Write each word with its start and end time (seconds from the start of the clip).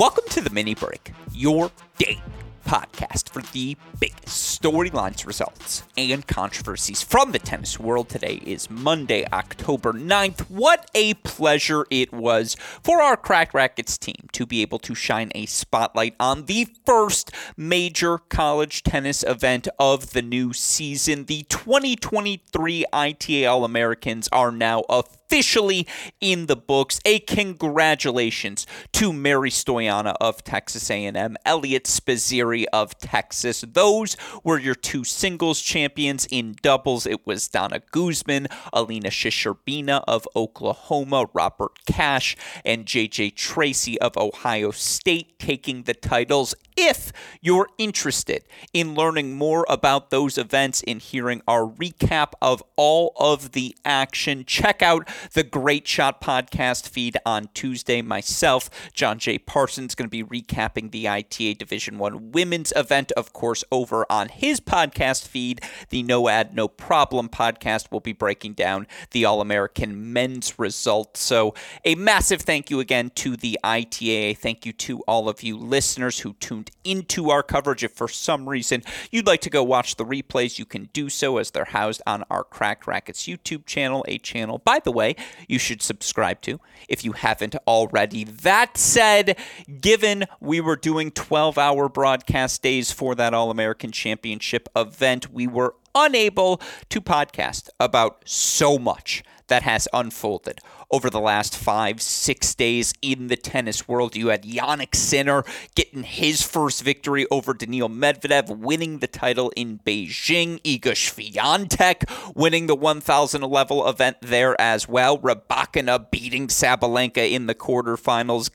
Welcome 0.00 0.24
to 0.30 0.40
the 0.40 0.48
mini 0.48 0.74
break, 0.74 1.12
your 1.30 1.70
date 1.98 2.22
podcast 2.66 3.28
for 3.28 3.42
the 3.52 3.76
biggest 3.98 4.62
storylines, 4.62 5.26
results, 5.26 5.82
and 5.94 6.26
controversies 6.26 7.02
from 7.02 7.32
the 7.32 7.38
tennis 7.38 7.78
world. 7.78 8.08
Today 8.08 8.40
is 8.46 8.70
Monday, 8.70 9.26
October 9.30 9.92
9th. 9.92 10.48
What 10.48 10.90
a 10.94 11.12
pleasure 11.12 11.84
it 11.90 12.14
was 12.14 12.56
for 12.82 13.02
our 13.02 13.14
Cracked 13.14 13.52
Racquets 13.52 13.98
team 13.98 14.26
to 14.32 14.46
be 14.46 14.62
able 14.62 14.78
to 14.78 14.94
shine 14.94 15.32
a 15.34 15.44
spotlight 15.44 16.14
on 16.18 16.46
the 16.46 16.68
first 16.86 17.30
major 17.58 18.16
college 18.16 18.82
tennis 18.82 19.22
event 19.22 19.68
of 19.78 20.14
the 20.14 20.22
new 20.22 20.54
season. 20.54 21.26
The 21.26 21.42
2023 21.50 22.86
ITA 22.90 23.44
All 23.44 23.66
Americans 23.66 24.30
are 24.32 24.50
now 24.50 24.80
official 24.88 25.19
officially 25.30 25.86
in 26.20 26.46
the 26.46 26.56
books. 26.56 26.98
A 27.04 27.20
congratulations 27.20 28.66
to 28.92 29.12
Mary 29.12 29.50
Stoiana 29.50 30.16
of 30.20 30.42
Texas 30.42 30.90
A&M, 30.90 31.36
Eliot 31.44 31.84
Spizzirri 31.84 32.64
of 32.72 32.98
Texas. 32.98 33.60
Those 33.60 34.16
were 34.42 34.58
your 34.58 34.74
two 34.74 35.04
singles 35.04 35.60
champions 35.60 36.26
in 36.32 36.56
doubles. 36.62 37.06
It 37.06 37.24
was 37.28 37.46
Donna 37.46 37.80
Guzman, 37.92 38.48
Alina 38.72 39.10
Shcherbina 39.10 40.02
of 40.08 40.26
Oklahoma, 40.34 41.26
Robert 41.32 41.78
Cash, 41.86 42.36
and 42.64 42.84
JJ 42.84 43.36
Tracy 43.36 44.00
of 44.00 44.16
Ohio 44.16 44.72
State 44.72 45.38
taking 45.38 45.84
the 45.84 45.94
titles 45.94 46.56
if 46.80 47.12
you're 47.42 47.68
interested 47.76 48.44
in 48.72 48.94
learning 48.94 49.36
more 49.36 49.66
about 49.68 50.08
those 50.08 50.38
events 50.38 50.82
and 50.86 51.00
hearing 51.00 51.42
our 51.46 51.66
recap 51.66 52.32
of 52.40 52.62
all 52.76 53.12
of 53.16 53.52
the 53.52 53.76
action, 53.84 54.44
check 54.46 54.80
out 54.80 55.06
the 55.34 55.42
Great 55.42 55.86
Shot 55.86 56.22
podcast 56.22 56.88
feed 56.88 57.18
on 57.26 57.50
Tuesday. 57.52 58.00
Myself, 58.00 58.70
John 58.94 59.18
J. 59.18 59.36
Parsons, 59.38 59.94
going 59.94 60.08
to 60.08 60.10
be 60.10 60.24
recapping 60.24 60.90
the 60.90 61.06
ITA 61.06 61.54
Division 61.54 61.98
One 61.98 62.32
women's 62.32 62.72
event, 62.74 63.12
of 63.12 63.34
course, 63.34 63.62
over 63.70 64.06
on 64.10 64.30
his 64.30 64.58
podcast 64.58 65.28
feed. 65.28 65.60
The 65.90 66.02
No 66.02 66.28
Ad, 66.30 66.54
No 66.54 66.66
Problem 66.66 67.28
podcast 67.28 67.92
will 67.92 68.00
be 68.00 68.14
breaking 68.14 68.54
down 68.54 68.86
the 69.10 69.26
All 69.26 69.42
American 69.42 70.14
men's 70.14 70.58
results. 70.58 71.20
So, 71.20 71.54
a 71.84 71.94
massive 71.94 72.40
thank 72.40 72.70
you 72.70 72.80
again 72.80 73.10
to 73.16 73.36
the 73.36 73.58
ITA. 73.62 74.34
Thank 74.34 74.64
you 74.64 74.72
to 74.72 75.00
all 75.00 75.28
of 75.28 75.42
you 75.42 75.58
listeners 75.58 76.20
who 76.20 76.32
tuned 76.34 76.69
into 76.84 77.30
our 77.30 77.42
coverage. 77.42 77.84
If 77.84 77.92
for 77.92 78.08
some 78.08 78.48
reason 78.48 78.82
you'd 79.10 79.26
like 79.26 79.40
to 79.42 79.50
go 79.50 79.62
watch 79.62 79.96
the 79.96 80.04
replays, 80.04 80.58
you 80.58 80.64
can 80.64 80.88
do 80.92 81.08
so 81.08 81.38
as 81.38 81.50
they're 81.50 81.66
housed 81.66 82.02
on 82.06 82.24
our 82.30 82.44
Cracked 82.44 82.86
Racquets 82.86 83.26
YouTube 83.26 83.66
channel, 83.66 84.04
a 84.08 84.18
channel, 84.18 84.58
by 84.58 84.78
the 84.78 84.92
way, 84.92 85.16
you 85.48 85.58
should 85.58 85.82
subscribe 85.82 86.40
to 86.42 86.60
if 86.88 87.04
you 87.04 87.12
haven't 87.12 87.56
already. 87.66 88.24
That 88.24 88.76
said, 88.76 89.38
given 89.80 90.24
we 90.40 90.60
were 90.60 90.76
doing 90.76 91.10
12 91.10 91.58
hour 91.58 91.88
broadcast 91.88 92.62
days 92.62 92.92
for 92.92 93.14
that 93.14 93.34
All 93.34 93.50
American 93.50 93.92
Championship 93.92 94.68
event, 94.74 95.32
we 95.32 95.46
were 95.46 95.74
unable 95.94 96.60
to 96.88 97.00
podcast 97.00 97.68
about 97.78 98.22
so 98.24 98.78
much 98.78 99.22
that 99.48 99.62
has 99.62 99.88
unfolded 99.92 100.60
over 100.90 101.08
the 101.08 101.20
last 101.20 101.56
five, 101.56 102.02
six 102.02 102.54
days 102.54 102.92
in 103.00 103.28
the 103.28 103.36
tennis 103.36 103.86
world. 103.86 104.16
You 104.16 104.28
had 104.28 104.42
Jannik 104.42 104.94
Sinner 104.94 105.44
getting 105.74 106.02
his 106.02 106.42
first 106.42 106.82
victory 106.82 107.26
over 107.30 107.54
Daniil 107.54 107.88
Medvedev, 107.88 108.58
winning 108.58 108.98
the 108.98 109.06
title 109.06 109.52
in 109.56 109.78
Beijing. 109.78 110.60
Iga 110.62 110.92
Swiatek 110.92 112.34
winning 112.34 112.66
the 112.66 112.74
1,000 112.74 113.42
level 113.42 113.88
event 113.88 114.16
there 114.20 114.60
as 114.60 114.88
well. 114.88 115.18
Rybakina 115.18 116.10
beating 116.10 116.48
Sabalenka 116.48 117.30
in 117.30 117.46
the 117.46 117.54
quarterfinals. 117.54 118.50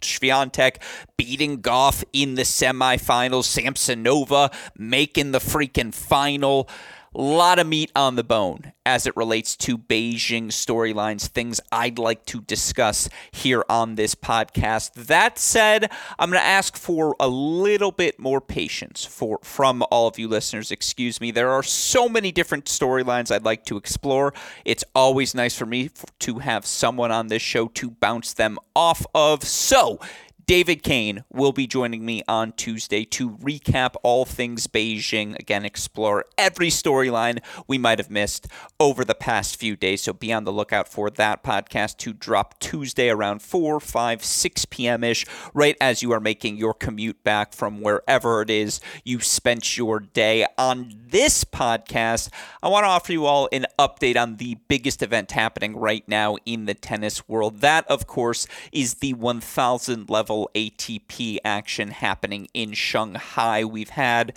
Swiatek 0.00 0.76
beating 1.16 1.60
Gauff 1.60 2.04
in 2.12 2.34
the 2.34 2.42
semifinals. 2.42 3.44
Samsonova 3.46 4.52
making 4.76 5.32
the 5.32 5.38
freaking 5.38 5.92
final. 5.92 6.68
A 7.12 7.20
lot 7.20 7.58
of 7.58 7.66
meat 7.66 7.90
on 7.96 8.14
the 8.14 8.22
bone 8.22 8.72
as 8.86 9.04
it 9.04 9.16
relates 9.16 9.56
to 9.56 9.76
Beijing 9.76 10.46
storylines, 10.46 11.26
things 11.26 11.60
I'd 11.72 11.98
like 11.98 12.24
to 12.26 12.40
discuss 12.40 13.08
here 13.32 13.64
on 13.68 13.96
this 13.96 14.14
podcast. 14.14 14.92
That 14.92 15.36
said, 15.36 15.90
I'm 16.20 16.30
going 16.30 16.40
to 16.40 16.46
ask 16.46 16.76
for 16.76 17.16
a 17.18 17.26
little 17.26 17.90
bit 17.90 18.20
more 18.20 18.40
patience 18.40 19.04
for 19.04 19.40
from 19.42 19.82
all 19.90 20.06
of 20.06 20.20
you 20.20 20.28
listeners. 20.28 20.70
Excuse 20.70 21.20
me. 21.20 21.32
There 21.32 21.50
are 21.50 21.64
so 21.64 22.08
many 22.08 22.30
different 22.30 22.66
storylines 22.66 23.34
I'd 23.34 23.44
like 23.44 23.64
to 23.64 23.76
explore. 23.76 24.32
It's 24.64 24.84
always 24.94 25.34
nice 25.34 25.58
for 25.58 25.66
me 25.66 25.90
to 26.20 26.38
have 26.38 26.64
someone 26.64 27.10
on 27.10 27.26
this 27.26 27.42
show 27.42 27.66
to 27.66 27.90
bounce 27.90 28.34
them 28.34 28.56
off 28.76 29.04
of. 29.16 29.42
So, 29.42 29.98
David 30.46 30.82
Kane 30.82 31.24
will 31.32 31.52
be 31.52 31.66
joining 31.66 32.04
me 32.04 32.22
on 32.28 32.52
Tuesday 32.52 33.04
to 33.04 33.30
recap 33.30 33.94
all 34.02 34.24
things 34.24 34.66
Beijing. 34.66 35.38
Again, 35.38 35.64
explore 35.64 36.24
every 36.38 36.68
storyline 36.68 37.40
we 37.66 37.78
might 37.78 37.98
have 37.98 38.10
missed 38.10 38.46
over 38.78 39.04
the 39.04 39.14
past 39.14 39.56
few 39.56 39.74
days. 39.74 40.02
So 40.02 40.12
be 40.12 40.32
on 40.32 40.44
the 40.44 40.52
lookout 40.52 40.86
for 40.86 41.10
that 41.10 41.42
podcast 41.42 41.96
to 41.98 42.12
drop 42.12 42.58
Tuesday 42.60 43.08
around 43.08 43.42
4, 43.42 43.80
5, 43.80 44.24
6 44.24 44.64
p.m. 44.66 45.02
ish, 45.02 45.26
right 45.52 45.76
as 45.80 46.02
you 46.02 46.12
are 46.12 46.20
making 46.20 46.56
your 46.56 46.74
commute 46.74 47.24
back 47.24 47.52
from 47.52 47.80
wherever 47.80 48.40
it 48.40 48.50
is 48.50 48.80
you 49.04 49.20
spent 49.20 49.76
your 49.76 49.98
day. 49.98 50.46
On 50.56 50.94
this 51.08 51.44
podcast, 51.44 52.30
I 52.62 52.68
want 52.68 52.84
to 52.84 52.88
offer 52.88 53.12
you 53.12 53.26
all 53.26 53.48
an 53.52 53.66
update 53.78 54.16
on 54.16 54.36
the 54.36 54.58
biggest 54.68 55.02
event 55.02 55.32
happening 55.32 55.76
right 55.76 56.06
now 56.06 56.36
in 56.46 56.66
the 56.66 56.74
tennis 56.74 57.28
world. 57.28 57.60
That, 57.60 57.86
of 57.88 58.06
course, 58.06 58.46
is 58.70 58.94
the 58.94 59.14
1000 59.14 60.08
level 60.08 60.29
ATP 60.30 61.38
action 61.44 61.90
happening 61.90 62.48
in 62.54 62.72
Shanghai. 62.72 63.64
We've 63.64 63.90
had 63.90 64.36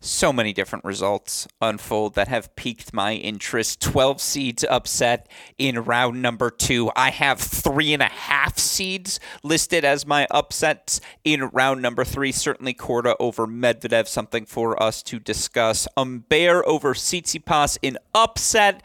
so 0.00 0.32
many 0.32 0.52
different 0.52 0.84
results 0.84 1.48
unfold 1.60 2.14
that 2.14 2.28
have 2.28 2.54
piqued 2.56 2.92
my 2.92 3.14
interest. 3.14 3.80
12 3.80 4.20
seeds 4.20 4.64
upset 4.68 5.28
in 5.58 5.78
round 5.78 6.22
number 6.22 6.50
two. 6.50 6.90
I 6.94 7.10
have 7.10 7.40
three 7.40 7.92
and 7.92 8.02
a 8.02 8.06
half 8.06 8.58
seeds 8.58 9.20
listed 9.42 9.84
as 9.84 10.06
my 10.06 10.26
upsets 10.30 11.00
in 11.24 11.46
round 11.48 11.82
number 11.82 12.04
three. 12.04 12.32
Certainly 12.32 12.74
Korda 12.74 13.16
over 13.18 13.46
Medvedev, 13.46 14.06
something 14.06 14.46
for 14.46 14.80
us 14.82 15.02
to 15.04 15.18
discuss. 15.18 15.88
Humbert 15.96 16.64
over 16.66 16.94
Tsitsipas 16.94 17.78
in 17.82 17.98
upset. 18.14 18.82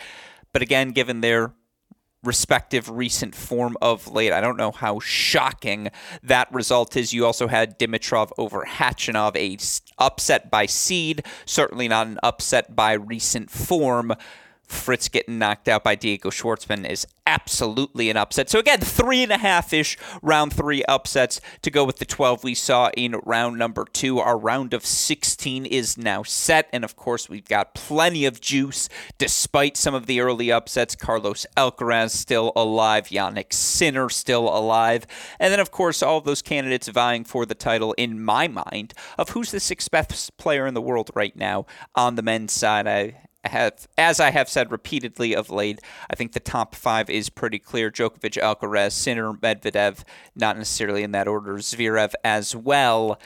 But 0.54 0.62
again, 0.62 0.92
given 0.92 1.22
their 1.22 1.54
respective 2.24 2.90
recent 2.90 3.34
form 3.34 3.76
of 3.82 4.08
late. 4.08 4.32
I 4.32 4.42
don't 4.42 4.58
know 4.58 4.72
how 4.72 5.00
shocking 5.00 5.90
that 6.24 6.52
result 6.54 6.96
is. 6.96 7.14
You 7.14 7.26
also 7.26 7.48
had 7.48 7.80
Dimitrov 7.80 8.32
over 8.38 8.66
Khachanov, 8.66 9.36
a 9.36 9.58
upset 9.98 10.52
by 10.52 10.66
seed, 10.68 11.26
certainly 11.46 11.88
not 11.88 12.08
an 12.08 12.20
upset 12.22 12.76
by 12.76 12.94
recent 12.94 13.50
form. 13.50 14.14
Fritz 14.72 15.10
getting 15.10 15.38
knocked 15.38 15.68
out 15.68 15.84
by 15.84 15.96
Diego 15.96 16.30
Schwartzman 16.30 16.90
is 16.90 17.06
absolutely 17.26 18.10
an 18.10 18.18
upset. 18.18 18.50
So 18.50 18.60
again, 18.60 18.80
three 18.80 19.24
and 19.24 19.32
a 19.32 19.38
half 19.38 19.74
ish 19.74 19.98
round 20.22 20.54
three 20.54 20.84
upsets 20.86 21.40
to 21.62 21.72
go 21.72 21.84
with 21.84 21.98
the 21.98 22.06
12 22.06 22.44
we 22.44 22.56
saw 22.56 22.90
in 22.98 23.16
round 23.24 23.58
number 23.58 23.86
two. 23.86 24.20
Our 24.20 24.38
round 24.38 24.74
of 24.74 24.86
16 24.86 25.66
is 25.66 25.98
now 25.98 26.24
set. 26.24 26.68
And 26.74 26.84
of 26.84 26.96
course, 26.96 27.30
we've 27.30 27.48
got 27.48 27.74
plenty 27.74 28.26
of 28.26 28.42
juice 28.42 28.90
despite 29.18 29.78
some 29.78 29.94
of 29.94 30.08
the 30.08 30.20
early 30.20 30.52
upsets. 30.52 30.96
Carlos 30.96 31.46
Alcaraz 31.56 32.12
still 32.12 32.52
alive, 32.56 33.08
Jannik 33.08 33.54
Sinner 33.54 34.10
still 34.10 34.48
alive. 34.48 35.06
And 35.40 35.52
then, 35.52 35.60
of 35.60 35.72
course, 35.72 36.02
all 36.02 36.22
those 36.22 36.42
candidates 36.42 36.88
vying 36.88 37.24
for 37.24 37.46
the 37.46 37.56
title 37.56 37.94
in 37.94 38.22
my 38.22 38.48
mind 38.48 38.94
of 39.18 39.30
who's 39.30 39.52
the 39.52 39.60
sixth 39.60 39.92
best 39.92 40.36
player 40.38 40.66
in 40.66 40.74
the 40.74 40.82
world 40.82 41.12
right 41.14 41.36
now 41.36 41.66
on 41.96 42.16
the 42.16 42.22
men's 42.22 42.52
side. 42.52 42.88
I 42.88 43.28
have, 43.46 43.88
as 43.98 44.20
I 44.20 44.32
have 44.32 44.50
said 44.50 44.72
repeatedly 44.72 45.36
of 45.36 45.50
late, 45.50 45.80
I 46.10 46.16
think 46.16 46.34
the 46.34 46.40
top 46.40 46.76
five 46.76 47.10
is 47.10 47.30
pretty 47.30 47.60
clear. 47.60 47.92
Djokovic, 47.92 48.42
Alcaraz, 48.42 48.92
Sinner, 48.92 49.34
Medvedev, 49.34 50.04
not 50.36 50.58
necessarily 50.58 51.04
in 51.04 51.12
that 51.12 51.28
order. 51.28 51.56
Zverev 51.56 52.14
as 52.24 52.56
well. 52.56 53.20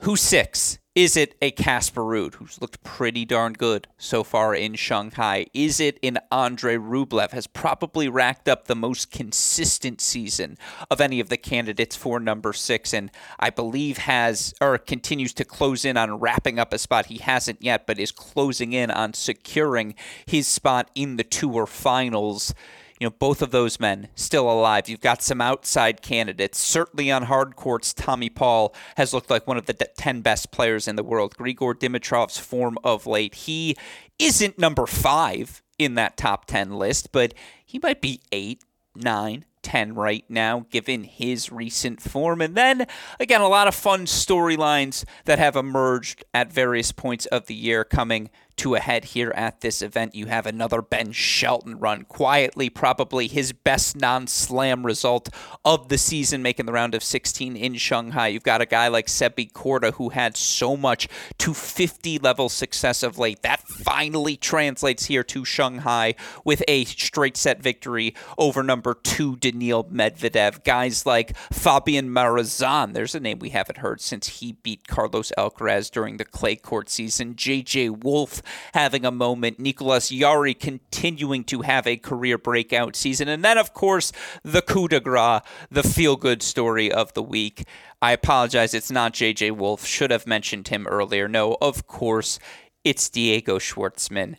Who's 0.00 0.20
six? 0.20 0.78
Is 0.94 1.16
it 1.16 1.34
a 1.42 1.50
Casper 1.50 2.02
Ruud, 2.02 2.34
who's 2.34 2.60
looked 2.60 2.84
pretty 2.84 3.24
darn 3.24 3.54
good 3.54 3.88
so 3.98 4.22
far 4.22 4.54
in 4.54 4.76
Shanghai? 4.76 5.46
Is 5.52 5.80
it 5.80 5.98
an 6.04 6.20
Andre 6.30 6.76
Rublev, 6.76 7.32
has 7.32 7.48
probably 7.48 8.08
racked 8.08 8.48
up 8.48 8.68
the 8.68 8.76
most 8.76 9.10
consistent 9.10 10.00
season 10.00 10.56
of 10.92 11.00
any 11.00 11.18
of 11.18 11.30
the 11.30 11.36
candidates 11.36 11.96
for 11.96 12.20
number 12.20 12.52
six, 12.52 12.94
and 12.94 13.10
I 13.40 13.50
believe 13.50 13.98
has 13.98 14.54
or 14.60 14.78
continues 14.78 15.34
to 15.34 15.44
close 15.44 15.84
in 15.84 15.96
on 15.96 16.20
wrapping 16.20 16.60
up 16.60 16.72
a 16.72 16.78
spot 16.78 17.06
he 17.06 17.18
hasn't 17.18 17.60
yet, 17.60 17.88
but 17.88 17.98
is 17.98 18.12
closing 18.12 18.72
in 18.72 18.92
on 18.92 19.14
securing 19.14 19.96
his 20.26 20.46
spot 20.46 20.92
in 20.94 21.16
the 21.16 21.24
tour 21.24 21.66
finals 21.66 22.54
you 23.00 23.06
know, 23.06 23.14
both 23.18 23.42
of 23.42 23.50
those 23.50 23.80
men 23.80 24.08
still 24.14 24.50
alive. 24.50 24.88
You've 24.88 25.00
got 25.00 25.22
some 25.22 25.40
outside 25.40 26.00
candidates. 26.00 26.58
Certainly 26.58 27.10
on 27.10 27.24
hard 27.24 27.56
courts, 27.56 27.92
Tommy 27.92 28.30
Paul 28.30 28.74
has 28.96 29.12
looked 29.12 29.30
like 29.30 29.46
one 29.46 29.56
of 29.56 29.66
the 29.66 29.74
10 29.74 30.20
best 30.20 30.50
players 30.50 30.86
in 30.86 30.96
the 30.96 31.02
world. 31.02 31.36
Grigor 31.36 31.78
Dimitrov's 31.78 32.38
form 32.38 32.78
of 32.84 33.06
late, 33.06 33.34
he 33.34 33.76
isn't 34.18 34.58
number 34.58 34.86
five 34.86 35.62
in 35.78 35.94
that 35.94 36.16
top 36.16 36.46
10 36.46 36.72
list, 36.72 37.10
but 37.10 37.34
he 37.64 37.80
might 37.82 38.00
be 38.00 38.20
eight, 38.30 38.62
nine, 38.94 39.44
10 39.62 39.94
right 39.94 40.24
now, 40.28 40.66
given 40.70 41.02
his 41.02 41.50
recent 41.50 42.00
form. 42.00 42.40
And 42.40 42.54
then, 42.54 42.86
again, 43.18 43.40
a 43.40 43.48
lot 43.48 43.66
of 43.66 43.74
fun 43.74 44.06
storylines 44.06 45.04
that 45.24 45.40
have 45.40 45.56
emerged 45.56 46.24
at 46.32 46.52
various 46.52 46.92
points 46.92 47.26
of 47.26 47.46
the 47.46 47.54
year 47.54 47.82
coming 47.82 48.30
to 48.56 48.74
a 48.74 48.80
head 48.80 49.04
here 49.06 49.32
at 49.34 49.60
this 49.60 49.82
event. 49.82 50.14
You 50.14 50.26
have 50.26 50.46
another 50.46 50.82
Ben 50.82 51.12
Shelton 51.12 51.78
run 51.78 52.04
quietly, 52.04 52.70
probably 52.70 53.26
his 53.26 53.52
best 53.52 53.96
non 53.96 54.26
slam 54.26 54.86
result 54.86 55.28
of 55.64 55.88
the 55.88 55.98
season, 55.98 56.42
making 56.42 56.66
the 56.66 56.72
round 56.72 56.94
of 56.94 57.02
16 57.02 57.56
in 57.56 57.74
Shanghai. 57.74 58.28
You've 58.28 58.42
got 58.42 58.62
a 58.62 58.66
guy 58.66 58.88
like 58.88 59.06
Sebi 59.06 59.50
Korda 59.50 59.94
who 59.94 60.10
had 60.10 60.36
so 60.36 60.76
much 60.76 61.08
250 61.38 62.18
level 62.18 62.48
success 62.48 63.02
of 63.02 63.18
late. 63.18 63.42
That 63.42 63.60
finally 63.60 64.36
translates 64.36 65.06
here 65.06 65.24
to 65.24 65.44
Shanghai 65.44 66.14
with 66.44 66.62
a 66.68 66.84
straight 66.84 67.36
set 67.36 67.62
victory 67.62 68.14
over 68.38 68.62
number 68.62 68.94
two, 68.94 69.36
Daniil 69.36 69.84
Medvedev. 69.84 70.64
Guys 70.64 71.06
like 71.06 71.36
Fabian 71.52 72.08
Marozsan, 72.10 72.92
there's 72.92 73.14
a 73.14 73.20
name 73.20 73.38
we 73.38 73.50
haven't 73.50 73.78
heard 73.78 74.00
since 74.00 74.40
he 74.40 74.52
beat 74.52 74.86
Carlos 74.86 75.32
Alcaraz 75.36 75.90
during 75.90 76.16
the 76.16 76.24
clay 76.24 76.56
court 76.56 76.88
season. 76.88 77.34
JJ 77.34 78.02
Wolf 78.04 78.42
having 78.72 79.04
a 79.04 79.10
moment. 79.10 79.58
Nicolas 79.58 80.08
Jarry 80.08 80.54
continuing 80.54 81.44
to 81.44 81.62
have 81.62 81.86
a 81.86 81.96
career 81.96 82.38
breakout 82.38 82.96
season. 82.96 83.28
And 83.28 83.44
then, 83.44 83.58
of 83.58 83.74
course, 83.74 84.12
the 84.42 84.62
coup 84.62 84.88
de 84.88 85.00
grace, 85.00 85.42
the 85.70 85.82
feel 85.82 86.16
good 86.16 86.42
story 86.42 86.90
of 86.90 87.12
the 87.14 87.22
week. 87.22 87.64
I 88.00 88.12
apologize, 88.12 88.74
it's 88.74 88.90
not 88.90 89.14
JJ 89.14 89.52
Wolf. 89.52 89.86
Should 89.86 90.10
have 90.10 90.26
mentioned 90.26 90.68
him 90.68 90.86
earlier. 90.86 91.28
No, 91.28 91.56
of 91.60 91.86
course, 91.86 92.38
it's 92.84 93.08
Diego 93.08 93.58
Schwartzman. 93.58 94.36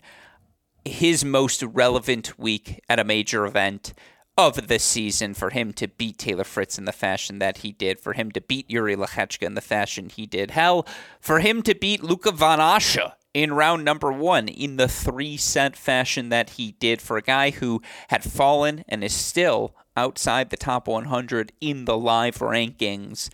His 0.84 1.26
most 1.26 1.64
relevant 1.64 2.38
week 2.38 2.80
at 2.88 3.00
a 3.00 3.04
major 3.04 3.46
event 3.46 3.94
of 4.38 4.68
the 4.68 4.80
season 4.80 5.34
for 5.34 5.50
him 5.50 5.72
to 5.74 5.88
beat 5.88 6.18
Taylor 6.18 6.44
Fritz 6.44 6.78
in 6.78 6.86
the 6.86 6.92
fashion 6.92 7.40
that 7.40 7.60
he 7.60 7.72
did, 7.72 8.00
for 8.00 8.14
him 8.14 8.32
to 8.32 8.42
beat 8.42 8.70
Jiri 8.70 8.96
Lehecka 8.96 9.44
in 9.44 9.56
the 9.56 9.62
fashion 9.62 10.10
he 10.10 10.26
did. 10.26 10.52
Hell, 10.52 10.86
for 11.20 11.40
him 11.40 11.62
to 11.64 11.74
beat 11.74 12.04
Luca 12.04 12.32
Van 12.32 12.60
Assche 12.60 13.14
in 13.36 13.52
round 13.52 13.84
number 13.84 14.14
one 14.14 14.48
in 14.48 14.78
the 14.78 14.88
three 14.88 15.36
set 15.36 15.76
fashion 15.76 16.30
that 16.30 16.52
he 16.52 16.72
did 16.80 17.02
for 17.02 17.18
a 17.18 17.22
guy 17.22 17.52
who 17.52 17.82
had 18.08 18.24
fallen 18.24 18.86
and 18.88 19.04
is 19.04 19.14
still 19.14 19.76
outside 19.98 20.50
the 20.50 20.58
top 20.58 20.88
100 20.88 21.52
in 21.60 21.84
the 21.84 21.98
live 21.98 22.38
rankings. 22.38 23.30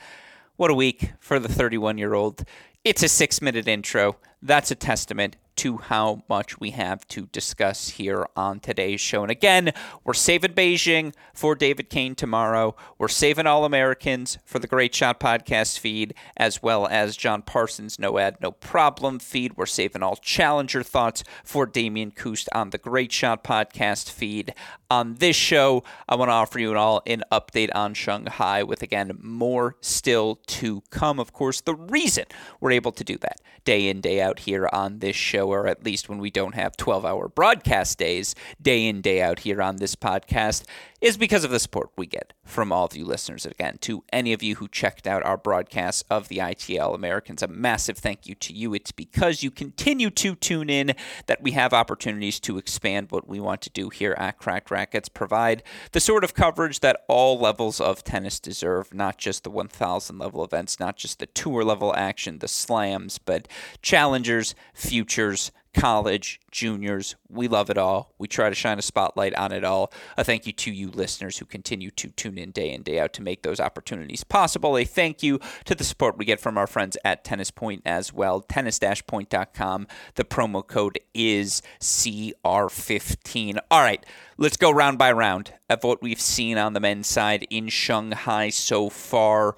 What 0.56 0.72
a 0.72 0.74
week 0.74 1.12
for 1.20 1.38
the 1.38 1.48
31 1.48 2.00
year 2.00 2.16
old. 2.16 2.44
It's 2.84 3.04
a 3.04 3.08
six 3.08 3.44
minute 3.44 3.68
intro. 3.68 4.18
That's 4.42 4.72
a 4.72 4.76
testament 4.76 5.36
to 5.58 5.78
how 5.78 6.24
much 6.28 6.60
we 6.60 6.72
have 6.72 7.08
to 7.08 7.28
discuss 7.28 7.90
here 7.90 8.26
on 8.36 8.60
today's 8.60 9.00
show. 9.00 9.22
And 9.22 9.30
again, 9.30 9.72
we're 10.04 10.14
saving 10.14 10.54
Beijing 10.54 11.14
for 11.34 11.54
David 11.56 11.90
Kane 11.90 12.16
tomorrow. 12.16 12.76
We're 12.98 13.08
saving 13.08 13.46
All 13.46 13.64
Americans 13.66 14.40
for 14.44 14.58
the 14.58 14.66
Great 14.66 14.96
Shot 14.96 15.20
podcast 15.20 15.78
feed, 15.78 16.16
as 16.36 16.64
well 16.64 16.88
as 16.88 17.18
John 17.18 17.44
Parsons' 17.44 18.00
No 18.00 18.18
Ad, 18.18 18.38
No 18.42 18.52
Problem 18.52 19.20
feed. 19.20 19.56
We're 19.56 19.68
saving 19.68 20.02
all 20.02 20.16
Challenger 20.16 20.82
thoughts 20.82 21.24
for 21.44 21.68
Damian 21.68 22.10
Kust 22.10 22.50
on 22.56 22.72
the 22.72 22.80
Great 22.80 23.12
Shot 23.12 23.44
podcast 23.44 24.10
feed. 24.10 24.56
On 24.90 25.16
this 25.16 25.36
show, 25.36 25.84
I 26.10 26.16
want 26.16 26.30
to 26.30 26.34
offer 26.34 26.60
you 26.60 26.76
all 26.76 27.04
an 27.06 27.24
update 27.32 27.70
on 27.76 27.94
Shanghai 27.94 28.64
with, 28.64 28.82
again, 28.82 29.18
more 29.22 29.76
still 29.80 30.40
to 30.48 30.82
come. 30.90 31.20
Of 31.20 31.34
course, 31.34 31.62
the 31.62 31.76
reason 31.76 32.26
we're 32.60 32.72
able 32.72 32.92
to 32.94 33.04
do 33.04 33.18
that 33.20 33.40
day 33.64 33.88
in, 33.88 34.02
day 34.02 34.22
out 34.22 34.40
here 34.40 34.70
on 34.72 35.00
this 35.00 35.16
show 35.16 35.50
or 35.50 35.68
at 35.68 35.84
least 35.84 36.10
when 36.10 36.20
we 36.20 36.30
don't 36.32 36.56
have 36.56 36.78
12 36.78 37.06
hour 37.06 37.28
broadcast 37.28 37.98
days, 37.98 38.36
day 38.62 38.88
in, 38.88 39.02
day 39.02 39.22
out 39.22 39.40
here 39.40 39.62
on 39.62 39.78
this 39.78 39.96
podcast, 39.96 40.64
is 41.02 41.18
because 41.18 41.44
of 41.44 41.50
the 41.50 41.60
support 41.60 41.90
we 41.98 42.06
get 42.06 42.34
from 42.46 42.72
all 42.72 42.86
of 42.86 42.96
you 42.96 43.04
listeners. 43.04 43.46
Again, 43.46 43.78
to 43.82 44.04
any 44.14 44.34
of 44.34 44.44
you 44.44 44.56
who 44.56 44.68
checked 44.68 45.08
out 45.08 45.26
our 45.26 45.38
broadcast 45.38 46.06
of 46.10 46.28
the 46.28 46.38
ITL 46.38 46.94
Americans, 46.94 47.42
a 47.42 47.48
massive 47.48 47.98
thank 47.98 48.28
you 48.28 48.36
to 48.36 48.54
you. 48.54 48.74
It's 48.76 48.92
because 48.92 49.42
you 49.42 49.50
continue 49.50 50.12
to 50.12 50.36
tune 50.36 50.70
in 50.70 50.94
that 51.26 51.42
we 51.42 51.52
have 51.52 51.74
opportunities 51.74 52.40
to 52.42 52.60
expand 52.60 53.08
what 53.10 53.28
we 53.28 53.40
want 53.40 53.62
to 53.62 53.72
do 53.72 53.90
here 53.90 54.14
at 54.18 54.38
Cracked 54.38 54.70
Racquets, 54.70 55.10
provide 55.10 55.64
the 55.92 56.00
sort 56.00 56.24
of 56.24 56.36
coverage 56.36 56.82
that 56.82 57.04
all 57.08 57.40
levels 57.40 57.82
of 57.82 58.04
tennis 58.04 58.40
deserve, 58.40 58.94
not 58.94 59.18
just 59.18 59.44
the 59.44 59.50
1000 59.50 60.20
level 60.20 60.44
events, 60.44 60.80
not 60.80 60.98
just 60.98 61.18
the 61.18 61.26
tour 61.26 61.64
level 61.64 61.96
action, 61.96 62.40
the 62.40 62.48
slams, 62.48 63.18
but 63.18 63.48
challengers, 63.82 64.54
futures, 64.74 65.52
college, 65.74 66.40
juniors. 66.52 67.16
We 67.30 67.48
love 67.48 67.70
it 67.70 67.78
all. 67.78 68.14
We 68.18 68.28
try 68.28 68.50
to 68.50 68.56
shine 68.56 68.80
a 68.80 68.82
spotlight 68.82 69.34
on 69.36 69.52
it 69.52 69.64
all. 69.64 69.92
A 70.18 70.24
thank 70.24 70.46
you 70.46 70.54
to 70.54 70.72
you 70.72 70.90
listeners 70.90 71.38
who 71.38 71.46
continue 71.46 71.92
to 71.92 72.10
tune 72.10 72.38
in 72.38 72.52
day 72.52 72.72
in, 72.72 72.84
day 72.84 73.00
out 73.00 73.14
to 73.14 73.22
make 73.22 73.44
those 73.44 73.60
opportunities 73.60 74.24
possible. 74.24 74.78
A 74.78 74.84
thank 74.84 75.24
you 75.24 75.40
to 75.66 75.76
the 75.76 75.84
support 75.84 76.18
we 76.18 76.26
get 76.26 76.40
from 76.40 76.58
our 76.58 76.68
friends 76.68 76.98
at 77.06 77.24
Tennis 77.24 77.52
Point 77.52 77.82
as 77.86 78.14
well. 78.14 78.42
Tennis-point.com. 78.42 79.88
The 80.16 80.24
promo 80.24 80.66
code 80.66 81.00
is 81.14 81.62
CR15. 81.80 83.60
All 83.70 83.82
right, 83.82 84.06
let's 84.38 84.58
go 84.58 84.72
round 84.72 84.98
by 84.98 85.12
round 85.12 85.54
of 85.70 85.84
what 85.84 86.02
we've 86.02 86.22
seen 86.22 86.58
on 86.58 86.74
the 86.74 86.80
men's 86.80 87.08
side 87.08 87.48
in 87.50 87.70
Shanghai 87.70 88.50
so 88.50 88.90
far. 88.90 89.56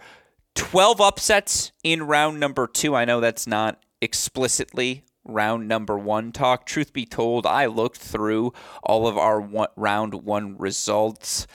12 0.55 1.01
upsets 1.01 1.71
in 1.83 2.03
round 2.03 2.39
number 2.39 2.67
two. 2.67 2.95
I 2.95 3.05
know 3.05 3.19
that's 3.19 3.47
not 3.47 3.81
explicitly 4.01 5.03
round 5.23 5.67
number 5.67 5.97
one 5.97 6.31
talk. 6.31 6.65
Truth 6.65 6.93
be 6.93 7.05
told, 7.05 7.45
I 7.45 7.65
looked 7.65 7.97
through 7.97 8.53
all 8.83 9.07
of 9.07 9.17
our 9.17 9.39
one, 9.39 9.69
round 9.75 10.13
one 10.13 10.57
results. 10.57 11.47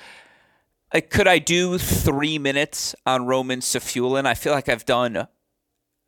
Uh, 0.93 1.01
could 1.09 1.29
I 1.29 1.39
do 1.39 1.79
three 1.79 2.39
minutes 2.39 2.95
on 3.05 3.27
Roman 3.27 3.61
Safiullin? 3.61 4.27
I 4.27 4.35
feel 4.35 4.53
like 4.53 4.69
I've 4.69 4.87
done 4.87 5.29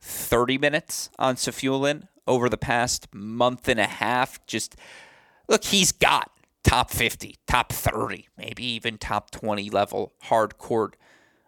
30 0.01 0.59
minutes 0.59 1.11
on 1.19 1.37
Safiullin 1.37 2.09
over 2.27 2.49
the 2.49 2.57
past 2.57 3.09
month 3.13 3.69
and 3.69 3.79
a 3.79 3.87
half. 3.87 4.45
Just 4.47 4.77
look, 5.49 5.65
he's 5.65 5.93
got 5.93 6.31
top 6.65 6.91
50, 6.91 7.37
top 7.47 7.73
30, 7.73 8.29
maybe 8.37 8.65
even 8.65 8.99
top 8.99 9.31
20 9.31 9.69
level 9.71 10.15
hard 10.23 10.57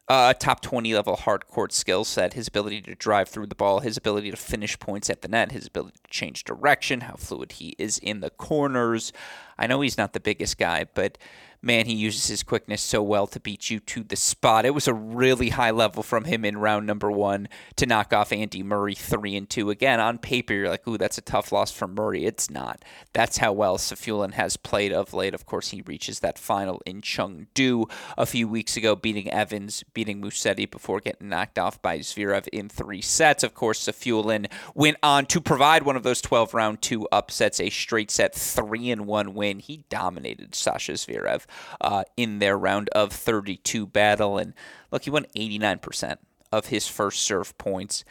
a 0.08 0.34
top 0.38 0.60
20 0.60 0.94
level 0.94 1.16
hard 1.16 1.46
court 1.46 1.72
skill 1.72 2.04
set, 2.04 2.34
his 2.34 2.48
ability 2.48 2.82
to 2.82 2.94
drive 2.94 3.28
through 3.28 3.46
the 3.46 3.54
ball, 3.54 3.80
his 3.80 3.96
ability 3.96 4.30
to 4.30 4.36
finish 4.36 4.78
points 4.78 5.08
at 5.08 5.22
the 5.22 5.28
net, 5.28 5.52
his 5.52 5.66
ability 5.66 5.96
to 6.04 6.10
change 6.10 6.44
direction, 6.44 7.02
how 7.02 7.14
fluid 7.14 7.52
he 7.52 7.74
is 7.78 7.98
in 7.98 8.20
the 8.20 8.30
corners. 8.30 9.12
I 9.58 9.66
know 9.66 9.80
he's 9.80 9.98
not 9.98 10.12
the 10.12 10.20
biggest 10.20 10.58
guy, 10.58 10.86
but 10.92 11.18
man, 11.62 11.86
he 11.86 11.94
uses 11.94 12.26
his 12.26 12.42
quickness 12.42 12.82
so 12.82 13.02
well 13.02 13.28
to 13.28 13.38
beat 13.38 13.70
you 13.70 13.78
to 13.78 14.02
the 14.02 14.16
spot. 14.16 14.64
It 14.64 14.74
was 14.74 14.88
a 14.88 14.94
really 14.94 15.50
high 15.50 15.70
level 15.70 16.02
from 16.02 16.24
him 16.24 16.44
in 16.44 16.58
round 16.58 16.86
number 16.86 17.10
one 17.10 17.48
to 17.76 17.86
knock 17.86 18.12
off 18.12 18.32
Andy 18.32 18.62
Murray 18.64 18.94
three 18.94 19.36
and 19.36 19.48
two. 19.48 19.70
Again, 19.70 20.00
on 20.00 20.18
paper, 20.18 20.52
you're 20.52 20.68
like, 20.68 20.86
ooh, 20.88 20.98
that's 20.98 21.18
a 21.18 21.22
tough 21.22 21.52
loss 21.52 21.70
for 21.70 21.86
Murray. 21.86 22.24
It's 22.24 22.50
not. 22.50 22.84
That's 23.12 23.38
how 23.38 23.52
well 23.52 23.78
Safiullin 23.78 24.32
has 24.32 24.56
played 24.56 24.92
of 24.92 25.14
late. 25.14 25.34
Of 25.34 25.46
course, 25.46 25.68
he 25.68 25.82
reaches 25.82 26.20
that 26.20 26.38
final 26.38 26.82
in 26.84 27.00
Chengdu 27.00 27.90
a 28.18 28.26
few 28.26 28.48
weeks 28.48 28.76
ago, 28.76 28.96
beating 28.96 29.30
Evans, 29.30 29.84
beating 29.94 30.20
Musetti 30.20 30.68
before 30.68 31.00
getting 31.00 31.28
knocked 31.28 31.58
off 31.58 31.80
by 31.80 32.00
Zverev 32.00 32.48
in 32.48 32.68
three 32.68 33.00
sets. 33.00 33.44
Of 33.44 33.54
course, 33.54 33.86
Safiullin 33.86 34.50
went 34.74 34.96
on 35.02 35.26
to 35.26 35.40
provide 35.40 35.84
one 35.84 35.96
of 35.96 36.02
those 36.02 36.20
12 36.20 36.54
round 36.54 36.82
two 36.82 37.06
upsets, 37.12 37.60
a 37.60 37.70
straight 37.70 38.10
set 38.10 38.34
three 38.34 38.90
and 38.90 39.06
one 39.06 39.34
win. 39.34 39.60
He 39.60 39.84
dominated 39.88 40.56
Sasha 40.56 40.92
Zverev 40.92 41.44
uh, 41.80 42.04
in 42.16 42.38
their 42.38 42.56
round 42.56 42.88
of 42.90 43.12
32 43.12 43.86
battle. 43.86 44.38
And 44.38 44.54
look, 44.90 45.04
he 45.04 45.10
won 45.10 45.26
89% 45.36 46.16
of 46.50 46.66
his 46.66 46.86
first 46.88 47.22
serve 47.22 47.56
points. 47.58 48.04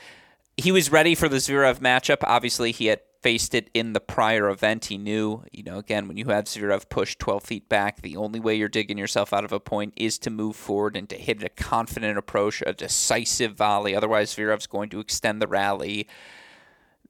He 0.57 0.71
was 0.71 0.91
ready 0.91 1.15
for 1.15 1.29
the 1.29 1.37
Zverev 1.37 1.79
matchup. 1.79 2.17
Obviously, 2.23 2.71
he 2.71 2.87
had 2.87 3.01
faced 3.21 3.53
it 3.53 3.69
in 3.73 3.93
the 3.93 3.99
prior 3.99 4.49
event. 4.49 4.85
He 4.85 4.97
knew, 4.97 5.43
you 5.51 5.63
know, 5.63 5.77
again, 5.77 6.07
when 6.07 6.17
you 6.17 6.25
have 6.25 6.45
Zverev 6.45 6.89
push 6.89 7.15
12 7.17 7.43
feet 7.43 7.69
back, 7.69 8.01
the 8.01 8.17
only 8.17 8.39
way 8.39 8.55
you're 8.55 8.67
digging 8.67 8.97
yourself 8.97 9.31
out 9.31 9.45
of 9.45 9.51
a 9.51 9.59
point 9.59 9.93
is 9.95 10.17
to 10.19 10.29
move 10.29 10.55
forward 10.55 10.95
and 10.95 11.07
to 11.09 11.15
hit 11.15 11.43
a 11.43 11.49
confident 11.49 12.17
approach, 12.17 12.63
a 12.65 12.73
decisive 12.73 13.53
volley. 13.53 13.95
Otherwise, 13.95 14.35
Zverev's 14.35 14.67
going 14.67 14.89
to 14.89 14.99
extend 14.99 15.41
the 15.41 15.47
rally 15.47 16.07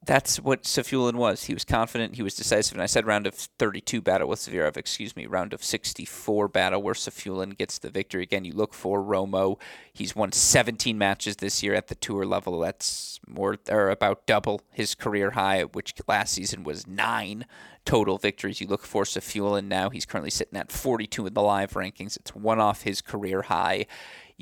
that's 0.03 0.39
what 0.39 0.63
Safiullin 0.63 1.13
was. 1.13 1.43
He 1.43 1.53
was 1.53 1.63
confident. 1.63 2.15
He 2.15 2.23
was 2.23 2.33
decisive. 2.33 2.73
And 2.73 2.81
I 2.81 2.87
said 2.87 3.05
round 3.05 3.27
of 3.27 3.35
32 3.35 4.01
battle 4.01 4.27
with 4.27 4.39
Zverev, 4.39 4.75
excuse 4.75 5.15
me, 5.15 5.27
round 5.27 5.53
of 5.53 5.63
64 5.63 6.47
battle 6.47 6.81
where 6.81 6.95
Safiullin 6.95 7.55
gets 7.55 7.77
the 7.77 7.91
victory. 7.91 8.23
Again, 8.23 8.43
you 8.43 8.53
look 8.53 8.73
for 8.73 9.03
Romo. 9.03 9.59
He's 9.93 10.15
won 10.15 10.31
17 10.31 10.97
matches 10.97 11.35
this 11.35 11.61
year 11.61 11.75
at 11.75 11.87
the 11.87 11.95
tour 11.95 12.25
level. 12.25 12.59
That's 12.59 13.19
more 13.27 13.57
or 13.69 13.89
about 13.89 14.25
double 14.25 14.61
his 14.71 14.95
career 14.95 15.31
high, 15.31 15.63
which 15.63 15.93
last 16.07 16.33
season 16.33 16.63
was 16.63 16.87
nine 16.87 17.45
total 17.85 18.17
victories. 18.17 18.59
You 18.59 18.67
look 18.67 18.85
for 18.85 19.03
Safiullin 19.03 19.65
now. 19.65 19.91
He's 19.91 20.07
currently 20.07 20.31
sitting 20.31 20.57
at 20.57 20.71
42 20.71 21.27
in 21.27 21.33
the 21.35 21.41
live 21.43 21.73
rankings. 21.73 22.17
It's 22.17 22.33
one 22.33 22.59
off 22.59 22.81
his 22.81 23.01
career 23.01 23.43
high. 23.43 23.85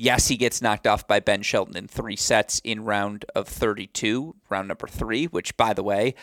Yes, 0.02 0.28
he 0.28 0.38
gets 0.38 0.62
knocked 0.62 0.86
off 0.86 1.06
by 1.06 1.20
Ben 1.20 1.42
Shelton 1.42 1.76
in 1.76 1.86
three 1.86 2.16
sets 2.16 2.58
in 2.64 2.84
round 2.84 3.26
of 3.34 3.46
32, 3.46 4.34
round 4.48 4.68
number 4.68 4.86
three, 4.86 5.26
which, 5.26 5.54
by 5.58 5.74
the 5.74 5.82
way, 5.82 6.14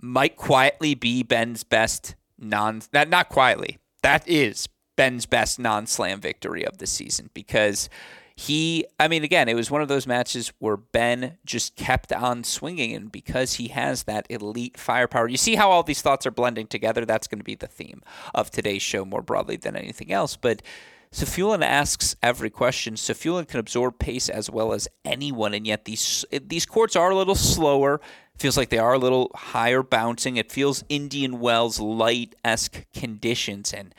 might 0.00 0.34
quietly 0.34 0.94
be 0.94 1.22
Ben's 1.22 1.62
best 1.62 2.14
non. 2.38 2.80
Not, 2.90 3.10
not 3.10 3.28
quietly. 3.28 3.76
That 4.02 4.26
is 4.26 4.66
Ben's 4.96 5.26
best 5.26 5.58
non 5.58 5.86
slam 5.86 6.22
victory 6.22 6.64
of 6.64 6.78
the 6.78 6.86
season 6.86 7.28
because 7.34 7.90
he, 8.34 8.86
I 8.98 9.08
mean, 9.08 9.24
again, 9.24 9.46
it 9.46 9.54
was 9.54 9.70
one 9.70 9.82
of 9.82 9.88
those 9.88 10.06
matches 10.06 10.50
where 10.58 10.78
Ben 10.78 11.36
just 11.44 11.76
kept 11.76 12.10
on 12.14 12.44
swinging, 12.44 12.94
and 12.94 13.12
because 13.12 13.54
he 13.54 13.68
has 13.68 14.04
that 14.04 14.26
elite 14.30 14.78
firepower, 14.78 15.28
you 15.28 15.36
see 15.36 15.56
how 15.56 15.70
all 15.70 15.82
these 15.82 16.00
thoughts 16.00 16.24
are 16.24 16.30
blending 16.30 16.66
together. 16.66 17.04
That's 17.04 17.26
going 17.26 17.40
to 17.40 17.44
be 17.44 17.56
the 17.56 17.66
theme 17.66 18.00
of 18.34 18.50
today's 18.50 18.80
show 18.80 19.04
more 19.04 19.20
broadly 19.20 19.56
than 19.56 19.76
anything 19.76 20.10
else. 20.10 20.34
But 20.34 20.62
Safiullin 21.12 21.62
asks 21.62 22.16
every 22.22 22.50
question. 22.50 22.94
Safiullin 22.94 23.48
can 23.48 23.60
absorb 23.60 23.98
pace 23.98 24.28
as 24.28 24.50
well 24.50 24.72
as 24.72 24.88
anyone, 25.04 25.54
and 25.54 25.66
yet 25.66 25.84
these 25.84 26.24
these 26.30 26.66
courts 26.66 26.96
are 26.96 27.10
a 27.10 27.16
little 27.16 27.34
slower. 27.34 28.00
Feels 28.36 28.56
like 28.56 28.68
they 28.68 28.78
are 28.78 28.92
a 28.92 28.98
little 28.98 29.30
higher 29.34 29.82
bouncing. 29.82 30.36
It 30.36 30.52
feels 30.52 30.84
Indian 30.88 31.40
Wells 31.40 31.80
light 31.80 32.36
esque 32.44 32.84
conditions, 32.92 33.72
and 33.72 33.94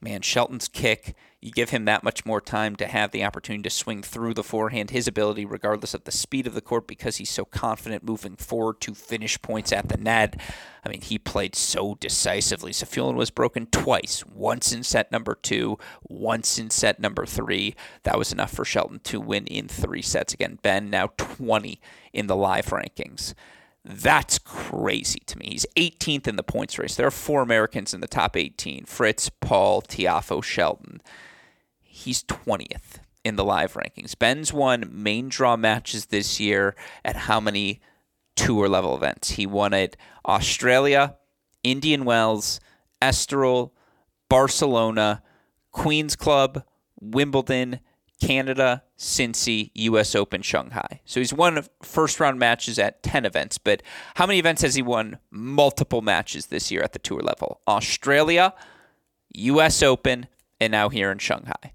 man, 0.00 0.22
Shelton's 0.22 0.68
kick 0.68 1.14
you 1.40 1.52
give 1.52 1.70
him 1.70 1.84
that 1.84 2.02
much 2.02 2.24
more 2.24 2.40
time 2.40 2.76
to 2.76 2.86
have 2.86 3.10
the 3.10 3.24
opportunity 3.24 3.62
to 3.62 3.70
swing 3.70 4.02
through 4.02 4.34
the 4.34 4.42
forehand. 4.42 4.90
His 4.90 5.06
ability, 5.06 5.44
regardless 5.44 5.92
of 5.92 6.04
the 6.04 6.10
speed 6.10 6.46
of 6.46 6.54
the 6.54 6.60
court, 6.60 6.86
because 6.86 7.16
he's 7.16 7.30
so 7.30 7.44
confident 7.44 8.02
moving 8.02 8.36
forward 8.36 8.80
to 8.80 8.94
finish 8.94 9.40
points 9.42 9.70
at 9.70 9.88
the 9.88 9.98
net. 9.98 10.40
I 10.84 10.88
mean, 10.88 11.02
he 11.02 11.18
played 11.18 11.54
so 11.54 11.96
decisively. 11.96 12.72
Safiullin 12.72 13.16
was 13.16 13.30
broken 13.30 13.66
twice, 13.66 14.24
once 14.26 14.72
in 14.72 14.82
set 14.82 15.12
number 15.12 15.34
two, 15.34 15.78
once 16.02 16.58
in 16.58 16.70
set 16.70 17.00
number 17.00 17.26
three. 17.26 17.74
That 18.04 18.18
was 18.18 18.32
enough 18.32 18.52
for 18.52 18.64
Shelton 18.64 19.00
to 19.00 19.20
win 19.20 19.46
in 19.46 19.68
three 19.68 20.02
sets. 20.02 20.32
Again, 20.32 20.58
Ben 20.62 20.88
now 20.88 21.08
20 21.16 21.80
in 22.12 22.28
the 22.28 22.36
live 22.36 22.66
rankings. 22.66 23.34
That's 23.88 24.38
crazy 24.38 25.20
to 25.26 25.38
me. 25.38 25.50
He's 25.50 25.66
18th 25.76 26.26
in 26.26 26.36
the 26.36 26.42
points 26.42 26.78
race. 26.78 26.96
There 26.96 27.06
are 27.06 27.12
four 27.12 27.40
Americans 27.42 27.94
in 27.94 28.00
the 28.00 28.08
top 28.08 28.36
18 28.36 28.84
Fritz, 28.84 29.30
Paul, 29.40 29.80
Tiafoe, 29.82 30.42
Shelton 30.42 31.00
he's 31.96 32.22
20th 32.24 33.00
in 33.24 33.36
the 33.36 33.44
live 33.44 33.72
rankings. 33.72 34.16
Ben's 34.16 34.52
won 34.52 34.88
main 34.92 35.28
draw 35.28 35.56
matches 35.56 36.06
this 36.06 36.38
year 36.38 36.76
at 37.04 37.16
how 37.16 37.40
many 37.40 37.80
tour 38.36 38.68
level 38.68 38.94
events? 38.94 39.30
He 39.30 39.46
won 39.46 39.72
at 39.72 39.96
Australia, 40.26 41.16
Indian 41.64 42.04
Wells, 42.04 42.60
Estoril, 43.00 43.70
Barcelona, 44.28 45.22
Queens 45.72 46.16
Club, 46.16 46.62
Wimbledon, 47.00 47.80
Canada, 48.22 48.82
Cincy, 48.98 49.70
US 49.74 50.14
Open, 50.14 50.42
Shanghai. 50.42 51.00
So 51.04 51.20
he's 51.20 51.32
won 51.32 51.64
first 51.82 52.18
round 52.18 52.38
matches 52.38 52.78
at 52.78 53.02
10 53.02 53.26
events, 53.26 53.58
but 53.58 53.82
how 54.14 54.26
many 54.26 54.38
events 54.38 54.62
has 54.62 54.74
he 54.74 54.82
won 54.82 55.18
multiple 55.30 56.02
matches 56.02 56.46
this 56.46 56.70
year 56.70 56.82
at 56.82 56.92
the 56.92 56.98
tour 56.98 57.20
level? 57.20 57.60
Australia, 57.68 58.54
US 59.34 59.82
Open, 59.82 60.26
and 60.60 60.70
now 60.70 60.88
here 60.88 61.10
in 61.10 61.18
Shanghai. 61.18 61.72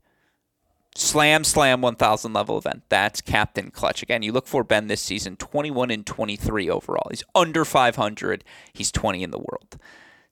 Slam 0.96 1.44
Slam 1.44 1.82
1000 1.82 2.34
level 2.34 2.58
event. 2.58 2.84
That's 2.90 3.22
Captain 3.22 3.72
Clutch. 3.72 4.04
Again, 4.04 4.24
you 4.24 4.32
look 4.32 4.48
for 4.48 4.64
Ben 4.64 4.88
this 4.88 5.02
season 5.02 5.38
21 5.38 5.90
and 5.90 6.06
23 6.06 6.70
overall. 6.70 7.08
He's 7.10 7.24
under 7.34 7.64
500. 7.64 8.44
He's 8.74 8.92
20 8.92 9.24
in 9.24 9.32
the 9.32 9.40
world. 9.40 9.78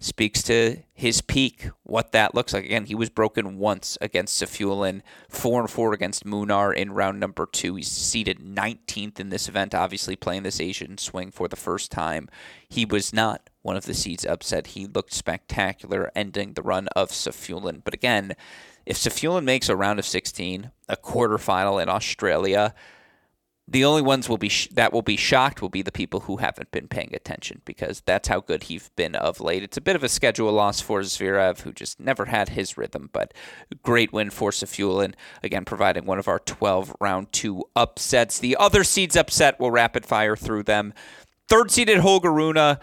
Speaks 0.01 0.41
to 0.43 0.77
his 0.93 1.19
peak, 1.19 1.71
what 1.83 2.13
that 2.13 2.33
looks 2.33 2.53
like. 2.53 2.63
Again, 2.63 2.85
he 2.85 2.95
was 2.95 3.09
broken 3.09 3.57
once 3.57 3.97
against 3.99 4.41
Safiullin, 4.41 5.01
4 5.27 5.59
and 5.59 5.69
4 5.69 5.93
against 5.93 6.25
Munar 6.25 6.73
in 6.73 6.93
round 6.93 7.19
number 7.19 7.45
2. 7.45 7.75
He's 7.75 7.89
seated 7.89 8.39
19th 8.39 9.19
in 9.19 9.29
this 9.29 9.49
event, 9.49 9.75
obviously 9.75 10.15
playing 10.15 10.43
this 10.43 10.61
Asian 10.61 10.97
swing 10.97 11.31
for 11.31 11.49
the 11.49 11.57
first 11.57 11.91
time. 11.91 12.29
He 12.69 12.85
was 12.85 13.11
not 13.11 13.49
one 13.61 13.75
of 13.75 13.85
the 13.85 13.93
seeds 13.93 14.25
upset. 14.25 14.67
He 14.67 14.87
looked 14.87 15.11
spectacular 15.11 16.13
ending 16.15 16.53
the 16.53 16.61
run 16.61 16.87
of 16.95 17.09
Safiullin. 17.09 17.83
But 17.83 17.93
again, 17.93 18.37
if 18.85 18.95
Safiullin 18.95 19.43
makes 19.43 19.67
a 19.67 19.75
round 19.75 19.99
of 19.99 20.05
16, 20.05 20.71
a 20.87 20.95
quarterfinal 20.95 21.83
in 21.83 21.89
Australia, 21.89 22.73
the 23.71 23.85
only 23.85 24.01
ones 24.01 24.27
will 24.27 24.37
be 24.37 24.49
sh- 24.49 24.67
that 24.71 24.91
will 24.91 25.01
be 25.01 25.15
shocked 25.15 25.61
will 25.61 25.69
be 25.69 25.81
the 25.81 25.91
people 25.91 26.21
who 26.21 26.37
haven't 26.37 26.71
been 26.71 26.87
paying 26.87 27.13
attention 27.13 27.61
because 27.65 28.01
that's 28.05 28.27
how 28.27 28.39
good 28.39 28.63
he's 28.63 28.89
been 28.95 29.15
of 29.15 29.39
late. 29.39 29.63
It's 29.63 29.77
a 29.77 29.81
bit 29.81 29.95
of 29.95 30.03
a 30.03 30.09
schedule 30.09 30.51
loss 30.51 30.81
for 30.81 31.01
Zverev, 31.01 31.61
who 31.61 31.71
just 31.71 31.99
never 31.99 32.25
had 32.25 32.49
his 32.49 32.77
rhythm, 32.77 33.09
but 33.13 33.33
great 33.83 34.11
win 34.11 34.31
for 34.31 34.51
Safiullin, 34.51 35.13
again 35.43 35.65
providing 35.65 36.05
one 36.05 36.19
of 36.19 36.27
our 36.27 36.39
12 36.39 36.95
round 36.99 37.31
two 37.31 37.63
upsets. 37.75 38.39
The 38.39 38.57
other 38.57 38.83
seeds 38.83 39.15
upset 39.15 39.59
will 39.59 39.71
rapid 39.71 40.05
fire 40.05 40.35
through 40.35 40.63
them. 40.63 40.93
Third 41.47 41.71
seeded 41.71 41.99
Holger 41.99 42.31
Rune 42.31 42.77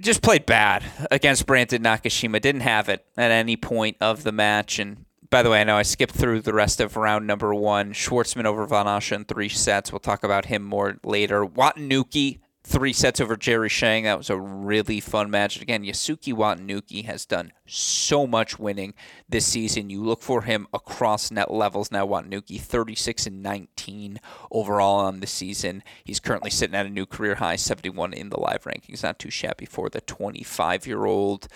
just 0.00 0.22
played 0.22 0.46
bad 0.46 0.84
against 1.10 1.46
Brandon 1.46 1.82
Nakashima. 1.82 2.40
Didn't 2.40 2.60
have 2.62 2.88
it 2.88 3.04
at 3.16 3.30
any 3.30 3.56
point 3.56 3.96
of 4.00 4.22
the 4.22 4.32
match. 4.32 4.78
And 4.78 5.04
by 5.30 5.42
the 5.42 5.50
way, 5.50 5.60
I 5.60 5.64
know 5.64 5.76
I 5.76 5.82
skipped 5.82 6.14
through 6.14 6.42
the 6.42 6.54
rest 6.54 6.80
of 6.80 6.96
round 6.96 7.26
number 7.26 7.54
one. 7.54 7.92
Schwartzman 7.92 8.44
over 8.44 8.66
Van 8.66 8.86
Assche 8.86 9.14
in 9.14 9.24
three 9.24 9.48
sets. 9.48 9.92
We'll 9.92 9.98
talk 9.98 10.24
about 10.24 10.46
him 10.46 10.62
more 10.62 10.98
later. 11.04 11.44
Watanuki 11.44 12.38
three 12.68 12.92
sets 12.92 13.20
over 13.20 13.36
Jerry 13.36 13.68
Shang. 13.68 14.04
That 14.04 14.18
was 14.18 14.28
a 14.30 14.38
really 14.38 15.00
fun 15.00 15.30
match. 15.30 15.60
Again, 15.60 15.84
Yosuke 15.84 16.34
Watanuki 16.34 17.04
has 17.06 17.24
done 17.24 17.52
so 17.66 18.26
much 18.26 18.58
winning 18.58 18.94
this 19.28 19.46
season. 19.46 19.88
You 19.88 20.02
look 20.02 20.22
for 20.22 20.42
him 20.42 20.66
across 20.74 21.30
net 21.30 21.50
levels 21.50 21.90
now. 21.90 22.06
Watanuki 22.06 22.60
36 22.60 23.26
and 23.26 23.42
19 23.42 24.20
overall 24.50 24.96
on 24.96 25.20
the 25.20 25.26
season. 25.26 25.82
He's 26.04 26.20
currently 26.20 26.50
sitting 26.50 26.76
at 26.76 26.86
a 26.86 26.90
new 26.90 27.06
career 27.06 27.36
high, 27.36 27.56
71 27.56 28.12
in 28.12 28.28
the 28.28 28.40
live 28.40 28.64
rankings. 28.64 29.02
Not 29.02 29.18
too 29.18 29.30
shabby 29.30 29.64
for 29.64 29.88
the 29.88 30.00
25 30.02 30.86
year 30.86 31.06
old. 31.06 31.48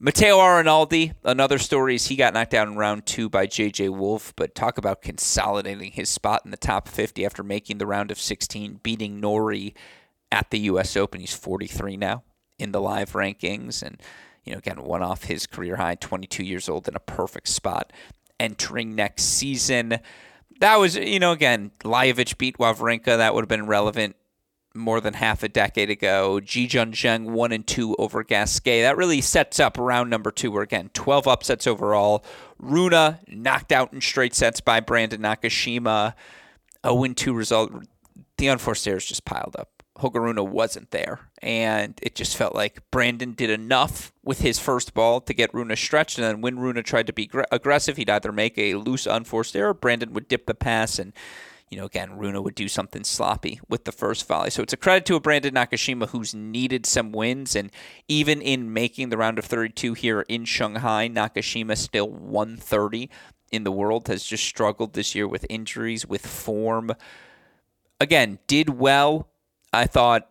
Matteo 0.00 0.38
Arnaldi, 0.38 1.14
another 1.22 1.58
story 1.58 1.94
is 1.94 2.06
he 2.06 2.16
got 2.16 2.34
knocked 2.34 2.52
out 2.52 2.66
in 2.66 2.76
round 2.76 3.06
two 3.06 3.28
by 3.28 3.46
J.J. 3.46 3.90
Wolf, 3.90 4.34
but 4.36 4.54
talk 4.54 4.76
about 4.76 5.02
consolidating 5.02 5.92
his 5.92 6.10
spot 6.10 6.42
in 6.44 6.50
the 6.50 6.56
top 6.56 6.88
50 6.88 7.24
after 7.24 7.42
making 7.42 7.78
the 7.78 7.86
round 7.86 8.10
of 8.10 8.18
16, 8.18 8.80
beating 8.82 9.20
Norrie 9.20 9.74
at 10.32 10.50
the 10.50 10.58
U.S. 10.60 10.96
Open. 10.96 11.20
He's 11.20 11.34
43 11.34 11.96
now 11.96 12.24
in 12.58 12.72
the 12.72 12.80
live 12.80 13.12
rankings, 13.12 13.82
and 13.82 14.02
you 14.42 14.52
know, 14.52 14.58
again, 14.58 14.82
one 14.82 15.02
off 15.02 15.24
his 15.24 15.46
career 15.46 15.76
high, 15.76 15.94
22 15.94 16.42
years 16.42 16.68
old, 16.68 16.88
in 16.88 16.96
a 16.96 17.00
perfect 17.00 17.48
spot 17.48 17.92
entering 18.40 18.96
next 18.96 19.22
season. 19.22 20.00
That 20.60 20.76
was, 20.76 20.96
you 20.96 21.20
know, 21.20 21.32
again, 21.32 21.70
Lajovic 21.84 22.36
beat 22.36 22.58
Wawrinka. 22.58 23.16
That 23.16 23.34
would 23.34 23.42
have 23.42 23.48
been 23.48 23.66
relevant 23.66 24.16
more 24.74 25.00
than 25.00 25.14
half 25.14 25.42
a 25.42 25.48
decade 25.48 25.90
ago. 25.90 26.40
Jijun 26.42 26.92
Zheng 26.92 27.30
one 27.30 27.52
and 27.52 27.66
two 27.66 27.94
over 27.96 28.22
Gasquet. 28.24 28.82
That 28.82 28.96
really 28.96 29.20
sets 29.20 29.60
up 29.60 29.78
round 29.78 30.10
number 30.10 30.30
two, 30.30 30.50
where 30.50 30.62
again, 30.62 30.90
12 30.94 31.28
upsets 31.28 31.66
overall. 31.66 32.24
Rune 32.58 33.18
knocked 33.28 33.72
out 33.72 33.92
in 33.92 34.00
straight 34.00 34.34
sets 34.34 34.60
by 34.60 34.80
Brandon 34.80 35.22
Nakashima. 35.22 36.14
A 36.82 36.94
win 36.94 37.14
two 37.14 37.32
result. 37.32 37.72
The 38.36 38.48
unforced 38.48 38.86
errors 38.86 39.06
just 39.06 39.24
piled 39.24 39.56
up. 39.58 39.70
Holger 39.96 40.20
Rune 40.20 40.50
wasn't 40.50 40.90
there. 40.90 41.20
And 41.40 41.98
it 42.02 42.14
just 42.16 42.36
felt 42.36 42.54
like 42.54 42.90
Brandon 42.90 43.32
did 43.32 43.50
enough 43.50 44.12
with 44.24 44.40
his 44.40 44.58
first 44.58 44.92
ball 44.92 45.20
to 45.20 45.32
get 45.32 45.54
Rune 45.54 45.74
stretched. 45.76 46.18
And 46.18 46.26
then 46.26 46.40
when 46.40 46.58
Rune 46.58 46.82
tried 46.82 47.06
to 47.06 47.12
be 47.12 47.30
aggressive, 47.52 47.96
he'd 47.96 48.10
either 48.10 48.32
make 48.32 48.58
a 48.58 48.74
loose, 48.74 49.06
unforced 49.06 49.54
error, 49.54 49.72
Brandon 49.72 50.12
would 50.12 50.26
dip 50.26 50.46
the 50.46 50.54
pass, 50.54 50.98
and, 50.98 51.12
you 51.74 51.80
know, 51.80 51.86
again, 51.86 52.16
Rune 52.16 52.40
would 52.40 52.54
do 52.54 52.68
something 52.68 53.02
sloppy 53.02 53.58
with 53.68 53.84
the 53.84 53.90
first 53.90 54.28
volley. 54.28 54.50
So 54.50 54.62
it's 54.62 54.72
a 54.72 54.76
credit 54.76 55.06
to 55.06 55.16
a 55.16 55.20
Brandon 55.20 55.54
Nakashima 55.54 56.10
who's 56.10 56.32
needed 56.32 56.86
some 56.86 57.10
wins. 57.10 57.56
And 57.56 57.72
even 58.06 58.40
in 58.40 58.72
making 58.72 59.08
the 59.08 59.16
round 59.16 59.40
of 59.40 59.44
32 59.44 59.94
here 59.94 60.20
in 60.28 60.44
Shanghai, 60.44 61.08
Nakashima 61.08 61.76
still 61.76 62.08
130 62.08 63.10
in 63.50 63.64
the 63.64 63.72
world, 63.72 64.06
has 64.06 64.22
just 64.22 64.44
struggled 64.44 64.92
this 64.92 65.16
year 65.16 65.26
with 65.26 65.44
injuries, 65.50 66.06
with 66.06 66.24
form. 66.24 66.92
Again, 67.98 68.38
did 68.46 68.70
well 68.70 69.28
I 69.72 69.86
thought 69.86 70.30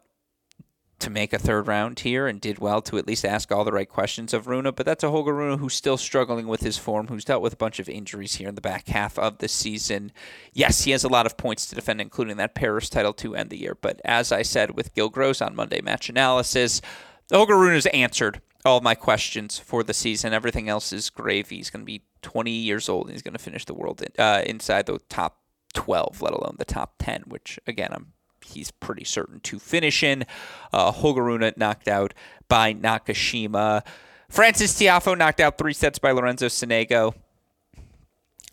to 1.03 1.09
make 1.09 1.33
a 1.33 1.39
third 1.39 1.67
round 1.67 1.99
here 1.99 2.27
and 2.27 2.39
did 2.39 2.59
well 2.59 2.81
to 2.81 2.97
at 2.97 3.05
least 3.05 3.25
ask 3.25 3.51
all 3.51 3.65
the 3.65 3.73
right 3.73 3.89
questions 3.89 4.33
of 4.33 4.47
Rune. 4.47 4.63
but 4.63 4.85
that's 4.85 5.03
a 5.03 5.11
Holger 5.11 5.33
Rune 5.33 5.59
who's 5.59 5.73
still 5.73 5.97
struggling 5.97 6.47
with 6.47 6.61
his 6.61 6.77
form, 6.77 7.07
who's 7.07 7.25
dealt 7.25 7.41
with 7.41 7.53
a 7.53 7.57
bunch 7.57 7.79
of 7.79 7.89
injuries 7.89 8.35
here 8.35 8.47
in 8.47 8.55
the 8.55 8.61
back 8.61 8.87
half 8.87 9.19
of 9.19 9.39
the 9.39 9.49
season. 9.49 10.13
Yes, 10.53 10.85
he 10.85 10.91
has 10.91 11.03
a 11.03 11.09
lot 11.09 11.25
of 11.25 11.35
points 11.35 11.65
to 11.67 11.75
defend, 11.75 11.99
including 11.99 12.37
that 12.37 12.55
Paris 12.55 12.89
title 12.89 13.11
to 13.13 13.35
end 13.35 13.49
the 13.49 13.57
year, 13.57 13.77
but 13.79 13.99
as 14.05 14.31
I 14.31 14.43
said 14.43 14.77
with 14.77 14.95
Gil 14.95 15.09
Gross 15.09 15.41
on 15.41 15.55
Monday 15.55 15.81
Match 15.81 16.07
Analysis, 16.07 16.81
Holger 17.29 17.57
Rune 17.57 17.73
has 17.73 17.85
answered 17.87 18.41
all 18.63 18.79
my 18.79 18.95
questions 18.95 19.59
for 19.59 19.83
the 19.83 19.93
season. 19.93 20.33
Everything 20.33 20.69
else 20.69 20.93
is 20.93 21.09
gravy. 21.09 21.57
He's 21.57 21.69
going 21.69 21.81
to 21.81 21.85
be 21.85 22.05
20 22.21 22.49
years 22.49 22.87
old 22.87 23.07
and 23.07 23.13
he's 23.13 23.21
going 23.21 23.33
to 23.33 23.43
finish 23.43 23.65
the 23.65 23.73
world 23.73 24.01
in, 24.01 24.23
uh, 24.23 24.41
inside 24.45 24.85
the 24.85 24.99
top 25.09 25.41
12, 25.73 26.21
let 26.21 26.33
alone 26.33 26.55
the 26.59 26.65
top 26.65 26.95
10, 26.99 27.23
which, 27.27 27.59
again, 27.67 27.89
I'm 27.91 28.13
he's 28.43 28.71
pretty 28.71 29.03
certain 29.03 29.39
to 29.41 29.59
finish 29.59 30.03
in. 30.03 30.25
Uh, 30.71 30.91
Holger 30.91 31.23
Rune 31.23 31.51
knocked 31.57 31.87
out 31.87 32.13
by 32.47 32.73
Nakashima. 32.73 33.85
Francis 34.29 34.73
Tiafoe 34.73 35.17
knocked 35.17 35.39
out 35.39 35.57
three 35.57 35.73
sets 35.73 35.99
by 35.99 36.11
Lorenzo 36.11 36.47
Sonego. 36.47 37.13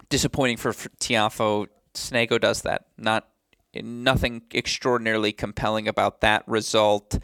Disappointing 0.08 0.56
for 0.56 0.72
Tiafoe. 0.72 1.68
Sonego 1.94 2.40
does 2.40 2.62
that. 2.62 2.86
Not 2.98 3.28
nothing 3.74 4.42
extraordinarily 4.54 5.32
compelling 5.32 5.88
about 5.88 6.20
that 6.20 6.44
result. 6.46 7.18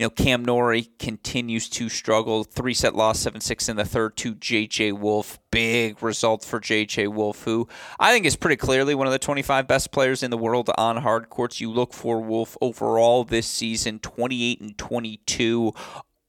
You 0.00 0.06
know, 0.06 0.10
Cam 0.10 0.46
Norrie 0.46 0.88
continues 0.98 1.68
to 1.68 1.90
struggle. 1.90 2.42
Three 2.42 2.72
set 2.72 2.94
loss, 2.94 3.20
7 3.20 3.42
6 3.42 3.68
in 3.68 3.76
the 3.76 3.84
third 3.84 4.16
to 4.16 4.34
JJ 4.34 4.98
Wolf. 4.98 5.38
Big 5.50 6.02
result 6.02 6.42
for 6.42 6.58
JJ 6.58 7.08
Wolf, 7.08 7.44
who 7.44 7.68
I 7.98 8.10
think 8.10 8.24
is 8.24 8.34
pretty 8.34 8.56
clearly 8.56 8.94
one 8.94 9.06
of 9.06 9.12
the 9.12 9.18
25 9.18 9.68
best 9.68 9.92
players 9.92 10.22
in 10.22 10.30
the 10.30 10.38
world 10.38 10.70
on 10.78 10.96
hard 10.96 11.28
courts. 11.28 11.60
You 11.60 11.70
look 11.70 11.92
for 11.92 12.18
Wolf 12.22 12.56
overall 12.62 13.24
this 13.24 13.46
season 13.46 13.98
28 13.98 14.62
and 14.62 14.78
22 14.78 15.74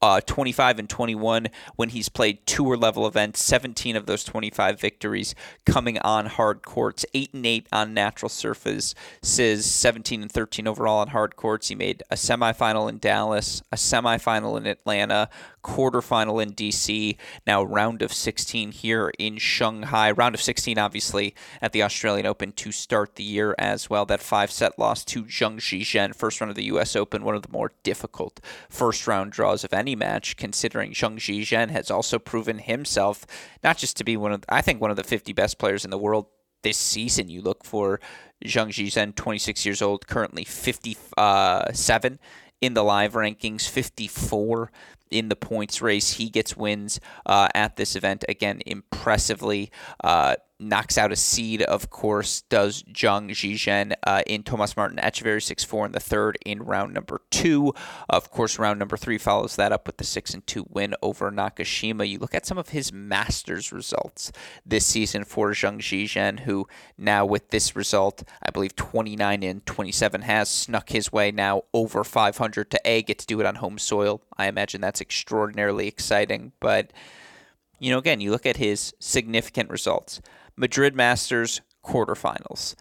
uh, 0.02 0.20
25 0.20 0.80
and 0.80 0.90
21 0.90 1.46
when 1.76 1.90
he's 1.90 2.08
played 2.08 2.44
tour 2.44 2.76
level 2.76 3.06
events. 3.06 3.42
17 3.42 3.96
of 3.96 4.06
those 4.06 4.24
25 4.24 4.80
victories 4.80 5.34
coming 5.64 5.98
on 6.00 6.26
hard 6.26 6.62
courts. 6.62 7.06
8 7.14 7.32
and 7.32 7.46
8 7.46 7.68
on 7.72 7.94
natural 7.94 8.28
surfaces. 8.28 8.94
17 9.22 10.22
and 10.22 10.30
13 10.30 10.66
overall 10.66 10.98
on 10.98 11.08
hard 11.08 11.36
courts. 11.36 11.68
He 11.68 11.74
made 11.74 12.02
a 12.10 12.16
semifinal 12.16 12.88
in 12.88 12.98
Dallas, 12.98 13.62
a 13.70 13.76
semifinal 13.76 14.58
in 14.58 14.66
Atlanta, 14.66 15.28
quarterfinal 15.62 16.42
in 16.42 16.52
DC, 16.52 17.16
now 17.46 17.62
round 17.62 18.02
of 18.02 18.12
16 18.12 18.72
here 18.72 19.12
in 19.18 19.38
Shanghai. 19.38 20.10
Round 20.10 20.34
of 20.34 20.42
16, 20.42 20.78
obviously, 20.78 21.34
at 21.60 21.72
the 21.72 21.82
Australian 21.82 22.26
Open 22.26 22.52
to 22.52 22.72
start 22.72 23.14
the 23.14 23.22
year 23.22 23.54
as 23.58 23.88
well. 23.88 24.04
That 24.04 24.20
five 24.20 24.50
set 24.50 24.78
loss 24.78 25.04
to 25.06 25.24
Zheng 25.24 25.58
Zhizhen, 25.58 26.14
first 26.14 26.40
round 26.40 26.50
of 26.50 26.56
the 26.56 26.64
U.S. 26.64 26.96
Open, 26.96 27.24
one 27.24 27.34
of 27.34 27.42
the 27.42 27.52
more 27.52 27.72
difficult 27.82 28.40
first 28.68 29.06
round 29.06 29.32
draws 29.32 29.64
of 29.64 29.72
any 29.72 29.91
match, 29.94 30.36
considering 30.36 30.92
Zheng 30.92 31.16
Zhizhen 31.16 31.70
has 31.70 31.90
also 31.90 32.18
proven 32.18 32.58
himself 32.58 33.26
not 33.62 33.78
just 33.78 33.96
to 33.98 34.04
be 34.04 34.16
one 34.16 34.32
of, 34.32 34.44
I 34.48 34.62
think, 34.62 34.80
one 34.80 34.90
of 34.90 34.96
the 34.96 35.04
50 35.04 35.32
best 35.32 35.58
players 35.58 35.84
in 35.84 35.90
the 35.90 35.98
world 35.98 36.26
this 36.62 36.78
season. 36.78 37.28
You 37.28 37.42
look 37.42 37.64
for 37.64 38.00
Zheng 38.44 38.68
Zhizhen, 38.68 39.14
26 39.14 39.64
years 39.66 39.82
old, 39.82 40.06
currently 40.06 40.44
57 40.44 42.18
in 42.60 42.74
the 42.74 42.84
live 42.84 43.12
rankings, 43.14 43.68
54 43.68 44.70
in 45.10 45.28
the 45.28 45.36
points 45.36 45.82
race. 45.82 46.12
He 46.12 46.30
gets 46.30 46.56
wins 46.56 47.00
uh, 47.26 47.48
at 47.54 47.76
this 47.76 47.94
event 47.96 48.24
again 48.28 48.62
impressively. 48.64 49.70
Uh, 50.02 50.36
knocks 50.62 50.96
out 50.96 51.12
a 51.12 51.16
seed, 51.16 51.62
of 51.62 51.90
course, 51.90 52.42
does 52.42 52.82
Zheng 52.84 53.30
Zhizhen 53.30 53.94
uh, 54.06 54.22
in 54.26 54.42
Thomas 54.42 54.76
Martin 54.76 54.98
Etcheverry 54.98 55.42
6 55.42 55.64
4 55.64 55.86
in 55.86 55.92
the 55.92 56.00
third 56.00 56.38
in 56.44 56.62
round 56.62 56.94
number 56.94 57.20
two. 57.30 57.74
Of 58.08 58.30
course, 58.30 58.58
round 58.58 58.78
number 58.78 58.96
three 58.96 59.18
follows 59.18 59.56
that 59.56 59.72
up 59.72 59.86
with 59.86 59.96
the 59.96 60.04
6 60.04 60.34
and 60.34 60.46
2 60.46 60.66
win 60.70 60.94
over 61.02 61.30
Nakashima. 61.30 62.08
You 62.08 62.18
look 62.18 62.34
at 62.34 62.46
some 62.46 62.58
of 62.58 62.70
his 62.70 62.92
Masters 62.92 63.72
results 63.72 64.32
this 64.64 64.86
season 64.86 65.24
for 65.24 65.50
Zheng 65.50 65.78
Zhizhen, 65.78 66.40
who 66.40 66.66
now 66.96 67.24
with 67.24 67.50
this 67.50 67.74
result, 67.76 68.22
I 68.42 68.50
believe 68.50 68.76
29 68.76 69.42
and 69.42 69.66
27, 69.66 70.22
has 70.22 70.48
snuck 70.48 70.90
his 70.90 71.12
way 71.12 71.30
now 71.30 71.62
over 71.74 72.04
500 72.04 72.70
to 72.70 72.80
A, 72.84 73.02
get 73.02 73.18
to 73.18 73.26
do 73.26 73.40
it 73.40 73.46
on 73.46 73.56
home 73.56 73.78
soil. 73.78 74.22
I 74.36 74.46
imagine 74.46 74.80
that's 74.80 75.00
extraordinarily 75.00 75.88
exciting, 75.88 76.52
but 76.60 76.92
you 77.82 77.90
know, 77.90 77.98
again, 77.98 78.20
you 78.20 78.30
look 78.30 78.46
at 78.46 78.58
his 78.58 78.94
significant 79.00 79.68
results. 79.68 80.20
Madrid 80.56 80.94
Masters 80.94 81.60
quarterfinals. 81.84 82.74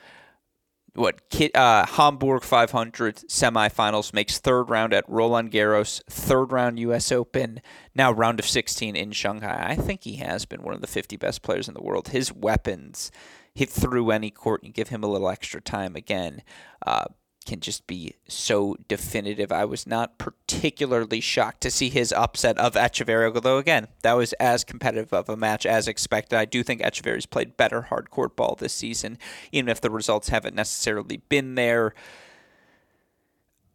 What 0.93 1.21
uh, 1.55 1.85
Hamburg 1.85 2.43
500 2.43 3.15
semifinals 3.29 4.13
makes 4.13 4.39
third 4.39 4.63
round 4.63 4.93
at 4.93 5.07
Roland 5.07 5.51
Garros, 5.51 6.01
third 6.09 6.51
round 6.51 6.79
U.S. 6.79 7.13
Open, 7.13 7.61
now 7.95 8.11
round 8.11 8.39
of 8.39 8.45
16 8.45 8.97
in 8.97 9.11
Shanghai. 9.13 9.67
I 9.69 9.75
think 9.75 10.03
he 10.03 10.17
has 10.17 10.45
been 10.45 10.63
one 10.63 10.73
of 10.73 10.81
the 10.81 10.87
50 10.87 11.15
best 11.15 11.43
players 11.43 11.69
in 11.69 11.75
the 11.75 11.81
world. 11.81 12.09
His 12.09 12.33
weapons 12.33 13.09
hit 13.55 13.69
through 13.69 14.11
any 14.11 14.31
court 14.31 14.63
and 14.63 14.73
give 14.73 14.89
him 14.89 15.01
a 15.01 15.07
little 15.07 15.29
extra 15.29 15.61
time 15.61 15.95
again. 15.95 16.41
Uh, 16.85 17.05
can 17.45 17.59
just 17.59 17.87
be 17.87 18.15
so 18.27 18.75
definitive. 18.87 19.51
I 19.51 19.65
was 19.65 19.87
not 19.87 20.17
particularly 20.17 21.21
shocked 21.21 21.61
to 21.61 21.71
see 21.71 21.89
his 21.89 22.13
upset 22.13 22.57
of 22.57 22.75
Etcheverry, 22.75 23.33
although 23.33 23.57
again, 23.57 23.87
that 24.03 24.13
was 24.13 24.33
as 24.33 24.63
competitive 24.63 25.11
of 25.11 25.27
a 25.27 25.35
match 25.35 25.65
as 25.65 25.87
expected. 25.87 26.37
I 26.37 26.45
do 26.45 26.63
think 26.63 26.81
Etcheverry's 26.81 27.25
played 27.25 27.57
better 27.57 27.83
hard 27.83 28.11
court 28.11 28.35
ball 28.35 28.55
this 28.59 28.73
season, 28.73 29.17
even 29.51 29.69
if 29.69 29.81
the 29.81 29.89
results 29.89 30.29
haven't 30.29 30.55
necessarily 30.55 31.17
been 31.29 31.55
there. 31.55 31.93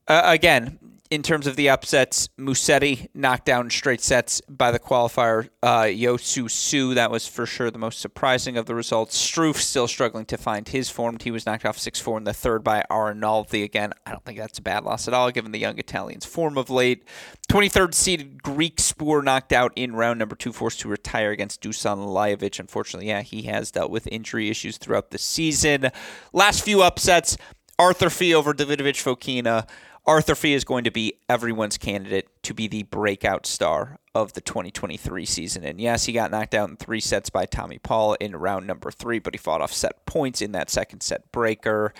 Uh, 0.09 0.23
again, 0.25 0.79
in 1.11 1.23
terms 1.23 1.47
of 1.47 1.57
the 1.57 1.69
upsets, 1.69 2.29
Musetti 2.39 3.09
knocked 3.15 3.45
down 3.45 3.71
straight 3.71 4.01
sets 4.01 4.41
by 4.49 4.71
the 4.71 4.79
qualifier. 4.79 5.49
Uh, 5.63 5.83
Yosu 5.83 6.51
Su, 6.51 6.95
that 6.95 7.11
was 7.11 7.29
for 7.29 7.47
sure 7.47 7.71
the 7.71 7.79
most 7.79 8.01
surprising 8.01 8.57
of 8.57 8.67
the 8.67 8.75
results. 8.75 9.17
Struff 9.17 9.57
still 9.57 9.87
struggling 9.87 10.25
to 10.27 10.37
find 10.37 10.69
his 10.69 10.91
form. 10.91 11.17
He 11.23 11.31
was 11.31 11.47
knocked 11.47 11.65
off 11.65 11.79
6 11.79 12.01
4 12.01 12.19
in 12.19 12.25
the 12.25 12.33
third 12.33 12.65
by 12.65 12.85
Arnaldi. 12.91 13.63
Again, 13.63 13.93
I 14.05 14.11
don't 14.11 14.25
think 14.25 14.39
that's 14.39 14.59
a 14.59 14.63
bad 14.63 14.85
loss 14.85 15.07
at 15.07 15.15
all, 15.15 15.31
given 15.31 15.53
the 15.53 15.59
young 15.59 15.79
Italian's 15.79 16.27
form 16.27 16.59
of 16.59 16.71
late. 16.71 17.05
23rd 17.51 17.95
seeded 17.95 18.43
Griekspoor 18.43 19.23
knocked 19.23 19.53
out 19.53 19.73
in 19.77 19.95
round 19.95 20.19
number 20.19 20.35
two, 20.35 20.53
forced 20.53 20.81
to 20.81 20.89
retire 20.89 21.31
against 21.31 21.63
Dusan 21.63 21.99
Lajovic. 21.99 22.59
Unfortunately, 22.59 23.09
yeah, 23.09 23.23
he 23.23 23.43
has 23.43 23.71
dealt 23.71 23.91
with 23.91 24.09
injury 24.09 24.51
issues 24.51 24.79
throughout 24.79 25.11
the 25.11 25.19
season. 25.19 25.91
Last 26.33 26.65
few 26.65 26.83
upsets 26.83 27.37
Arthur 27.79 28.11
Fils 28.11 28.35
over 28.35 28.55
Davidovich 28.55 29.03
Fokina. 29.03 29.69
Arthur 30.07 30.37
Fils 30.37 30.59
is 30.59 30.65
going 30.65 30.85
to 30.85 30.93
be 30.93 31.15
everyone's 31.29 31.79
candidate 31.79 32.29
to 32.45 32.55
be 32.55 32.69
the 32.69 32.85
breakout 32.85 33.45
star 33.45 33.99
of 34.15 34.35
the 34.35 34.41
2023 34.41 35.27
season. 35.27 35.65
And 35.65 35.81
yes, 35.81 36.05
he 36.05 36.13
got 36.13 36.31
knocked 36.31 36.55
out 36.55 36.71
in 36.71 36.77
three 36.77 37.01
sets 37.01 37.29
by 37.29 37.45
Tommy 37.45 37.79
Paul 37.79 38.15
in 38.15 38.37
round 38.37 38.69
number 38.69 38.93
three, 38.93 39.19
but 39.19 39.35
he 39.35 39.39
fought 39.39 39.61
off 39.61 39.73
set 39.73 40.07
points 40.07 40.41
in 40.41 40.53
that 40.53 40.71
second 40.71 41.01
set 41.01 41.33
breaker. 41.33 41.93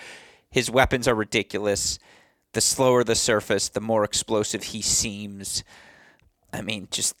His 0.49 0.71
weapons 0.71 1.07
are 1.07 1.15
ridiculous. 1.15 1.99
The 2.53 2.61
slower 2.61 3.03
the 3.03 3.13
surface, 3.13 3.67
the 3.67 3.81
more 3.81 4.05
explosive 4.05 4.63
he 4.63 4.81
seems. 4.81 5.65
I 6.53 6.61
mean, 6.61 6.87
just 6.89 7.13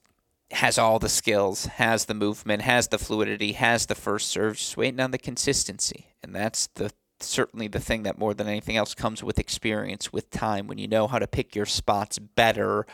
has 0.51 0.77
all 0.77 0.99
the 0.99 1.09
skills, 1.09 1.65
has 1.65 2.05
the 2.05 2.13
movement, 2.13 2.61
has 2.61 2.87
the 2.87 2.97
fluidity, 2.97 3.51
has 3.51 3.87
the 3.87 3.95
first 3.95 4.29
serve, 4.29 4.55
just 4.55 4.77
waiting 4.77 5.01
on 5.01 5.11
the 5.11 5.17
consistency. 5.17 6.13
And 6.23 6.33
that's 6.33 6.67
the 6.67 6.91
certainly 7.19 7.67
the 7.67 7.79
thing 7.79 8.03
that 8.03 8.17
more 8.17 8.33
than 8.33 8.47
anything 8.47 8.77
else 8.77 8.93
comes 8.93 9.23
with 9.23 9.39
experience, 9.39 10.13
with 10.13 10.29
time, 10.29 10.67
when 10.67 10.77
you 10.77 10.87
know 10.87 11.07
how 11.07 11.19
to 11.19 11.27
pick 11.27 11.55
your 11.55 11.65
spots 11.65 12.19
better. 12.19 12.85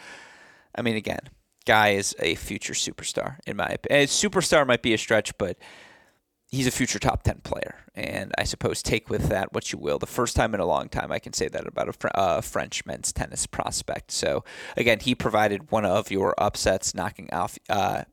I 0.75 0.81
mean, 0.81 0.95
again, 0.95 1.29
guy 1.65 1.89
is 1.89 2.15
a 2.19 2.35
future 2.35 2.73
superstar 2.73 3.37
in 3.45 3.57
my 3.57 3.67
opinion. 3.67 4.07
Superstar 4.07 4.67
might 4.67 4.81
be 4.81 4.93
a 4.93 4.97
stretch, 4.97 5.37
but 5.37 5.57
he's 6.53 6.67
a 6.67 6.71
future 6.71 6.99
top 6.99 7.23
10 7.23 7.41
player. 7.43 7.75
And 7.95 8.31
I 8.37 8.43
suppose 8.43 8.83
take 8.83 9.09
with 9.09 9.29
that 9.29 9.53
what 9.53 9.71
you 9.71 9.79
will. 9.79 9.97
The 9.97 10.05
first 10.05 10.35
time 10.35 10.53
in 10.53 10.59
a 10.59 10.65
long 10.65 10.87
time 10.87 11.11
I 11.11 11.19
can 11.19 11.33
say 11.33 11.47
that 11.47 11.67
about 11.67 11.89
a 11.89 12.17
uh, 12.17 12.41
French 12.41 12.85
men's 12.85 13.11
tennis 13.11 13.47
prospect. 13.47 14.11
So, 14.11 14.43
again, 14.77 14.99
he 14.99 15.15
provided 15.15 15.71
one 15.71 15.85
of 15.85 16.11
your 16.11 16.35
upsets, 16.37 16.93
knocking 16.93 17.29
off 17.31 17.57
uh, 17.69 18.03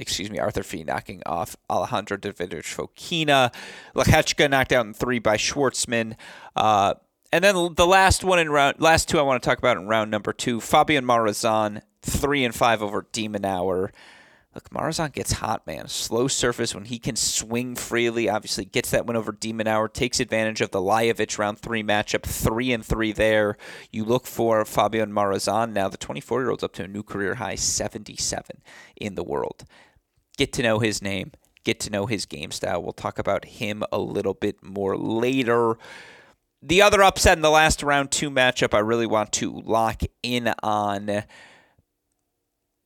excuse 0.00 0.30
me, 0.30 0.38
Arthur 0.38 0.62
Fils 0.62 0.86
knocking 0.86 1.22
off 1.26 1.56
Alejandro 1.68 2.16
Davidovich 2.16 2.74
Fokina. 2.74 3.54
Lehecka 3.94 4.50
knocked 4.50 4.72
out 4.72 4.86
in 4.86 4.94
three 4.94 5.18
by 5.18 5.36
Schwartzman. 5.36 6.16
Uh, 6.56 6.94
and 7.32 7.44
then 7.44 7.74
the 7.74 7.86
last 7.86 8.24
one 8.24 8.38
in 8.38 8.50
round, 8.50 8.80
last 8.80 9.08
two 9.08 9.18
I 9.18 9.22
want 9.22 9.40
to 9.42 9.48
talk 9.48 9.58
about 9.58 9.76
in 9.76 9.86
round 9.86 10.10
number 10.10 10.32
two, 10.32 10.60
Fabian 10.60 11.04
Marozsan, 11.04 11.82
three 12.02 12.44
and 12.44 12.54
five 12.54 12.82
over 12.82 13.06
de 13.12 13.28
Minaur. 13.28 13.90
Look, 14.52 14.68
Marozsan 14.70 15.12
gets 15.12 15.34
hot, 15.34 15.64
man. 15.64 15.86
Slow 15.86 16.26
surface 16.26 16.74
when 16.74 16.86
he 16.86 16.98
can 16.98 17.14
swing 17.14 17.76
freely. 17.76 18.28
Obviously, 18.28 18.64
gets 18.64 18.90
that 18.90 19.06
win 19.06 19.16
over 19.16 19.30
de 19.30 19.52
Minaur. 19.52 19.92
Takes 19.92 20.18
advantage 20.18 20.60
of 20.60 20.72
the 20.72 20.80
Lajovic 20.80 21.38
round 21.38 21.60
three 21.60 21.84
matchup. 21.84 22.24
Three 22.24 22.72
and 22.72 22.84
three 22.84 23.12
there. 23.12 23.56
You 23.92 24.04
look 24.04 24.26
for 24.26 24.64
Fabian 24.64 25.12
Marozsan 25.12 25.72
now. 25.72 25.88
The 25.88 25.96
24 25.96 26.40
year 26.40 26.50
old's 26.50 26.64
up 26.64 26.72
to 26.74 26.82
a 26.82 26.88
new 26.88 27.04
career 27.04 27.36
high 27.36 27.54
77 27.54 28.60
in 28.96 29.14
the 29.14 29.22
world 29.22 29.64
get 30.40 30.54
to 30.54 30.62
know 30.62 30.78
his 30.78 31.02
name, 31.02 31.32
get 31.64 31.78
to 31.78 31.90
know 31.90 32.06
his 32.06 32.24
game 32.24 32.50
style. 32.50 32.82
We'll 32.82 32.94
talk 32.94 33.18
about 33.18 33.44
him 33.44 33.84
a 33.92 33.98
little 33.98 34.32
bit 34.32 34.62
more 34.62 34.96
later. 34.96 35.76
The 36.62 36.80
other 36.80 37.02
upset 37.02 37.36
in 37.36 37.42
the 37.42 37.50
last 37.50 37.82
round 37.82 38.10
two 38.10 38.30
matchup, 38.30 38.72
I 38.72 38.78
really 38.78 39.06
want 39.06 39.32
to 39.32 39.52
lock 39.52 40.00
in 40.22 40.50
on. 40.62 41.24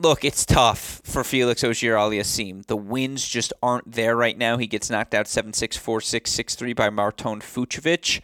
Look, 0.01 0.25
it's 0.25 0.45
tough 0.45 1.01
for 1.05 1.23
Felix 1.23 1.62
Auger-Aliassime. 1.62 2.67
The 2.67 2.77
wins 2.77 3.25
just 3.25 3.53
aren't 3.62 3.93
there 3.93 4.17
right 4.17 4.37
now. 4.37 4.57
He 4.57 4.67
gets 4.67 4.90
knocked 4.90 5.14
out 5.14 5.29
7 5.29 5.53
6 5.53 5.77
4 5.77 6.01
6 6.01 6.31
6 6.33 6.55
3 6.57 6.73
by 6.73 6.90
Marton 6.90 7.38
Fucsovics. 7.38 8.21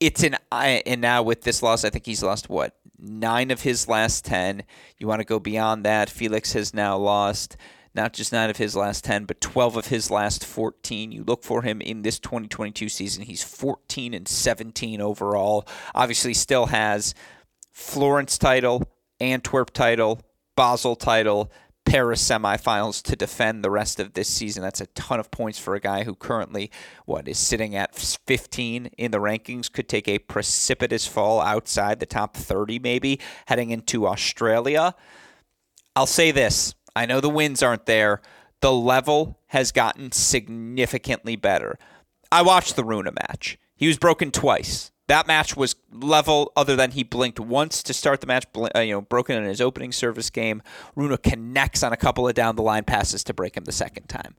It's 0.00 0.22
an 0.22 0.36
and 0.52 1.00
now 1.00 1.22
with 1.22 1.44
this 1.44 1.62
loss, 1.62 1.82
I 1.82 1.88
think 1.88 2.04
he's 2.04 2.22
lost 2.22 2.50
what 2.50 2.76
nine 2.98 3.50
of 3.50 3.62
his 3.62 3.88
last 3.88 4.26
ten. 4.26 4.64
You 4.98 5.06
want 5.06 5.20
to 5.20 5.24
go 5.24 5.40
beyond 5.40 5.86
that? 5.86 6.10
Felix 6.10 6.52
has 6.52 6.74
now 6.74 6.98
lost 6.98 7.56
not 7.96 8.12
just 8.12 8.32
nine 8.32 8.50
of 8.50 8.58
his 8.58 8.76
last 8.76 9.04
10, 9.04 9.24
but 9.24 9.40
12 9.40 9.76
of 9.76 9.86
his 9.86 10.10
last 10.10 10.44
14. 10.44 11.10
You 11.10 11.24
look 11.24 11.42
for 11.42 11.62
him 11.62 11.80
in 11.80 12.02
this 12.02 12.18
2022 12.20 12.88
season. 12.88 13.24
He's 13.24 13.42
14 13.42 14.14
and 14.14 14.28
17 14.28 15.00
overall. 15.00 15.66
Obviously, 15.94 16.34
still 16.34 16.66
has 16.66 17.14
Florence 17.72 18.38
title, 18.38 18.82
Antwerp 19.18 19.72
title, 19.72 20.20
Basel 20.54 20.94
title, 20.94 21.50
Paris 21.86 22.22
semifinals 22.22 23.00
to 23.02 23.16
defend 23.16 23.64
the 23.64 23.70
rest 23.70 23.98
of 24.00 24.12
this 24.12 24.28
season. 24.28 24.62
That's 24.62 24.80
a 24.80 24.86
ton 24.88 25.20
of 25.20 25.30
points 25.30 25.58
for 25.58 25.74
a 25.74 25.80
guy 25.80 26.04
who 26.04 26.14
currently, 26.14 26.70
what, 27.06 27.28
is 27.28 27.38
sitting 27.38 27.74
at 27.76 27.94
15 27.94 28.90
in 28.98 29.10
the 29.10 29.18
rankings, 29.18 29.72
could 29.72 29.88
take 29.88 30.08
a 30.08 30.18
precipitous 30.18 31.06
fall 31.06 31.40
outside 31.40 32.00
the 32.00 32.06
top 32.06 32.36
30 32.36 32.80
maybe 32.80 33.20
heading 33.46 33.70
into 33.70 34.06
Australia. 34.06 34.94
I'll 35.94 36.06
say 36.06 36.30
this 36.30 36.74
I 36.96 37.04
know 37.04 37.20
the 37.20 37.28
wins 37.28 37.62
aren't 37.62 37.84
there. 37.84 38.22
The 38.62 38.72
level 38.72 39.38
has 39.48 39.70
gotten 39.70 40.12
significantly 40.12 41.36
better. 41.36 41.78
I 42.32 42.40
watched 42.40 42.74
the 42.74 42.84
Rune 42.84 43.08
match. 43.28 43.58
He 43.76 43.86
was 43.86 43.98
broken 43.98 44.30
twice. 44.30 44.90
That 45.06 45.26
match 45.26 45.56
was 45.56 45.76
level, 45.92 46.50
other 46.56 46.74
than 46.74 46.92
he 46.92 47.04
blinked 47.04 47.38
once 47.38 47.82
to 47.84 47.92
start 47.92 48.22
the 48.22 48.26
match. 48.26 48.46
Uh, 48.56 48.80
you 48.80 48.92
know, 48.92 49.02
broken 49.02 49.36
in 49.36 49.44
his 49.44 49.60
opening 49.60 49.92
service 49.92 50.30
game. 50.30 50.62
Rune 50.96 51.16
connects 51.18 51.82
on 51.82 51.92
a 51.92 51.96
couple 51.96 52.26
of 52.26 52.34
down 52.34 52.56
the 52.56 52.62
line 52.62 52.84
passes 52.84 53.22
to 53.24 53.34
break 53.34 53.56
him 53.56 53.64
the 53.64 53.72
second 53.72 54.08
time. 54.08 54.34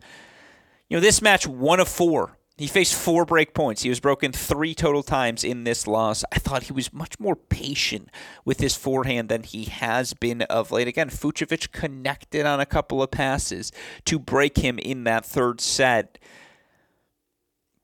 You 0.89 0.97
know, 0.97 1.01
this 1.01 1.21
match 1.21 1.47
one 1.47 1.79
of 1.79 1.87
four. 1.87 2.36
He 2.57 2.65
faced 2.65 2.95
four 2.95 3.23
break 3.23 3.53
points. 3.53 3.83
He 3.83 3.89
was 3.89 3.99
broken 3.99 4.31
three 4.31 4.73
total 4.73 5.03
times 5.03 5.43
in 5.43 5.63
this 5.63 5.85
loss. 5.85 6.23
I 6.31 6.39
thought 6.39 6.63
he 6.63 6.73
was 6.73 6.91
much 6.91 7.19
more 7.19 7.35
patient 7.35 8.09
with 8.45 8.59
his 8.59 8.75
forehand 8.75 9.29
than 9.29 9.43
he 9.43 9.65
has 9.65 10.15
been 10.15 10.41
of 10.43 10.71
late. 10.71 10.87
Again, 10.87 11.09
Fucsovics 11.09 11.71
connected 11.71 12.47
on 12.47 12.59
a 12.59 12.65
couple 12.65 13.03
of 13.03 13.11
passes 13.11 13.71
to 14.05 14.17
break 14.17 14.57
him 14.57 14.79
in 14.79 15.03
that 15.03 15.23
third 15.23 15.61
set 15.61 16.17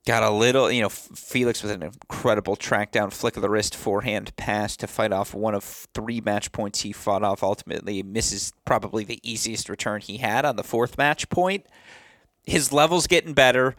got 0.05 0.23
a 0.23 0.29
little, 0.29 0.69
you 0.69 0.81
know, 0.81 0.89
Felix 0.89 1.63
with 1.63 1.71
an 1.71 1.83
incredible 1.83 2.55
track 2.55 2.91
down, 2.91 3.09
flick 3.09 3.35
of 3.35 3.41
the 3.41 3.49
wrist, 3.49 3.75
forehand 3.75 4.35
pass 4.35 4.75
to 4.77 4.87
fight 4.87 5.13
off 5.13 5.33
one 5.33 5.55
of 5.55 5.63
three 5.63 6.19
match 6.19 6.51
points 6.51 6.81
he 6.81 6.91
fought 6.91 7.23
off. 7.23 7.43
Ultimately, 7.43 8.03
misses 8.03 8.53
probably 8.65 9.03
the 9.03 9.19
easiest 9.23 9.69
return 9.69 10.01
he 10.01 10.17
had 10.17 10.45
on 10.45 10.55
the 10.55 10.63
fourth 10.63 10.97
match 10.97 11.29
point. 11.29 11.65
His 12.45 12.73
level's 12.73 13.07
getting 13.07 13.33
better. 13.33 13.75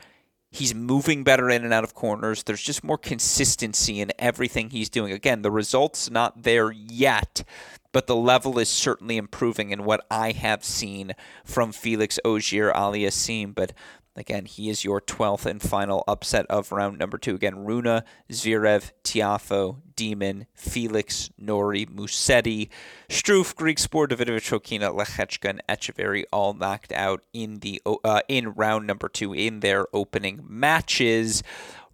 He's 0.55 0.73
moving 0.73 1.25
better 1.25 1.51
in 1.51 1.65
and 1.65 1.75
out 1.75 1.83
of 1.83 1.95
corners. 1.95 2.45
There's 2.45 2.63
just 2.63 2.85
more 2.85 2.97
consistency 2.97 4.01
in 4.01 4.13
everything 4.21 4.71
he's 4.71 4.89
doing. 4.89 5.13
Again, 5.13 5.43
the 5.43 5.51
results 5.51 6.09
not 6.09 6.45
there 6.45 6.71
yet, 6.71 7.43
but 7.91 8.07
the 8.07 8.15
level 8.15 8.61
is 8.61 8.69
certainly 8.69 9.17
improving 9.17 9.71
in 9.71 9.83
what 9.83 10.07
I 10.13 10.31
have 10.31 10.65
seen 10.65 11.15
from 11.45 11.73
Felix 11.73 12.21
Auger 12.25 12.71
Aliassime. 12.73 13.53
But 13.53 13.73
Again, 14.17 14.45
he 14.45 14.71
is 14.71 14.85
your 14.85 15.01
12th 15.01 15.45
and 15.45 15.61
final 15.61 16.05
upset 16.07 16.47
of 16.49 16.71
round 16.71 16.99
number 16.99 17.19
two. 17.19 17.35
Again, 17.35 17.65
Rune, 17.65 18.03
Zverev, 18.31 18.93
Tiafoe, 19.03 19.79
Demon, 19.97 20.47
Felix, 20.55 21.31
Norrie, 21.37 21.87
Musetti, 21.87 22.69
Struff, 23.09 23.57
Griekspoor, 23.57 24.07
Davidovich, 24.07 24.49
Fokina, 24.49 24.95
Lehecka, 24.95 25.51
and 25.51 25.63
Etcheverry 25.69 26.25
all 26.33 26.55
knocked 26.55 26.93
out 26.93 27.25
in 27.33 27.59
the 27.59 27.83
uh, 27.85 28.21
in 28.29 28.51
round 28.51 28.87
number 28.87 29.09
two 29.09 29.35
in 29.35 29.61
their 29.61 29.87
opening 29.93 30.41
matches. 30.49 31.43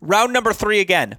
Round 0.02 0.32
number 0.32 0.52
three 0.52 0.80
again, 0.80 1.18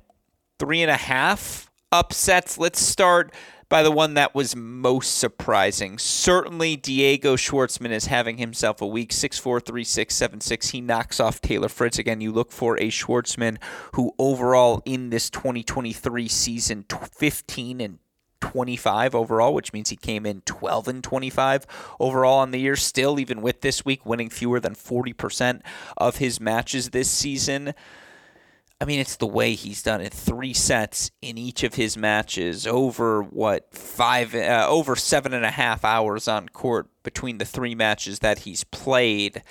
three 0.59 0.83
and 0.83 0.91
a 0.91 0.97
half 0.97 1.71
upsets. 1.91 2.59
Let's 2.59 2.79
start 2.79 3.33
by 3.71 3.81
the 3.81 3.89
one 3.89 4.15
that 4.15 4.36
was 4.36 4.53
most 4.53 5.17
surprising. 5.17 5.97
Certainly, 5.97 6.75
Diego 6.75 7.38
Schwartzman 7.38 7.91
is 7.91 8.07
having 8.07 8.38
himself 8.38 8.81
a 8.81 8.86
week 8.86 9.13
6 9.13 9.39
4 9.39 9.62
3 9.62 9.84
6 9.86 10.13
7 10.13 10.41
6. 10.41 10.69
He 10.71 10.81
knocks 10.81 11.21
off 11.21 11.39
Taylor 11.39 11.69
Fritz. 11.69 11.97
Again, 11.97 12.19
you 12.19 12.34
look 12.34 12.51
for 12.51 12.77
a 12.77 12.89
Schwartzman 12.89 13.57
who, 13.93 14.13
overall, 14.19 14.84
in 14.84 15.10
this 15.10 15.29
2023 15.29 16.27
season, 16.27 16.86
15 17.13 17.79
and 17.79 17.99
25 18.41 19.15
overall, 19.15 19.53
which 19.53 19.71
means 19.71 19.89
he 19.89 19.95
came 19.95 20.25
in 20.25 20.41
12 20.41 20.89
and 20.89 21.01
25 21.01 21.65
overall 21.97 22.39
on 22.39 22.51
the 22.51 22.60
year. 22.60 22.75
Still, 22.75 23.21
even 23.21 23.41
with 23.41 23.62
this 23.62 23.86
week, 23.86 24.05
winning 24.05 24.29
fewer 24.29 24.60
than 24.60 24.75
40% 24.75 25.62
of 25.95 26.17
his 26.17 26.41
matches 26.41 26.89
this 26.89 27.10
season. 27.10 27.73
I 28.82 28.86
mean, 28.86 29.00
it's 29.00 29.15
the 29.15 29.28
way 29.28 29.54
he's 29.54 29.84
done 29.84 30.02
it. 30.02 30.12
Three 30.12 30.56
sets 30.56 31.12
in 31.22 31.38
each 31.38 31.62
of 31.62 31.76
his 31.76 31.96
matches, 31.96 32.65
over 32.65 33.22
what 33.22 33.72
five, 33.72 34.34
uh, 34.34 34.65
over 34.67 34.96
seven 34.96 35.36
and 35.36 35.46
a 35.46 35.52
half 35.52 35.86
hours 35.86 36.28
on 36.28 36.50
court 36.50 36.88
between 37.04 37.38
the 37.38 37.46
three 37.46 37.76
matches 37.76 38.20
that 38.20 38.39
he's 38.39 38.63
played 38.63 39.44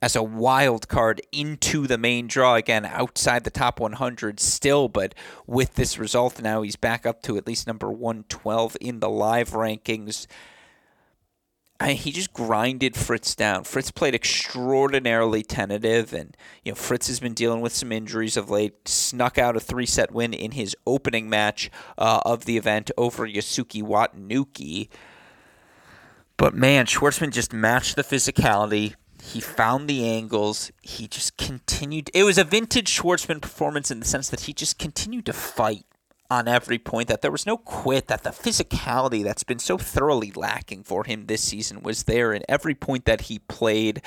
as 0.00 0.14
a 0.14 0.22
wild 0.22 0.86
card 0.86 1.20
into 1.32 1.88
the 1.88 1.98
main 1.98 2.28
draw 2.28 2.54
again 2.54 2.86
outside 2.86 3.42
the 3.42 3.50
top 3.50 3.80
100 3.80 4.38
still 4.38 4.88
but 4.88 5.12
with 5.44 5.74
this 5.74 5.98
result 5.98 6.40
now 6.40 6.62
he's 6.62 6.76
back 6.76 7.04
up 7.04 7.20
to 7.20 7.36
at 7.36 7.48
least 7.48 7.66
number 7.66 7.90
112 7.90 8.76
in 8.80 9.00
the 9.00 9.08
live 9.08 9.50
rankings 9.50 10.28
I, 11.80 11.92
he 11.92 12.10
just 12.10 12.32
grinded 12.32 12.96
Fritz 12.96 13.36
down. 13.36 13.62
Fritz 13.62 13.92
played 13.92 14.14
extraordinarily 14.14 15.44
tentative, 15.44 16.12
and 16.12 16.36
you 16.64 16.72
know 16.72 16.76
Fritz 16.76 17.06
has 17.06 17.20
been 17.20 17.34
dealing 17.34 17.60
with 17.60 17.72
some 17.72 17.92
injuries 17.92 18.36
of 18.36 18.50
late. 18.50 18.88
Snuck 18.88 19.38
out 19.38 19.56
a 19.56 19.60
three-set 19.60 20.10
win 20.10 20.34
in 20.34 20.52
his 20.52 20.76
opening 20.86 21.30
match 21.30 21.70
uh, 21.96 22.20
of 22.24 22.46
the 22.46 22.56
event 22.56 22.90
over 22.98 23.28
Yosuke 23.28 23.82
Watanuki. 23.82 24.88
But 26.36 26.54
man, 26.54 26.86
Schwartzman 26.86 27.32
just 27.32 27.52
matched 27.52 27.94
the 27.94 28.02
physicality. 28.02 28.94
He 29.22 29.40
found 29.40 29.88
the 29.88 30.08
angles. 30.08 30.72
He 30.82 31.06
just 31.06 31.36
continued. 31.36 32.10
It 32.12 32.24
was 32.24 32.38
a 32.38 32.44
vintage 32.44 32.96
Schwartzman 32.96 33.40
performance 33.40 33.90
in 33.90 34.00
the 34.00 34.06
sense 34.06 34.28
that 34.30 34.40
he 34.40 34.52
just 34.52 34.78
continued 34.78 35.26
to 35.26 35.32
fight 35.32 35.84
on 36.30 36.48
every 36.48 36.78
point, 36.78 37.08
that 37.08 37.22
there 37.22 37.30
was 37.30 37.46
no 37.46 37.56
quit, 37.56 38.08
that 38.08 38.22
the 38.22 38.30
physicality 38.30 39.24
that's 39.24 39.44
been 39.44 39.58
so 39.58 39.78
thoroughly 39.78 40.32
lacking 40.32 40.82
for 40.82 41.04
him 41.04 41.26
this 41.26 41.42
season 41.42 41.82
was 41.82 42.04
there 42.04 42.32
in 42.32 42.42
every 42.48 42.74
point 42.74 43.04
that 43.06 43.22
he 43.22 43.38
played. 43.38 44.02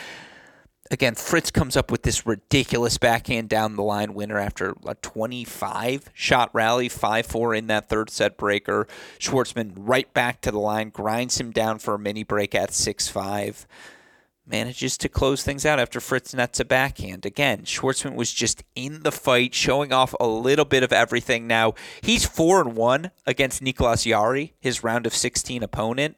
Again, 0.91 1.15
Fritz 1.15 1.51
comes 1.51 1.77
up 1.77 1.89
with 1.89 2.03
this 2.03 2.25
ridiculous 2.25 2.97
backhand 2.97 3.47
down 3.47 3.77
the 3.77 3.81
line 3.81 4.13
winner 4.13 4.37
after 4.37 4.75
a 4.85 4.95
25 4.95 6.09
shot 6.13 6.49
rally, 6.53 6.89
5 6.89 7.25
4 7.25 7.55
in 7.55 7.67
that 7.67 7.87
third 7.87 8.09
set 8.09 8.37
breaker. 8.37 8.87
Schwartzman 9.17 9.71
right 9.75 10.13
back 10.13 10.41
to 10.41 10.51
the 10.51 10.59
line, 10.59 10.89
grinds 10.89 11.39
him 11.39 11.51
down 11.51 11.79
for 11.79 11.93
a 11.93 11.99
mini 11.99 12.23
break 12.23 12.53
at 12.53 12.73
6 12.73 13.07
5 13.07 13.65
manages 14.45 14.97
to 14.97 15.07
close 15.07 15.43
things 15.43 15.65
out 15.65 15.79
after 15.79 15.99
Fritz 15.99 16.33
nets 16.33 16.59
a 16.59 16.65
backhand. 16.65 17.25
Again, 17.25 17.63
Schwartzman 17.63 18.15
was 18.15 18.33
just 18.33 18.63
in 18.75 19.03
the 19.03 19.11
fight, 19.11 19.53
showing 19.53 19.93
off 19.93 20.15
a 20.19 20.27
little 20.27 20.65
bit 20.65 20.83
of 20.83 20.91
everything. 20.91 21.47
Now 21.47 21.73
he's 22.01 22.25
four 22.25 22.59
and 22.59 22.75
one 22.75 23.11
against 23.25 23.61
Nicolas 23.61 24.03
Jarry, 24.03 24.53
his 24.59 24.83
round 24.83 25.05
of 25.05 25.15
sixteen 25.15 25.63
opponent. 25.63 26.17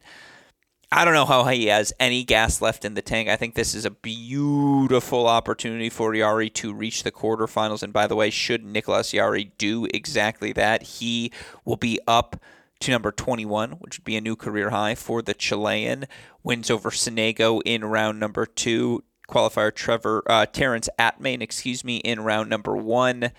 I 0.92 1.04
don't 1.04 1.14
know 1.14 1.26
how 1.26 1.44
he 1.46 1.66
has 1.66 1.92
any 1.98 2.22
gas 2.22 2.62
left 2.62 2.84
in 2.84 2.94
the 2.94 3.02
tank. 3.02 3.28
I 3.28 3.34
think 3.34 3.54
this 3.54 3.74
is 3.74 3.84
a 3.84 3.90
beautiful 3.90 5.26
opportunity 5.26 5.90
for 5.90 6.14
Jarry 6.14 6.48
to 6.50 6.72
reach 6.72 7.02
the 7.02 7.10
quarterfinals. 7.10 7.82
And 7.82 7.92
by 7.92 8.06
the 8.06 8.14
way, 8.14 8.30
should 8.30 8.64
Nicolas 8.64 9.10
Jarry 9.10 9.52
do 9.58 9.88
exactly 9.92 10.52
that, 10.52 10.82
he 10.84 11.32
will 11.64 11.76
be 11.76 11.98
up 12.06 12.36
to 12.84 12.90
number 12.90 13.12
21, 13.12 13.72
which 13.72 13.98
would 13.98 14.04
be 14.04 14.16
a 14.16 14.20
new 14.20 14.36
career 14.36 14.70
high 14.70 14.94
for 14.94 15.22
the 15.22 15.32
Chilean. 15.32 16.06
Wins 16.42 16.70
over 16.70 16.90
Sonego 16.90 17.60
in 17.64 17.84
round 17.84 18.20
number 18.20 18.44
two. 18.44 19.02
Qualifier 19.26 19.74
Trevor 19.74 20.22
uh, 20.28 20.44
Terence 20.44 20.90
Atmane, 20.98 21.40
excuse 21.40 21.82
me, 21.82 21.96
in 21.98 22.20
round 22.20 22.50
number 22.50 22.76
one. 22.76 23.30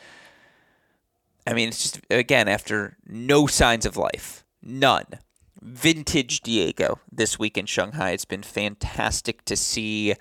I 1.46 1.54
mean, 1.54 1.70
it's 1.70 1.84
just 1.84 2.02
again 2.10 2.48
after 2.48 2.98
no 3.06 3.46
signs 3.46 3.86
of 3.86 3.98
life, 3.98 4.44
none. 4.64 5.06
Vintage 5.62 6.42
Diego 6.42 7.00
this 7.12 7.38
week 7.38 7.56
in 7.56 7.68
Shanghai. 7.68 8.12
It's 8.12 8.26
been 8.26 8.42
fantastic 8.42 9.46
to 9.46 9.56
see 9.56 10.16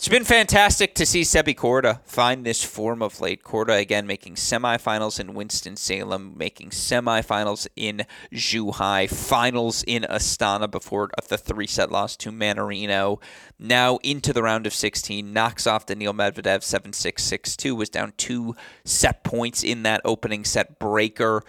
it's 0.00 0.08
been 0.08 0.24
fantastic 0.24 0.94
to 0.94 1.04
see 1.04 1.20
Sebi 1.20 1.54
Korda 1.54 2.00
find 2.06 2.42
this 2.42 2.64
form 2.64 3.02
of 3.02 3.20
late. 3.20 3.42
Korda 3.42 3.78
again 3.78 4.06
making 4.06 4.36
semifinals 4.36 5.20
in 5.20 5.34
Winston-Salem, 5.34 6.38
making 6.38 6.70
semifinals 6.70 7.68
in 7.76 8.06
Zhuhai, 8.32 9.10
finals 9.10 9.84
in 9.86 10.04
Astana 10.04 10.70
before 10.70 11.10
the 11.28 11.36
three-set 11.36 11.92
loss 11.92 12.16
to 12.16 12.32
Mannarino. 12.32 13.20
Now 13.58 13.98
into 13.98 14.32
the 14.32 14.42
round 14.42 14.66
of 14.66 14.72
16, 14.72 15.34
knocks 15.34 15.66
off 15.66 15.84
Daniil 15.84 16.14
Medvedev 16.14 16.60
7-6, 16.62 16.94
6-2, 17.16 17.76
was 17.76 17.90
down 17.90 18.14
two 18.16 18.56
set 18.86 19.22
points 19.22 19.62
in 19.62 19.82
that 19.82 20.00
opening 20.06 20.46
set 20.46 20.78
breaker. 20.78 21.42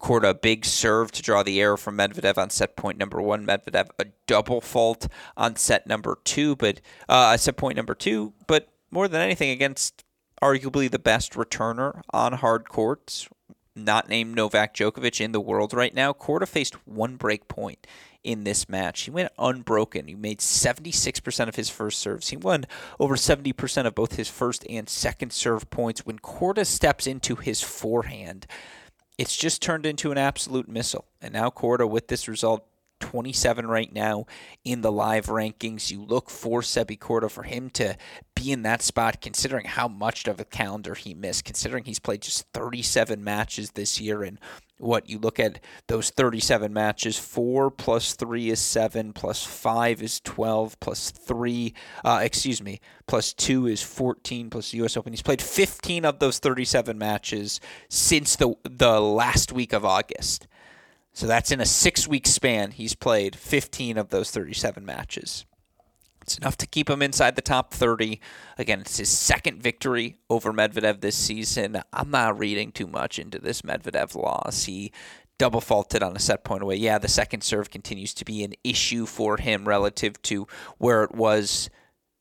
Korda 0.00 0.30
a 0.30 0.34
big 0.34 0.64
serve 0.64 1.10
to 1.12 1.22
draw 1.22 1.42
the 1.42 1.60
error 1.60 1.76
from 1.76 1.96
Medvedev 1.98 2.38
on 2.38 2.50
set 2.50 2.76
point 2.76 2.98
number 2.98 3.20
one. 3.20 3.46
Medvedev 3.46 3.88
a 3.98 4.06
double 4.26 4.60
fault 4.60 5.08
on 5.36 5.56
set 5.56 5.86
number 5.86 6.18
two, 6.24 6.56
but 6.56 6.80
uh, 7.08 7.36
set 7.36 7.56
point 7.56 7.76
number 7.76 7.94
two. 7.94 8.32
But 8.46 8.68
more 8.90 9.08
than 9.08 9.20
anything, 9.20 9.50
against 9.50 10.04
arguably 10.42 10.90
the 10.90 10.98
best 10.98 11.32
returner 11.32 12.00
on 12.10 12.34
hard 12.34 12.68
courts, 12.68 13.28
not 13.74 14.08
named 14.08 14.34
Novak 14.34 14.74
Djokovic 14.74 15.20
in 15.20 15.32
the 15.32 15.40
world 15.40 15.72
right 15.72 15.94
now. 15.94 16.12
Korda 16.12 16.46
faced 16.46 16.74
one 16.86 17.16
break 17.16 17.48
point 17.48 17.86
in 18.24 18.44
this 18.44 18.68
match. 18.68 19.02
He 19.02 19.10
went 19.10 19.32
unbroken. 19.38 20.08
He 20.08 20.14
made 20.14 20.40
76% 20.40 21.48
of 21.48 21.56
his 21.56 21.70
first 21.70 21.98
serves. 21.98 22.28
He 22.28 22.36
won 22.36 22.64
over 22.98 23.16
70% 23.16 23.86
of 23.86 23.94
both 23.94 24.16
his 24.16 24.28
first 24.28 24.66
and 24.68 24.88
second 24.88 25.32
serve 25.32 25.70
points. 25.70 26.04
When 26.04 26.18
Korda 26.18 26.66
steps 26.66 27.06
into 27.06 27.36
his 27.36 27.62
forehand, 27.62 28.46
it's 29.18 29.36
just 29.36 29.60
turned 29.60 29.84
into 29.84 30.12
an 30.12 30.18
absolute 30.18 30.68
missile. 30.68 31.06
And 31.20 31.34
now 31.34 31.50
Korda, 31.50 31.88
with 31.88 32.08
this 32.08 32.28
result, 32.28 32.64
27 33.00 33.66
right 33.66 33.92
now 33.92 34.26
in 34.64 34.80
the 34.80 34.92
live 34.92 35.26
rankings. 35.26 35.90
You 35.90 36.02
look 36.04 36.30
for 36.30 36.60
Sebi 36.60 36.98
Korda 36.98 37.30
for 37.30 37.44
him 37.44 37.70
to 37.70 37.96
be 38.34 38.52
in 38.52 38.62
that 38.62 38.82
spot, 38.82 39.20
considering 39.20 39.66
how 39.66 39.88
much 39.88 40.26
of 40.26 40.40
a 40.40 40.44
calendar 40.44 40.94
he 40.94 41.14
missed, 41.14 41.44
considering 41.44 41.84
he's 41.84 41.98
played 41.98 42.22
just 42.22 42.46
37 42.54 43.22
matches 43.22 43.72
this 43.72 44.00
year 44.00 44.22
and 44.22 44.38
what 44.78 45.08
you 45.08 45.18
look 45.18 45.38
at 45.38 45.60
those 45.88 46.10
37 46.10 46.72
matches 46.72 47.18
4 47.18 47.70
plus 47.70 48.14
3 48.14 48.50
is 48.50 48.60
7 48.60 49.12
plus 49.12 49.44
5 49.44 50.02
is 50.02 50.20
12 50.20 50.80
plus 50.80 51.10
3 51.10 51.74
uh, 52.04 52.20
excuse 52.22 52.62
me 52.62 52.80
plus 53.06 53.32
2 53.34 53.66
is 53.66 53.82
14 53.82 54.50
plus 54.50 54.70
the 54.70 54.84
US 54.84 54.96
Open. 54.96 55.12
He's 55.12 55.22
played 55.22 55.42
15 55.42 56.04
of 56.04 56.18
those 56.18 56.38
37 56.38 56.96
matches 56.96 57.60
since 57.88 58.36
the 58.36 58.54
the 58.64 59.00
last 59.00 59.52
week 59.52 59.72
of 59.72 59.84
August. 59.84 60.46
So 61.12 61.26
that's 61.26 61.50
in 61.50 61.60
a 61.60 61.66
6 61.66 62.08
week 62.08 62.26
span 62.26 62.70
he's 62.70 62.94
played 62.94 63.34
15 63.34 63.98
of 63.98 64.10
those 64.10 64.30
37 64.30 64.84
matches 64.84 65.44
it's 66.28 66.36
enough 66.36 66.58
to 66.58 66.66
keep 66.66 66.90
him 66.90 67.00
inside 67.00 67.36
the 67.36 67.42
top 67.42 67.72
30. 67.72 68.20
Again, 68.58 68.80
it's 68.82 68.98
his 68.98 69.08
second 69.08 69.62
victory 69.62 70.18
over 70.28 70.52
Medvedev 70.52 71.00
this 71.00 71.16
season. 71.16 71.80
I'm 71.90 72.10
not 72.10 72.38
reading 72.38 72.70
too 72.70 72.86
much 72.86 73.18
into 73.18 73.38
this 73.38 73.62
Medvedev 73.62 74.14
loss. 74.14 74.64
He 74.64 74.92
double 75.38 75.62
faulted 75.62 76.02
on 76.02 76.14
a 76.14 76.18
set 76.18 76.44
point 76.44 76.62
away. 76.62 76.76
Yeah, 76.76 76.98
the 76.98 77.08
second 77.08 77.42
serve 77.42 77.70
continues 77.70 78.12
to 78.12 78.26
be 78.26 78.44
an 78.44 78.52
issue 78.62 79.06
for 79.06 79.38
him 79.38 79.66
relative 79.66 80.20
to 80.22 80.46
where 80.76 81.02
it 81.02 81.14
was 81.14 81.70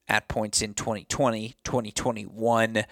at 0.07 0.29
points 0.29 0.61
in 0.61 0.73
2020, 0.73 1.55
2021 1.65 2.85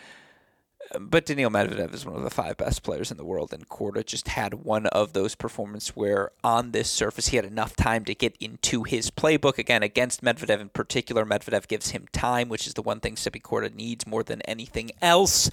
but 0.99 1.25
Daniil 1.25 1.49
Medvedev 1.49 1.93
is 1.93 2.05
one 2.05 2.15
of 2.15 2.23
the 2.23 2.29
five 2.29 2.57
best 2.57 2.83
players 2.83 3.11
in 3.11 3.17
the 3.17 3.25
world, 3.25 3.53
and 3.53 3.67
Korda 3.69 4.05
just 4.05 4.29
had 4.29 4.53
one 4.53 4.87
of 4.87 5.13
those 5.13 5.35
performances 5.35 5.89
where 5.89 6.31
on 6.43 6.71
this 6.71 6.89
surface 6.89 7.27
he 7.27 7.37
had 7.37 7.45
enough 7.45 7.75
time 7.75 8.05
to 8.05 8.15
get 8.15 8.35
into 8.39 8.83
his 8.83 9.11
playbook. 9.11 9.57
Again, 9.57 9.83
against 9.83 10.23
Medvedev 10.23 10.59
in 10.59 10.69
particular, 10.69 11.25
Medvedev 11.25 11.67
gives 11.67 11.91
him 11.91 12.07
time, 12.11 12.49
which 12.49 12.67
is 12.67 12.73
the 12.73 12.81
one 12.81 12.99
thing 12.99 13.15
Sebi 13.15 13.41
Korda 13.41 13.73
needs 13.73 14.07
more 14.07 14.23
than 14.23 14.41
anything 14.43 14.91
else. 15.01 15.49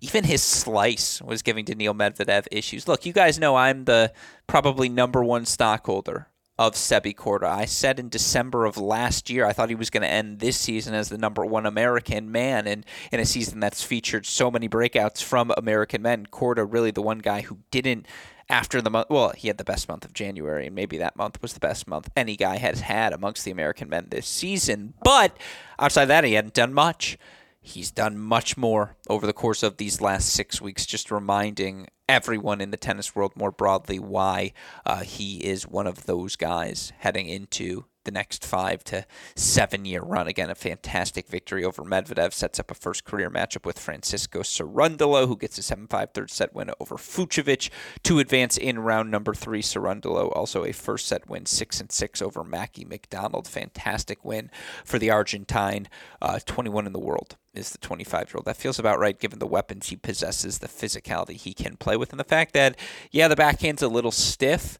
Even 0.00 0.24
his 0.24 0.42
slice 0.42 1.20
was 1.20 1.42
giving 1.42 1.64
Daniil 1.64 1.94
Medvedev 1.94 2.46
issues. 2.52 2.86
Look, 2.86 3.04
you 3.04 3.12
guys 3.12 3.38
know 3.38 3.56
I'm 3.56 3.84
the 3.84 4.12
probably 4.46 4.88
number 4.88 5.24
one 5.24 5.44
stockholder 5.44 6.28
of 6.58 6.74
Sebi 6.74 7.14
Korda. 7.14 7.44
I 7.44 7.66
said 7.66 8.00
in 8.00 8.08
December 8.08 8.64
of 8.66 8.76
last 8.76 9.30
year 9.30 9.46
I 9.46 9.52
thought 9.52 9.68
he 9.68 9.74
was 9.74 9.90
going 9.90 10.02
to 10.02 10.08
end 10.08 10.40
this 10.40 10.56
season 10.56 10.92
as 10.92 11.08
the 11.08 11.18
number 11.18 11.44
one 11.44 11.66
American 11.66 12.32
man, 12.32 12.66
and 12.66 12.84
in 13.12 13.20
a 13.20 13.24
season 13.24 13.60
that's 13.60 13.82
featured 13.82 14.26
so 14.26 14.50
many 14.50 14.68
breakouts 14.68 15.22
from 15.22 15.52
American 15.56 16.02
men, 16.02 16.26
Korda 16.26 16.66
really 16.70 16.90
the 16.90 17.02
one 17.02 17.18
guy 17.18 17.42
who 17.42 17.58
didn't. 17.70 18.06
After 18.50 18.80
the 18.80 18.88
month, 18.88 19.08
well, 19.10 19.34
he 19.36 19.48
had 19.48 19.58
the 19.58 19.64
best 19.64 19.90
month 19.90 20.06
of 20.06 20.14
January, 20.14 20.64
and 20.66 20.74
maybe 20.74 20.96
that 20.96 21.16
month 21.16 21.42
was 21.42 21.52
the 21.52 21.60
best 21.60 21.86
month 21.86 22.08
any 22.16 22.34
guy 22.34 22.56
has 22.56 22.80
had 22.80 23.12
amongst 23.12 23.44
the 23.44 23.50
American 23.50 23.90
men 23.90 24.06
this 24.08 24.26
season. 24.26 24.94
But 25.04 25.36
outside 25.78 26.06
that, 26.06 26.24
he 26.24 26.32
hadn't 26.32 26.54
done 26.54 26.72
much. 26.72 27.18
He's 27.60 27.90
done 27.90 28.16
much 28.16 28.56
more 28.56 28.96
over 29.10 29.26
the 29.26 29.34
course 29.34 29.62
of 29.62 29.76
these 29.76 30.00
last 30.00 30.30
six 30.30 30.62
weeks, 30.62 30.86
just 30.86 31.10
reminding 31.10 31.88
everyone 32.08 32.60
in 32.60 32.70
the 32.70 32.76
tennis 32.76 33.14
world 33.14 33.32
more 33.36 33.52
broadly 33.52 33.98
why 33.98 34.52
uh, 34.86 35.02
he 35.02 35.44
is 35.44 35.68
one 35.68 35.86
of 35.86 36.06
those 36.06 36.36
guys 36.36 36.92
heading 36.98 37.28
into 37.28 37.84
the 38.08 38.12
next 38.12 38.42
five 38.42 38.82
to 38.82 39.04
seven 39.36 39.84
year 39.84 40.00
run. 40.00 40.26
Again, 40.26 40.48
a 40.48 40.54
fantastic 40.54 41.28
victory 41.28 41.62
over 41.62 41.84
Medvedev 41.84 42.32
sets 42.32 42.58
up 42.58 42.70
a 42.70 42.74
first 42.74 43.04
career 43.04 43.30
matchup 43.30 43.66
with 43.66 43.78
Francisco 43.78 44.40
Cerundolo, 44.40 45.28
who 45.28 45.36
gets 45.36 45.58
a 45.58 45.62
7 45.62 45.86
5 45.86 46.10
third 46.14 46.30
set 46.30 46.54
win 46.54 46.70
over 46.80 46.96
Fucsovics 46.96 47.68
to 48.04 48.18
advance 48.18 48.56
in 48.56 48.78
round 48.78 49.10
number 49.10 49.34
three. 49.34 49.60
Cerundolo 49.60 50.34
also 50.34 50.64
a 50.64 50.72
first 50.72 51.06
set 51.06 51.28
win, 51.28 51.44
6 51.44 51.80
and 51.82 51.92
6 51.92 52.22
over 52.22 52.42
Mackie 52.42 52.86
McDonald. 52.86 53.46
Fantastic 53.46 54.24
win 54.24 54.50
for 54.86 54.98
the 54.98 55.10
Argentine, 55.10 55.86
uh, 56.22 56.38
21 56.46 56.86
in 56.86 56.94
the 56.94 56.98
world 56.98 57.36
is 57.52 57.70
the 57.70 57.78
25 57.78 58.30
year 58.30 58.36
old. 58.36 58.46
That 58.46 58.56
feels 58.56 58.78
about 58.78 58.98
right 58.98 59.18
given 59.18 59.38
the 59.38 59.46
weapons 59.46 59.88
he 59.88 59.96
possesses, 59.96 60.60
the 60.60 60.68
physicality 60.68 61.32
he 61.32 61.52
can 61.52 61.76
play 61.76 61.98
with, 61.98 62.10
and 62.10 62.20
the 62.20 62.24
fact 62.24 62.54
that, 62.54 62.78
yeah, 63.10 63.28
the 63.28 63.36
backhand's 63.36 63.82
a 63.82 63.88
little 63.88 64.12
stiff, 64.12 64.78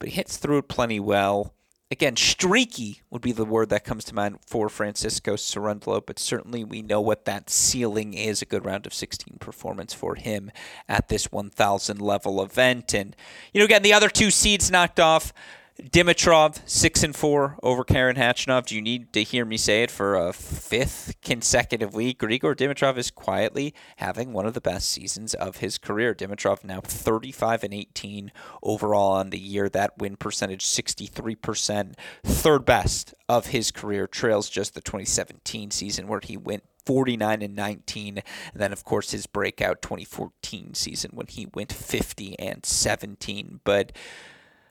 but 0.00 0.08
he 0.08 0.16
hits 0.16 0.38
through 0.38 0.58
it 0.58 0.68
plenty 0.68 0.98
well. 0.98 1.54
Again, 1.94 2.16
streaky 2.16 3.02
would 3.08 3.22
be 3.22 3.30
the 3.30 3.44
word 3.44 3.68
that 3.68 3.84
comes 3.84 4.02
to 4.06 4.16
mind 4.16 4.40
for 4.48 4.68
Francisco 4.68 5.36
Cerundolo, 5.36 6.04
but 6.04 6.18
certainly 6.18 6.64
we 6.64 6.82
know 6.82 7.00
what 7.00 7.24
that 7.24 7.48
ceiling 7.48 8.14
is 8.14 8.42
a 8.42 8.46
good 8.46 8.64
round 8.64 8.84
of 8.84 8.92
16 8.92 9.36
performance 9.38 9.94
for 9.94 10.16
him 10.16 10.50
at 10.88 11.06
this 11.06 11.30
1,000 11.30 12.00
level 12.00 12.42
event. 12.42 12.94
And, 12.94 13.14
you 13.52 13.60
know, 13.60 13.64
again, 13.64 13.84
the 13.84 13.92
other 13.92 14.08
two 14.08 14.32
seeds 14.32 14.72
knocked 14.72 14.98
off. 14.98 15.32
Dimitrov 15.82 16.60
six 16.66 17.02
and 17.02 17.16
four 17.16 17.58
over 17.60 17.82
Karen 17.82 18.14
Khachanov. 18.14 18.66
Do 18.66 18.76
you 18.76 18.80
need 18.80 19.12
to 19.12 19.24
hear 19.24 19.44
me 19.44 19.56
say 19.56 19.82
it 19.82 19.90
for 19.90 20.14
a 20.14 20.32
fifth 20.32 21.16
consecutive 21.20 21.92
week? 21.92 22.20
Grigor 22.20 22.54
Dimitrov 22.54 22.96
is 22.96 23.10
quietly 23.10 23.74
having 23.96 24.32
one 24.32 24.46
of 24.46 24.54
the 24.54 24.60
best 24.60 24.88
seasons 24.88 25.34
of 25.34 25.56
his 25.56 25.76
career. 25.76 26.14
Dimitrov 26.14 26.62
now 26.62 26.80
35 26.80 27.64
and 27.64 27.74
18 27.74 28.30
overall 28.62 29.14
on 29.14 29.30
the 29.30 29.38
year. 29.38 29.68
That 29.68 29.98
win 29.98 30.16
percentage 30.16 30.64
63%, 30.64 31.94
third 32.22 32.64
best 32.64 33.12
of 33.28 33.46
his 33.46 33.72
career. 33.72 34.06
Trails 34.06 34.48
just 34.48 34.74
the 34.74 34.80
2017 34.80 35.72
season 35.72 36.06
where 36.06 36.20
he 36.22 36.36
went 36.36 36.62
49 36.86 37.42
and 37.42 37.56
19. 37.56 38.18
And 38.18 38.24
then, 38.54 38.72
of 38.72 38.84
course, 38.84 39.10
his 39.10 39.26
breakout 39.26 39.82
2014 39.82 40.74
season 40.74 41.10
when 41.14 41.26
he 41.26 41.48
went 41.52 41.72
50 41.72 42.38
and 42.38 42.64
17. 42.64 43.60
But 43.64 43.90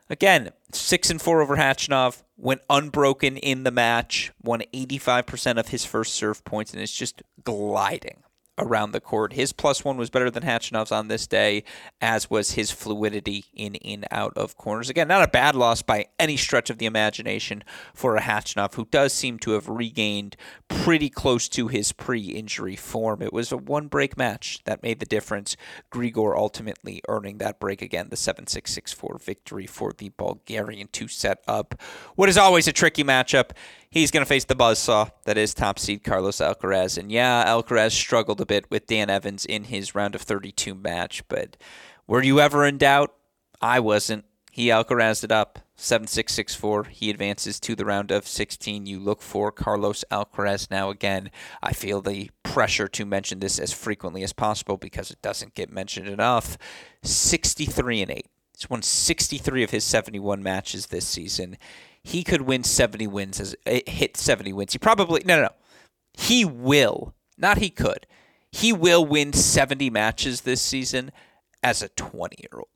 Again, 0.09 0.51
six 0.71 1.09
and 1.09 1.21
four 1.21 1.41
over 1.41 1.55
Khachanov, 1.55 2.23
went 2.37 2.61
unbroken 2.69 3.37
in 3.37 3.63
the 3.63 3.71
match, 3.71 4.31
won 4.41 4.61
85% 4.73 5.57
of 5.57 5.69
his 5.69 5.85
first 5.85 6.13
serve 6.13 6.43
points, 6.43 6.73
and 6.73 6.81
is 6.81 6.91
just 6.91 7.23
gliding 7.43 8.23
around 8.57 8.91
the 8.91 8.99
court. 8.99 9.33
His 9.33 9.51
plus 9.51 9.83
one 9.83 9.97
was 9.97 10.09
better 10.09 10.29
than 10.29 10.43
Khachanov's 10.43 10.91
on 10.91 11.07
this 11.07 11.25
day, 11.25 11.63
as 12.01 12.29
was 12.29 12.51
his 12.51 12.71
fluidity 12.71 13.45
in 13.53 13.75
in 13.75 14.05
out 14.11 14.33
of 14.37 14.57
corners. 14.57 14.89
Again, 14.89 15.07
not 15.07 15.23
a 15.23 15.27
bad 15.27 15.55
loss 15.55 15.81
by 15.81 16.05
any 16.19 16.37
stretch 16.37 16.69
of 16.69 16.77
the 16.77 16.85
imagination 16.85 17.63
for 17.93 18.15
a 18.15 18.21
Khachanov 18.21 18.75
who 18.75 18.85
does 18.91 19.13
seem 19.13 19.39
to 19.39 19.51
have 19.51 19.67
regained 19.67 20.35
pretty 20.67 21.09
close 21.09 21.49
to 21.49 21.67
his 21.67 21.91
pre-injury 21.91 22.75
form. 22.75 23.21
It 23.21 23.33
was 23.33 23.51
a 23.51 23.57
one-break 23.57 24.17
match 24.17 24.59
that 24.65 24.83
made 24.83 24.99
the 24.99 25.05
difference. 25.05 25.55
Grigor 25.91 26.35
ultimately 26.37 27.01
earning 27.07 27.39
that 27.39 27.59
break 27.59 27.81
again, 27.81 28.09
the 28.09 28.15
7-6-6-4 28.15 29.21
victory 29.21 29.65
for 29.65 29.93
the 29.97 30.09
Bulgarian 30.09 30.87
to 30.89 31.07
set 31.07 31.39
up 31.47 31.75
what 32.15 32.29
is 32.29 32.37
always 32.37 32.67
a 32.67 32.73
tricky 32.73 33.03
matchup 33.03 33.51
he's 33.93 34.10
going 34.10 34.23
to 34.23 34.27
face 34.29 34.45
the 34.45 34.56
buzzsaw 34.56 35.12
that 35.25 35.38
is 35.38 35.53
top 35.53 35.77
seed 35.77 36.03
Carlos 36.03 36.38
Alcaraz. 36.38 36.97
And 36.97 37.12
yeah, 37.12 37.45
Alcaraz 37.45 37.91
struggled 37.91 38.41
a 38.41 38.45
bit 38.45 38.69
with 38.71 38.88
Dan 38.88 39.10
Evans 39.10 39.45
in 39.45 39.65
his 39.65 39.93
round 39.93 40.15
of 40.15 40.21
32 40.21 40.73
match, 40.73 41.25
but 41.27 41.56
were 42.08 42.23
you 42.23 42.39
ever 42.39 42.65
in 42.65 42.77
doubt? 42.77 43.13
I 43.62 43.79
wasn't. 43.79 44.25
He 44.51 44.67
Alcarazed 44.67 45.23
it 45.23 45.32
up. 45.32 45.60
7 45.75 46.08
6 46.08 46.34
6 46.34 46.56
4. 46.56 46.84
He 46.86 47.10
advances 47.10 47.60
to 47.62 47.75
the 47.75 47.86
round 47.86 48.12
of 48.12 48.27
16. 48.27 48.86
You 48.86 48.99
look 48.99 49.21
for 49.21 49.51
Carlos 49.51 50.03
Alcaraz 50.12 50.69
now 50.69 50.89
again. 50.89 51.32
I 51.62 51.73
feel 51.73 52.01
the 52.01 52.29
pressure 52.43 52.88
to 52.89 53.06
mention 53.06 53.39
this 53.39 53.58
as 53.58 53.73
frequently 53.73 54.23
as 54.23 54.34
possible 54.34 54.77
because 54.77 55.10
it 55.10 55.21
doesn't 55.21 55.56
get 55.56 55.71
mentioned 55.71 56.08
enough. 56.08 56.58
63 57.01 58.03
and 58.03 58.12
8. 58.12 58.27
He's 58.56 58.69
won 58.69 58.84
63 58.84 59.63
of 59.63 59.71
his 59.71 59.84
71 59.84 60.43
matches 60.43 60.88
this 60.88 61.08
season 61.08 61.58
he 62.03 62.23
could 62.23 62.41
win 62.41 62.63
70 62.63 63.07
wins 63.07 63.39
as 63.39 63.55
eh, 63.65 63.81
hit 63.87 64.17
70 64.17 64.53
wins. 64.53 64.73
He 64.73 64.79
probably 64.79 65.23
no 65.25 65.37
no 65.37 65.43
no. 65.43 65.53
He 66.13 66.45
will, 66.45 67.13
not 67.37 67.57
he 67.57 67.69
could. 67.69 68.05
He 68.51 68.71
will 68.71 69.03
win 69.03 69.33
70 69.33 69.89
matches 69.89 70.41
this 70.41 70.61
season 70.61 71.11
as 71.63 71.81
a 71.81 71.89
20-year-old. 71.89 72.67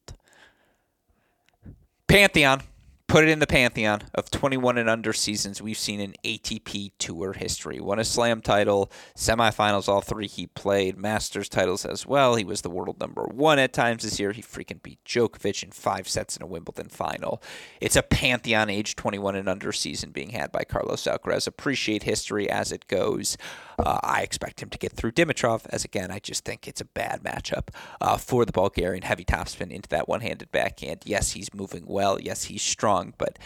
Pantheon 2.08 2.64
put 3.08 3.24
it 3.24 3.30
in 3.30 3.40
the 3.40 3.48
pantheon 3.48 4.02
of 4.14 4.30
21 4.30 4.78
and 4.78 4.90
under 4.90 5.14
seasons 5.14 5.62
we've 5.62 5.78
seen 5.78 6.02
in 6.02 6.14
ATP 6.26 6.92
Tour 7.00 7.34
history. 7.34 7.80
Won 7.80 8.00
a 8.00 8.04
slam 8.04 8.42
title, 8.42 8.92
semifinals, 9.16 9.88
all 9.88 10.02
three 10.02 10.28
he 10.28 10.48
played, 10.48 10.98
Masters 10.98 11.48
titles 11.48 11.86
as 11.86 12.06
well. 12.06 12.36
He 12.36 12.44
was 12.44 12.62
the 12.62 12.70
world 12.70 13.00
number 13.00 13.24
one 13.24 13.60
at 13.60 13.72
times 13.72 14.04
this 14.04 14.20
year. 14.20 14.34
He 14.34 14.42
freaking 14.42 14.84
beat 14.84 15.04
Djokovic 15.06 15.64
in 15.64 15.72
five 15.72 16.10
sets 16.10 16.36
in 16.36 16.44
a 16.44 16.48
Wimbledon 16.48 16.90
final. 16.90 17.42
It's 17.80 17.96
a 17.96 18.04
pantheon 18.04 18.70
age 18.70 18.96
21 18.96 19.36
and 19.36 19.48
under 19.48 19.72
season 19.72 20.12
being 20.12 20.32
had 20.32 20.52
by 20.52 20.66
Carlos 20.66 21.04
Alcaraz. 21.04 21.48
Appreciate 21.48 22.04
history 22.04 22.50
as 22.50 22.74
it 22.74 22.88
goes. 22.88 23.38
Uh, 23.80 24.00
I 24.02 24.24
expect 24.24 24.62
him 24.62 24.70
to 24.70 24.78
get 24.78 24.92
through 24.94 25.12
Dimitrov, 25.12 25.68
as 25.70 25.86
again, 25.86 26.10
I 26.10 26.18
just 26.18 26.44
think 26.44 26.68
it's 26.68 26.82
a 26.82 26.86
bad 26.86 27.22
matchup 27.22 27.70
uh, 28.02 28.18
for 28.18 28.44
the 28.44 28.52
Bulgarian 28.52 29.04
heavy 29.04 29.24
topspin 29.24 29.72
into 29.72 29.88
that 29.90 30.10
one 30.10 30.22
handed 30.22 30.52
backhand. 30.52 31.04
Yes, 31.06 31.34
he's 31.34 31.54
moving 31.54 31.86
well. 31.86 32.20
Yes, 32.20 32.46
he's 32.46 32.64
strong, 32.64 32.97
but. 33.18 33.38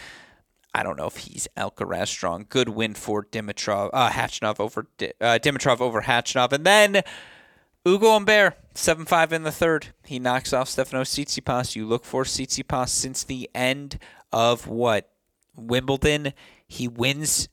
I 0.73 0.83
don't 0.83 0.97
know 0.97 1.07
if 1.07 1.17
he's 1.17 1.49
Alcaraz 1.57 2.07
strong. 2.07 2.45
Good 2.47 2.69
win 2.69 2.93
for 2.93 3.25
Dimitrov, 3.25 3.89
uh, 3.91 4.09
over 4.63 4.87
uh, 5.19 5.37
Dimitrov 5.37 5.81
over 5.81 6.01
Khachanov, 6.03 6.53
and 6.53 6.65
then 6.65 7.03
Ugo 7.85 8.11
Humbert, 8.11 8.53
7 8.75 9.05
5 9.05 9.33
in 9.33 9.43
the 9.43 9.51
third. 9.51 9.87
He 10.05 10.19
knocks 10.19 10.53
off 10.53 10.69
Stefano 10.69 11.03
Tsitsipas. 11.03 11.75
You 11.75 11.87
look 11.87 12.05
for 12.05 12.23
Tsitsipas 12.23 12.89
since 12.89 13.23
the 13.23 13.49
end 13.55 13.97
of 14.31 14.67
what? 14.67 15.09
Wimbledon. 15.55 16.33
He 16.67 16.87
wins 16.87 17.49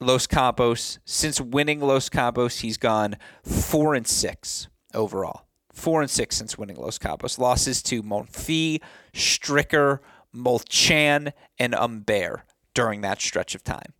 Los 0.00 0.26
Cabos. 0.26 0.98
Since 1.04 1.40
winning 1.40 1.80
Los 1.80 2.08
Cabos, 2.08 2.60
he's 2.60 2.76
gone 2.76 3.16
four 3.44 3.94
and 3.94 4.06
six 4.06 4.68
overall. 4.94 5.46
Four 5.72 6.02
and 6.02 6.10
six 6.10 6.36
since 6.36 6.58
winning 6.58 6.76
Los 6.76 6.98
Cabos. 6.98 7.38
Losses 7.38 7.82
to 7.84 8.02
Monfils, 8.02 8.80
Stricker, 9.14 10.00
Molcan, 10.34 11.32
and 11.58 11.74
Humbert 11.74 12.42
during 12.74 13.00
that 13.02 13.20
stretch 13.20 13.54
of 13.54 13.62
time. 13.62 13.92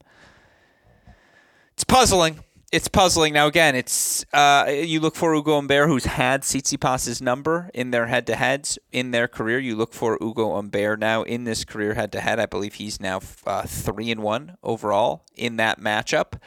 It's 1.74 1.84
puzzling 1.84 2.40
it's 2.72 2.88
puzzling. 2.88 3.34
Now 3.34 3.46
again, 3.46 3.76
it's 3.76 4.24
uh, 4.32 4.66
you 4.68 4.98
look 4.98 5.14
for 5.14 5.34
Ugo 5.34 5.56
Humbert, 5.56 5.88
who's 5.88 6.06
had 6.06 6.40
Tsitsipas's 6.40 7.20
number 7.20 7.70
in 7.74 7.90
their 7.90 8.06
head-to-heads 8.06 8.78
in 8.90 9.10
their 9.10 9.28
career. 9.28 9.58
You 9.58 9.76
look 9.76 9.92
for 9.92 10.18
Ugo 10.22 10.54
Humbert 10.54 10.98
now 10.98 11.22
in 11.22 11.44
this 11.44 11.66
career 11.66 11.92
head-to-head. 11.94 12.40
I 12.40 12.46
believe 12.46 12.74
he's 12.74 12.98
now 12.98 13.20
uh, 13.46 13.64
three 13.64 14.10
and 14.10 14.22
one 14.22 14.56
overall 14.62 15.26
in 15.36 15.56
that 15.56 15.78
matchup. 15.78 16.40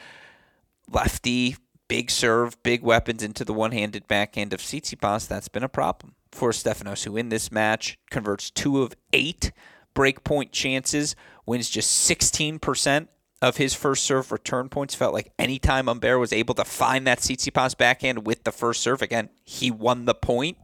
Lefty, 0.90 1.56
big 1.86 2.10
serve, 2.10 2.60
big 2.64 2.82
weapons 2.82 3.22
into 3.22 3.44
the 3.44 3.54
one-handed 3.54 4.08
backhand 4.08 4.52
of 4.52 4.60
Tsitsipas. 4.60 5.28
That's 5.28 5.48
been 5.48 5.62
a 5.62 5.68
problem 5.68 6.16
for 6.32 6.50
Stefanos, 6.50 7.04
who 7.04 7.16
in 7.16 7.28
this 7.28 7.52
match 7.52 7.98
converts 8.10 8.50
two 8.50 8.82
of 8.82 8.94
eight 9.12 9.52
breakpoint 9.96 10.52
chances, 10.52 11.16
wins 11.46 11.68
just 11.68 11.90
sixteen 11.90 12.60
percent 12.60 13.08
of 13.42 13.56
his 13.56 13.74
first 13.74 14.04
serve 14.04 14.30
return 14.30 14.68
points 14.68 14.94
felt 14.94 15.12
like 15.12 15.32
anytime 15.38 15.86
Humbert 15.88 16.18
was 16.18 16.32
able 16.32 16.54
to 16.54 16.64
find 16.64 17.06
that 17.06 17.18
Tsitsipas 17.18 17.76
backhand 17.76 18.26
with 18.26 18.44
the 18.44 18.52
first 18.52 18.82
serve, 18.82 19.02
again, 19.02 19.28
he 19.44 19.70
won 19.70 20.04
the 20.04 20.14
point. 20.14 20.58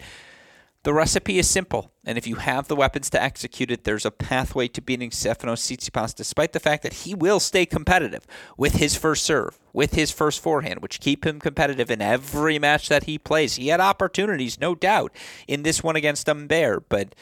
The 0.84 0.92
recipe 0.92 1.38
is 1.38 1.48
simple, 1.48 1.92
and 2.04 2.18
if 2.18 2.26
you 2.26 2.36
have 2.36 2.66
the 2.66 2.74
weapons 2.74 3.08
to 3.10 3.22
execute 3.22 3.70
it, 3.70 3.84
there's 3.84 4.04
a 4.04 4.10
pathway 4.10 4.66
to 4.68 4.82
beating 4.82 5.10
Stefanos 5.10 5.60
Tsitsipas, 5.60 6.12
despite 6.12 6.52
the 6.52 6.58
fact 6.58 6.82
that 6.82 7.04
he 7.04 7.14
will 7.14 7.38
stay 7.38 7.66
competitive 7.66 8.26
with 8.56 8.74
his 8.74 8.96
first 8.96 9.22
serve, 9.22 9.60
with 9.72 9.94
his 9.94 10.10
first 10.10 10.40
forehand, 10.42 10.82
which 10.82 10.98
keep 10.98 11.24
him 11.24 11.38
competitive 11.38 11.88
in 11.88 12.02
every 12.02 12.58
match 12.58 12.88
that 12.88 13.04
he 13.04 13.16
plays. 13.16 13.54
He 13.54 13.68
had 13.68 13.78
opportunities, 13.78 14.58
no 14.58 14.74
doubt, 14.74 15.12
in 15.46 15.62
this 15.62 15.84
one 15.84 15.94
against 15.94 16.26
Humbert, 16.26 16.88
but 16.88 17.14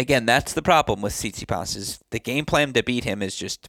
again, 0.00 0.26
that's 0.26 0.52
the 0.52 0.62
problem 0.62 1.02
with 1.02 1.12
Tsitsipas 1.12 1.76
is 1.76 2.00
the 2.10 2.18
game 2.18 2.44
plan 2.44 2.72
to 2.72 2.82
beat 2.82 3.04
him 3.04 3.22
is 3.22 3.36
just 3.36 3.68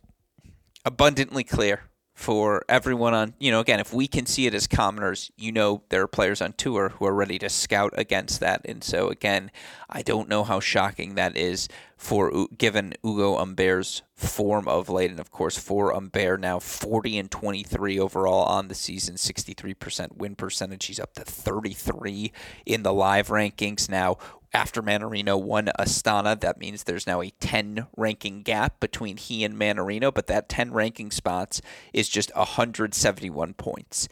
abundantly 0.85 1.43
clear 1.43 1.81
for 2.13 2.63
everyone 2.69 3.13
on, 3.13 3.33
you 3.39 3.51
know, 3.51 3.59
again, 3.59 3.79
if 3.79 3.93
we 3.93 4.07
can 4.07 4.25
see 4.25 4.45
it 4.45 4.53
as 4.53 4.67
commoners, 4.67 5.31
you 5.37 5.51
know, 5.51 5.81
there 5.89 6.03
are 6.03 6.07
players 6.07 6.39
on 6.39 6.53
tour 6.53 6.89
who 6.89 7.05
are 7.05 7.13
ready 7.13 7.39
to 7.39 7.49
scout 7.49 7.93
against 7.97 8.39
that. 8.39 8.61
And 8.65 8.83
so, 8.83 9.09
again, 9.09 9.49
I 9.89 10.03
don't 10.03 10.29
know 10.29 10.43
how 10.43 10.59
shocking 10.59 11.15
that 11.15 11.35
is 11.35 11.67
for 11.97 12.47
given 12.57 12.93
Ugo 13.03 13.37
Humbert's 13.37 14.03
form 14.13 14.67
of 14.67 14.87
late. 14.87 15.09
And 15.09 15.19
of 15.19 15.31
course, 15.31 15.57
for 15.57 15.93
Humbert 15.93 16.39
now 16.39 16.59
40 16.59 17.17
and 17.17 17.31
23 17.31 17.99
overall 17.99 18.43
on 18.43 18.67
the 18.67 18.75
season, 18.75 19.15
63% 19.15 20.17
win 20.17 20.35
percentage. 20.35 20.85
He's 20.85 20.99
up 20.99 21.13
to 21.15 21.23
33 21.23 22.31
in 22.65 22.83
the 22.83 22.93
live 22.93 23.29
rankings 23.29 23.89
now 23.89 24.17
after 24.53 24.81
Mannarino 24.81 25.41
won 25.41 25.69
Astana. 25.79 26.39
That 26.39 26.59
means 26.59 26.83
there's 26.83 27.07
now 27.07 27.21
a 27.21 27.31
10 27.39 27.87
ranking 27.95 28.43
gap 28.43 28.79
between 28.79 29.17
he 29.17 29.43
and 29.43 29.55
Mannarino, 29.55 30.13
but 30.13 30.27
that 30.27 30.49
10 30.49 30.73
ranking 30.73 31.11
spots 31.11 31.61
is 31.93 32.09
just 32.09 32.35
171 32.35 33.53
points. 33.53 34.07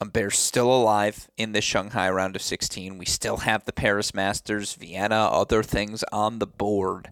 Humbert's 0.00 0.38
still 0.38 0.70
alive 0.70 1.28
in 1.38 1.52
the 1.52 1.62
Shanghai 1.62 2.10
round 2.10 2.36
of 2.36 2.42
16. 2.42 2.98
We 2.98 3.06
still 3.06 3.38
have 3.38 3.64
the 3.64 3.72
Paris 3.72 4.12
Masters, 4.12 4.74
Vienna, 4.74 5.28
other 5.32 5.62
things 5.62 6.04
on 6.12 6.38
the 6.38 6.46
board. 6.46 7.10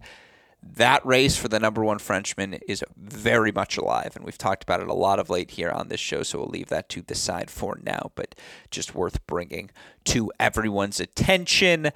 That 0.61 1.05
race 1.05 1.37
for 1.37 1.47
the 1.47 1.59
number 1.59 1.83
one 1.83 1.99
Frenchman 1.99 2.55
is 2.67 2.83
very 2.97 3.51
much 3.51 3.77
alive, 3.77 4.15
and 4.15 4.25
we've 4.25 4.37
talked 4.37 4.63
about 4.63 4.81
it 4.81 4.87
a 4.87 4.93
lot 4.93 5.19
of 5.19 5.29
late 5.29 5.51
here 5.51 5.69
on 5.69 5.89
this 5.89 5.99
show, 5.99 6.23
so 6.23 6.39
we'll 6.39 6.47
leave 6.47 6.69
that 6.69 6.89
to 6.89 7.01
the 7.01 7.15
side 7.15 7.49
for 7.51 7.79
now, 7.83 8.11
but 8.15 8.35
just 8.71 8.95
worth 8.95 9.25
bringing 9.27 9.69
to 10.05 10.31
everyone's 10.39 10.99
attention. 10.99 11.91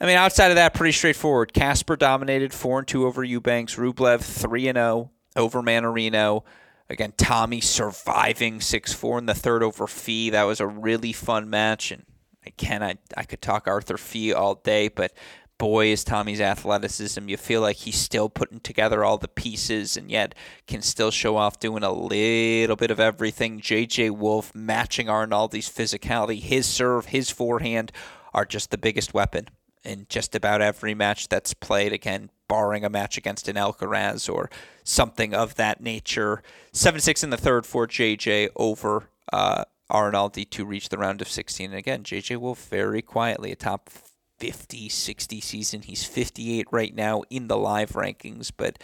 I 0.00 0.06
mean, 0.06 0.16
outside 0.16 0.50
of 0.50 0.54
that, 0.54 0.72
pretty 0.72 0.92
straightforward. 0.92 1.52
Casper 1.52 1.94
dominated 1.94 2.54
four 2.54 2.78
and 2.78 2.88
two 2.88 3.06
over 3.06 3.22
Eubanks. 3.22 3.76
Rublev 3.76 4.22
three 4.22 4.66
and 4.66 4.76
zero 4.76 5.10
oh 5.36 5.42
over 5.42 5.62
Mannarino. 5.62 6.42
Again, 6.88 7.12
Tommy 7.16 7.60
surviving 7.60 8.60
six 8.62 8.94
four 8.94 9.18
in 9.18 9.26
the 9.26 9.34
third 9.34 9.62
over 9.62 9.86
Fils. 9.86 10.32
That 10.32 10.44
was 10.44 10.58
a 10.58 10.66
really 10.66 11.12
fun 11.12 11.50
match. 11.50 11.92
And 11.92 12.04
again, 12.46 12.82
I 12.82 12.96
I 13.14 13.24
could 13.24 13.42
talk 13.42 13.68
Arthur 13.68 13.98
Fils 13.98 14.34
all 14.34 14.54
day, 14.54 14.88
but 14.88 15.12
boy 15.58 15.88
is 15.88 16.02
Tommy's 16.02 16.40
athleticism. 16.40 17.28
You 17.28 17.36
feel 17.36 17.60
like 17.60 17.76
he's 17.76 17.98
still 17.98 18.30
putting 18.30 18.60
together 18.60 19.04
all 19.04 19.18
the 19.18 19.28
pieces 19.28 19.98
and 19.98 20.10
yet 20.10 20.34
can 20.66 20.80
still 20.80 21.10
show 21.10 21.36
off 21.36 21.60
doing 21.60 21.82
a 21.82 21.92
little 21.92 22.76
bit 22.76 22.90
of 22.90 23.00
everything. 23.00 23.60
JJ 23.60 24.12
Wolf 24.12 24.54
matching 24.54 25.08
Arnaldi's 25.08 25.68
physicality. 25.68 26.40
His 26.40 26.64
serve, 26.64 27.06
his 27.06 27.28
forehand 27.28 27.92
are 28.32 28.46
just 28.46 28.70
the 28.70 28.78
biggest 28.78 29.12
weapon 29.12 29.48
in 29.84 30.06
just 30.08 30.34
about 30.34 30.60
every 30.60 30.94
match 30.94 31.28
that's 31.28 31.54
played. 31.54 31.92
Again, 31.92 32.30
barring 32.48 32.84
a 32.84 32.90
match 32.90 33.16
against 33.16 33.48
an 33.48 33.56
Alcaraz 33.56 34.32
or 34.32 34.50
something 34.84 35.34
of 35.34 35.54
that 35.56 35.80
nature. 35.80 36.42
7 36.72 37.00
6 37.00 37.24
in 37.24 37.30
the 37.30 37.36
third 37.36 37.66
for 37.66 37.86
JJ 37.86 38.50
over 38.56 39.08
uh, 39.32 39.64
Arnaldi 39.90 40.48
to 40.50 40.64
reach 40.64 40.88
the 40.88 40.98
round 40.98 41.20
of 41.20 41.28
16. 41.28 41.70
And 41.70 41.78
again, 41.78 42.02
JJ 42.02 42.38
will 42.38 42.54
very 42.54 43.02
quietly, 43.02 43.52
a 43.52 43.56
top 43.56 43.90
50, 44.38 44.88
60 44.88 45.40
season. 45.40 45.82
He's 45.82 46.04
58 46.04 46.66
right 46.70 46.94
now 46.94 47.22
in 47.30 47.48
the 47.48 47.58
live 47.58 47.90
rankings, 47.90 48.50
but 48.56 48.78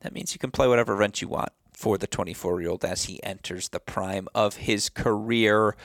that 0.00 0.12
means 0.12 0.34
you 0.34 0.38
can 0.38 0.50
play 0.50 0.68
whatever 0.68 0.94
rent 0.94 1.22
you 1.22 1.28
want 1.28 1.52
for 1.72 1.96
the 1.96 2.06
24 2.06 2.60
year 2.60 2.70
old 2.70 2.84
as 2.84 3.04
he 3.04 3.22
enters 3.22 3.68
the 3.68 3.80
prime 3.80 4.28
of 4.34 4.56
his 4.56 4.88
career. 4.88 5.76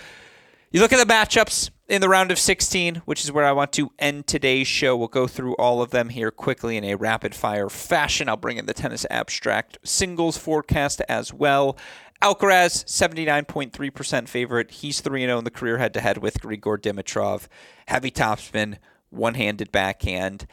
You 0.74 0.80
look 0.80 0.92
at 0.92 1.08
the 1.08 1.14
matchups 1.14 1.70
in 1.88 2.02
the 2.02 2.10
round 2.10 2.32
of 2.32 2.40
16, 2.40 3.04
which 3.06 3.24
is 3.24 3.32
where 3.32 3.46
I 3.46 3.52
want 3.52 3.72
to 3.74 3.92
end 4.00 4.26
today's 4.26 4.66
show. 4.66 4.98
We'll 4.98 5.08
go 5.08 5.28
through 5.28 5.54
all 5.58 5.84
of 5.84 5.92
them 5.92 6.10
here 6.10 6.32
quickly 6.32 6.78
in 6.78 6.84
a 6.84 6.96
rapid 6.96 7.36
fire 7.36 7.70
fashion. 7.70 8.28
I'll 8.28 8.38
bring 8.38 8.58
in 8.58 8.66
the 8.66 8.74
tennis 8.74 9.06
abstract 9.12 9.78
singles 9.84 10.36
forecast 10.36 11.00
as 11.08 11.32
well. 11.32 11.78
Alcaraz, 12.24 12.86
79.3% 12.86 14.28
favorite. 14.28 14.72
He's 14.72 15.00
3 15.00 15.22
0 15.22 15.38
in 15.38 15.44
the 15.44 15.52
career 15.52 15.78
head 15.78 15.94
to 15.94 16.02
head 16.02 16.18
with 16.18 16.42
Grigor 16.42 16.80
Dimitrov. 16.80 17.48
Heavy 17.86 18.10
topspin, 18.10 18.80
one 19.12 19.36
handed 19.36 19.72
backhand. 19.72 20.48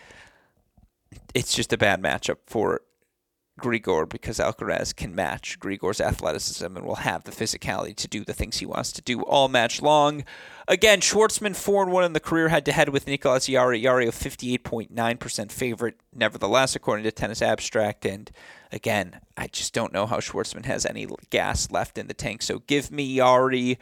It's 1.33 1.55
just 1.55 1.73
a 1.73 1.79
bad 1.79 2.03
matchup 2.03 2.41
for 2.47 2.83
Grigor 3.61 4.09
because 4.09 4.39
Alcaraz 4.39 4.95
can 4.95 5.15
match 5.15 5.59
Grigor's 5.59 6.01
athleticism 6.01 6.65
and 6.65 6.85
will 6.85 6.97
have 6.97 7.25
the 7.25 7.31
physicality 7.31 7.95
to 7.97 8.09
do 8.09 8.25
the 8.25 8.33
things 8.33 8.59
he 8.59 8.67
wants 8.67 8.93
to 8.93 9.03
do 9.03 9.23
all 9.23 9.49
match 9.49 9.83
long. 9.83 10.25
Again, 10.69 11.01
Schwartzman 11.01 11.57
4 11.57 11.87
1 11.87 12.05
in 12.05 12.13
the 12.13 12.21
career 12.21 12.49
head 12.49 12.65
to 12.67 12.73
head 12.73 12.89
with 12.89 13.07
Nicolas 13.07 13.47
Jarry. 13.47 13.83
Jarry 13.83 14.07
a 14.07 14.13
58.9% 14.13 15.53
favorite, 15.53 15.97
nevertheless, 16.15 16.77
according 16.77 17.05
to 17.05 17.13
Tennis 17.13 17.43
Abstract. 17.43 18.07
And 18.07 18.31
again, 18.73 19.21
I 19.37 19.49
just 19.49 19.75
don't 19.75 19.93
know 19.93 20.07
how 20.07 20.19
Schwartzman 20.19 20.65
has 20.65 20.87
any 20.87 21.07
gas 21.31 21.71
left 21.71 21.99
in 21.99 22.07
the 22.07 22.15
tank. 22.15 22.43
So 22.43 22.61
give 22.61 22.91
me 22.91 23.17
Jarry. 23.17 23.79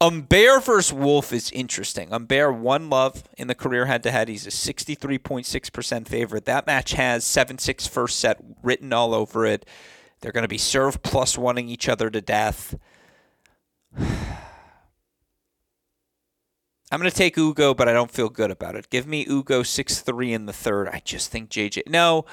Humbert 0.00 0.64
versus 0.64 0.92
Wolf 0.92 1.32
is 1.32 1.50
interesting. 1.50 2.10
Humbert 2.10 2.54
won 2.54 2.88
love 2.88 3.24
in 3.36 3.48
the 3.48 3.54
career 3.54 3.86
head 3.86 4.04
to 4.04 4.12
head. 4.12 4.28
He's 4.28 4.46
a 4.46 4.50
63.6% 4.50 6.06
favorite. 6.06 6.44
That 6.44 6.66
match 6.66 6.92
has 6.92 7.24
7 7.24 7.58
6 7.58 7.86
first 7.88 8.20
set 8.20 8.38
written 8.62 8.92
all 8.92 9.12
over 9.12 9.44
it. 9.44 9.66
They're 10.20 10.32
going 10.32 10.42
to 10.42 10.48
be 10.48 10.58
serve 10.58 11.02
plus 11.02 11.36
oneing 11.36 11.68
each 11.68 11.88
other 11.88 12.10
to 12.10 12.20
death. 12.20 12.76
I'm 16.90 17.00
going 17.00 17.10
to 17.10 17.16
take 17.16 17.36
Ugo, 17.36 17.74
but 17.74 17.88
I 17.88 17.92
don't 17.92 18.10
feel 18.10 18.28
good 18.28 18.50
about 18.52 18.76
it. 18.76 18.90
Give 18.90 19.06
me 19.06 19.26
Ugo 19.28 19.64
6 19.64 20.00
3 20.00 20.32
in 20.32 20.46
the 20.46 20.52
third. 20.52 20.88
I 20.88 21.02
just 21.04 21.30
think 21.30 21.50
JJ. 21.50 21.88
No. 21.88 22.24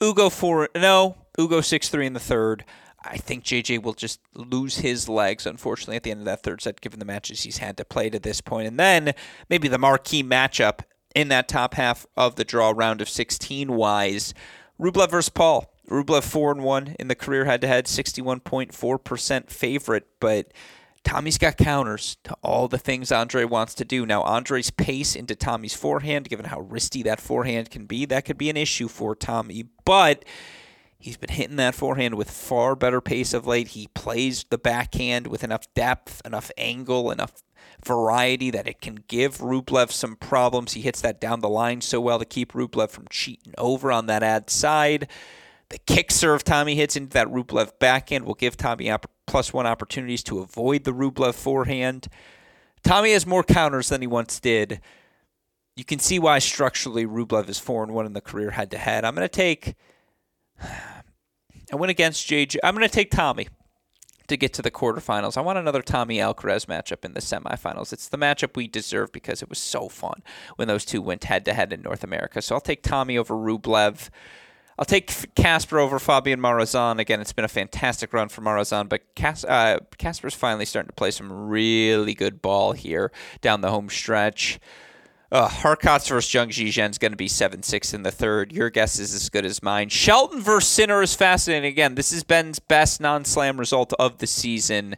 Ugo 0.00 0.30
4. 0.30 0.70
No. 0.76 1.16
Ugo 1.38 1.60
6 1.60 1.88
3 1.88 2.06
in 2.06 2.12
the 2.12 2.20
third. 2.20 2.64
I 3.02 3.16
think 3.16 3.44
JJ 3.44 3.82
will 3.82 3.94
just 3.94 4.20
lose 4.34 4.78
his 4.78 5.08
legs, 5.08 5.46
unfortunately, 5.46 5.96
at 5.96 6.02
the 6.02 6.10
end 6.10 6.20
of 6.20 6.26
that 6.26 6.42
third 6.42 6.60
set, 6.60 6.80
given 6.80 6.98
the 6.98 7.04
matches 7.04 7.42
he's 7.42 7.58
had 7.58 7.76
to 7.78 7.84
play 7.84 8.10
to 8.10 8.18
this 8.18 8.40
point. 8.40 8.68
And 8.68 8.78
then 8.78 9.14
maybe 9.48 9.68
the 9.68 9.78
marquee 9.78 10.22
matchup 10.22 10.80
in 11.14 11.28
that 11.28 11.48
top 11.48 11.74
half 11.74 12.06
of 12.16 12.36
the 12.36 12.44
draw 12.44 12.72
round 12.76 13.00
of 13.00 13.08
16 13.08 13.72
wise 13.72 14.34
Rublev 14.78 15.10
versus 15.10 15.30
Paul. 15.30 15.72
Rublev 15.88 16.22
4 16.22 16.52
and 16.52 16.62
1 16.62 16.96
in 16.98 17.08
the 17.08 17.14
career 17.14 17.46
head 17.46 17.60
to 17.62 17.66
head, 17.66 17.86
61.4% 17.86 19.50
favorite, 19.50 20.06
but. 20.20 20.52
Tommy's 21.02 21.38
got 21.38 21.56
counters 21.56 22.18
to 22.24 22.36
all 22.42 22.68
the 22.68 22.76
things 22.76 23.10
Andre 23.10 23.44
wants 23.44 23.72
to 23.76 23.86
do. 23.86 24.04
Now, 24.04 24.20
Andre's 24.20 24.68
pace 24.68 25.16
into 25.16 25.34
Tommy's 25.34 25.74
forehand, 25.74 26.28
given 26.28 26.44
how 26.44 26.60
wristy 26.60 27.02
that 27.04 27.22
forehand 27.22 27.70
can 27.70 27.86
be, 27.86 28.04
that 28.04 28.26
could 28.26 28.36
be 28.36 28.50
an 28.50 28.58
issue 28.58 28.86
for 28.86 29.16
Tommy. 29.16 29.64
But 29.86 30.26
He's 31.00 31.16
been 31.16 31.30
hitting 31.30 31.56
that 31.56 31.74
forehand 31.74 32.14
with 32.14 32.30
far 32.30 32.76
better 32.76 33.00
pace 33.00 33.32
of 33.32 33.46
late. 33.46 33.68
He 33.68 33.88
plays 33.94 34.44
the 34.50 34.58
backhand 34.58 35.28
with 35.28 35.42
enough 35.42 35.72
depth, 35.74 36.20
enough 36.26 36.50
angle, 36.58 37.10
enough 37.10 37.42
variety 37.82 38.50
that 38.50 38.68
it 38.68 38.82
can 38.82 39.04
give 39.08 39.38
Rublev 39.38 39.90
some 39.90 40.14
problems. 40.16 40.74
He 40.74 40.82
hits 40.82 41.00
that 41.00 41.18
down 41.18 41.40
the 41.40 41.48
line 41.48 41.80
so 41.80 42.02
well 42.02 42.18
to 42.18 42.26
keep 42.26 42.52
Rublev 42.52 42.90
from 42.90 43.06
cheating 43.08 43.54
over 43.56 43.90
on 43.90 44.06
that 44.06 44.22
ad 44.22 44.50
side. 44.50 45.08
The 45.70 45.78
kick 45.78 46.10
serve 46.10 46.44
Tommy 46.44 46.74
hits 46.74 46.96
into 46.96 47.14
that 47.14 47.28
Rublev 47.28 47.78
backhand 47.78 48.26
will 48.26 48.34
give 48.34 48.58
Tommy 48.58 48.92
plus 49.26 49.54
one 49.54 49.66
opportunities 49.66 50.22
to 50.24 50.40
avoid 50.40 50.84
the 50.84 50.92
Rublev 50.92 51.34
forehand. 51.34 52.08
Tommy 52.82 53.12
has 53.12 53.26
more 53.26 53.42
counters 53.42 53.88
than 53.88 54.02
he 54.02 54.06
once 54.06 54.38
did. 54.38 54.82
You 55.76 55.84
can 55.84 55.98
see 55.98 56.18
why 56.18 56.40
structurally 56.40 57.06
Rublev 57.06 57.48
is 57.48 57.58
4 57.58 57.84
and 57.84 57.94
1 57.94 58.04
in 58.04 58.12
the 58.12 58.20
career 58.20 58.50
head 58.50 58.70
to 58.72 58.78
head. 58.78 59.04
I'm 59.06 59.14
going 59.14 59.24
to 59.24 59.28
take. 59.28 59.76
I 60.60 61.76
went 61.76 61.90
against 61.90 62.28
JJ. 62.28 62.56
I'm 62.62 62.74
going 62.74 62.86
to 62.86 62.92
take 62.92 63.10
Tommy 63.10 63.48
to 64.30 64.36
get 64.36 64.52
to 64.54 64.62
the 64.62 64.70
quarterfinals. 64.70 65.36
I 65.36 65.40
want 65.40 65.58
another 65.58 65.82
Tommy 65.82 66.18
Alcaraz 66.18 66.66
matchup 66.66 67.04
in 67.04 67.14
the 67.14 67.20
semifinals. 67.20 67.92
It's 67.92 68.08
the 68.08 68.18
matchup 68.18 68.56
we 68.56 68.68
deserve 68.68 69.12
because 69.12 69.42
it 69.42 69.48
was 69.48 69.58
so 69.58 69.88
fun 69.88 70.22
when 70.56 70.68
those 70.68 70.84
two 70.84 71.02
went 71.02 71.24
head 71.24 71.44
to 71.44 71.52
head 71.52 71.72
in 71.72 71.82
North 71.82 72.04
America. 72.04 72.40
So 72.40 72.54
I'll 72.54 72.60
take 72.60 72.82
Tommy 72.82 73.18
over 73.18 73.34
Rublev. 73.34 74.08
I'll 74.78 74.86
take 74.86 75.34
Casper 75.34 75.78
over 75.78 75.98
Fabian 75.98 76.40
Marozsan. 76.40 77.00
Again, 77.00 77.20
it's 77.20 77.34
been 77.34 77.44
a 77.44 77.48
fantastic 77.48 78.14
run 78.14 78.30
for 78.30 78.40
Marozsan, 78.40 78.88
but 78.88 79.02
Cas- 79.14 79.44
uh, 79.44 79.80
Casper's 79.98 80.34
finally 80.34 80.64
starting 80.64 80.88
to 80.88 80.94
play 80.94 81.10
some 81.10 81.48
really 81.48 82.14
good 82.14 82.40
ball 82.40 82.72
here 82.72 83.12
down 83.42 83.60
the 83.60 83.70
home 83.70 83.90
stretch. 83.90 84.58
Uh, 85.32 85.48
Hurkacz 85.48 86.08
versus 86.08 86.28
Zhang 86.28 86.48
Zhizhen 86.48 86.90
is 86.90 86.98
going 86.98 87.12
to 87.12 87.16
be 87.16 87.28
7 87.28 87.62
6 87.62 87.94
in 87.94 88.02
the 88.02 88.10
third. 88.10 88.52
Your 88.52 88.68
guess 88.68 88.98
is 88.98 89.14
as 89.14 89.28
good 89.28 89.44
as 89.44 89.62
mine. 89.62 89.88
Shelton 89.88 90.40
versus 90.40 90.68
Sinner 90.68 91.02
is 91.02 91.14
fascinating. 91.14 91.70
Again, 91.70 91.94
this 91.94 92.10
is 92.10 92.24
Ben's 92.24 92.58
best 92.58 93.00
non 93.00 93.24
slam 93.24 93.58
result 93.58 93.92
of 93.98 94.18
the 94.18 94.26
season. 94.26 94.96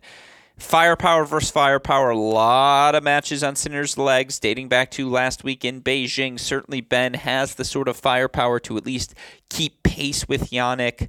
Firepower 0.57 1.27
versus 1.27 1.51
firepower. 1.51 2.11
A 2.11 2.17
lot 2.17 2.95
of 2.95 3.03
matches 3.03 3.43
on 3.43 3.57
Sinner's 3.57 3.99
legs 3.99 4.39
dating 4.39 4.69
back 4.69 4.91
to 4.93 5.11
last 5.11 5.45
week 5.45 5.67
in 5.67 5.83
Beijing. 5.83 6.41
Certainly, 6.41 6.83
Ben 6.83 7.13
has 7.15 7.55
the 7.55 7.65
sort 7.65 7.89
of 7.89 7.97
firepower 7.99 8.59
to 8.61 8.79
at 8.79 8.87
least 8.87 9.15
keep 9.51 9.83
pace 9.83 10.27
with 10.29 10.51
Jannik. 10.51 11.09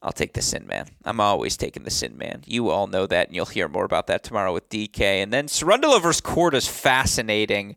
I'll 0.00 0.12
take 0.12 0.32
the 0.32 0.42
Sin 0.42 0.66
Man. 0.66 0.86
I'm 1.04 1.20
always 1.20 1.58
taking 1.58 1.84
the 1.84 1.90
Sin 1.90 2.16
Man. 2.16 2.42
You 2.46 2.70
all 2.70 2.86
know 2.86 3.06
that, 3.06 3.26
and 3.26 3.36
you'll 3.36 3.46
hear 3.46 3.68
more 3.68 3.84
about 3.84 4.06
that 4.06 4.22
tomorrow 4.22 4.52
with 4.54 4.70
DK. 4.70 5.00
And 5.00 5.32
then 5.32 5.46
Cerundolo 5.46 6.00
versus 6.00 6.22
Korda 6.22 6.54
is 6.54 6.68
fascinating. 6.68 7.76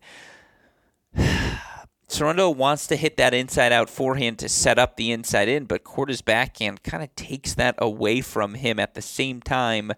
Cerundolo 2.08 2.56
wants 2.56 2.88
to 2.88 2.96
hit 2.96 3.18
that 3.18 3.34
inside 3.34 3.72
out 3.72 3.90
forehand 3.90 4.40
to 4.40 4.50
set 4.50 4.80
up 4.80 4.96
the 4.96 5.12
inside 5.12 5.50
in, 5.50 5.66
but 5.66 5.84
Korda's 5.84 6.22
backhand 6.22 6.84
kind 6.84 7.04
of 7.04 7.14
takes 7.16 7.54
that 7.56 7.76
away 7.80 8.22
from 8.22 8.54
him 8.54 8.80
at 8.80 8.94
the 8.94 9.02
same 9.02 9.42
time. 9.42 9.92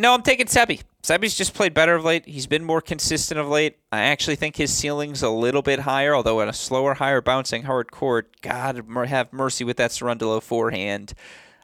No, 0.00 0.14
I'm 0.14 0.22
taking 0.22 0.46
Sebi. 0.46 0.82
Sebi's 1.02 1.36
just 1.36 1.54
played 1.54 1.74
better 1.74 1.96
of 1.96 2.04
late. 2.04 2.24
He's 2.26 2.46
been 2.46 2.62
more 2.62 2.80
consistent 2.80 3.40
of 3.40 3.48
late. 3.48 3.78
I 3.90 4.02
actually 4.02 4.36
think 4.36 4.54
his 4.54 4.72
ceiling's 4.72 5.24
a 5.24 5.28
little 5.28 5.62
bit 5.62 5.80
higher, 5.80 6.14
although 6.14 6.40
at 6.40 6.46
a 6.46 6.52
slower, 6.52 6.94
higher 6.94 7.20
bouncing 7.20 7.64
hard 7.64 7.90
court. 7.90 8.40
God 8.40 8.84
have 9.08 9.32
mercy 9.32 9.64
with 9.64 9.76
that 9.78 9.90
Cerundolo 9.90 10.40
forehand. 10.40 11.14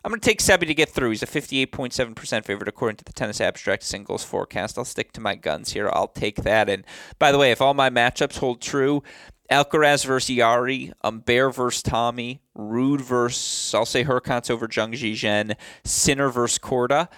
I'm 0.05 0.11
going 0.11 0.21
to 0.21 0.25
take 0.25 0.41
Sebi 0.41 0.67
to 0.67 0.75
get 0.75 0.91
through. 0.91 1.11
He's 1.11 1.23
a 1.23 1.27
58.7% 1.27 2.45
favorite 2.45 2.69
according 2.69 2.97
to 2.99 3.05
the 3.05 3.13
Tennis 3.15 3.41
Abstract 3.41 3.83
Singles 3.83 4.23
forecast. 4.23 4.77
I'll 4.77 4.85
stick 4.85 5.13
to 5.13 5.21
my 5.21 5.35
guns 5.35 5.73
here. 5.73 5.89
I'll 5.91 6.09
take 6.09 6.43
that. 6.43 6.69
And 6.69 6.85
by 7.19 7.33
the 7.33 7.39
way, 7.39 7.53
if 7.53 7.63
all 7.63 7.73
my 7.73 7.89
matchups 7.89 8.37
hold 8.37 8.61
true, 8.61 9.03
Alcaraz 9.51 10.05
versus 10.05 10.37
Jarry, 10.37 10.93
Humbert 11.03 11.55
versus 11.55 11.83
Tommy, 11.83 12.43
Ruud 12.55 13.01
versus, 13.01 13.75
I'll 13.75 13.87
say 13.87 14.05
Hurkacz 14.05 14.51
over 14.51 14.69
Zhang 14.69 14.93
Zhizhen, 14.93 15.57
Sinner 15.85 16.29
versus 16.29 16.59
Korda. 16.59 17.09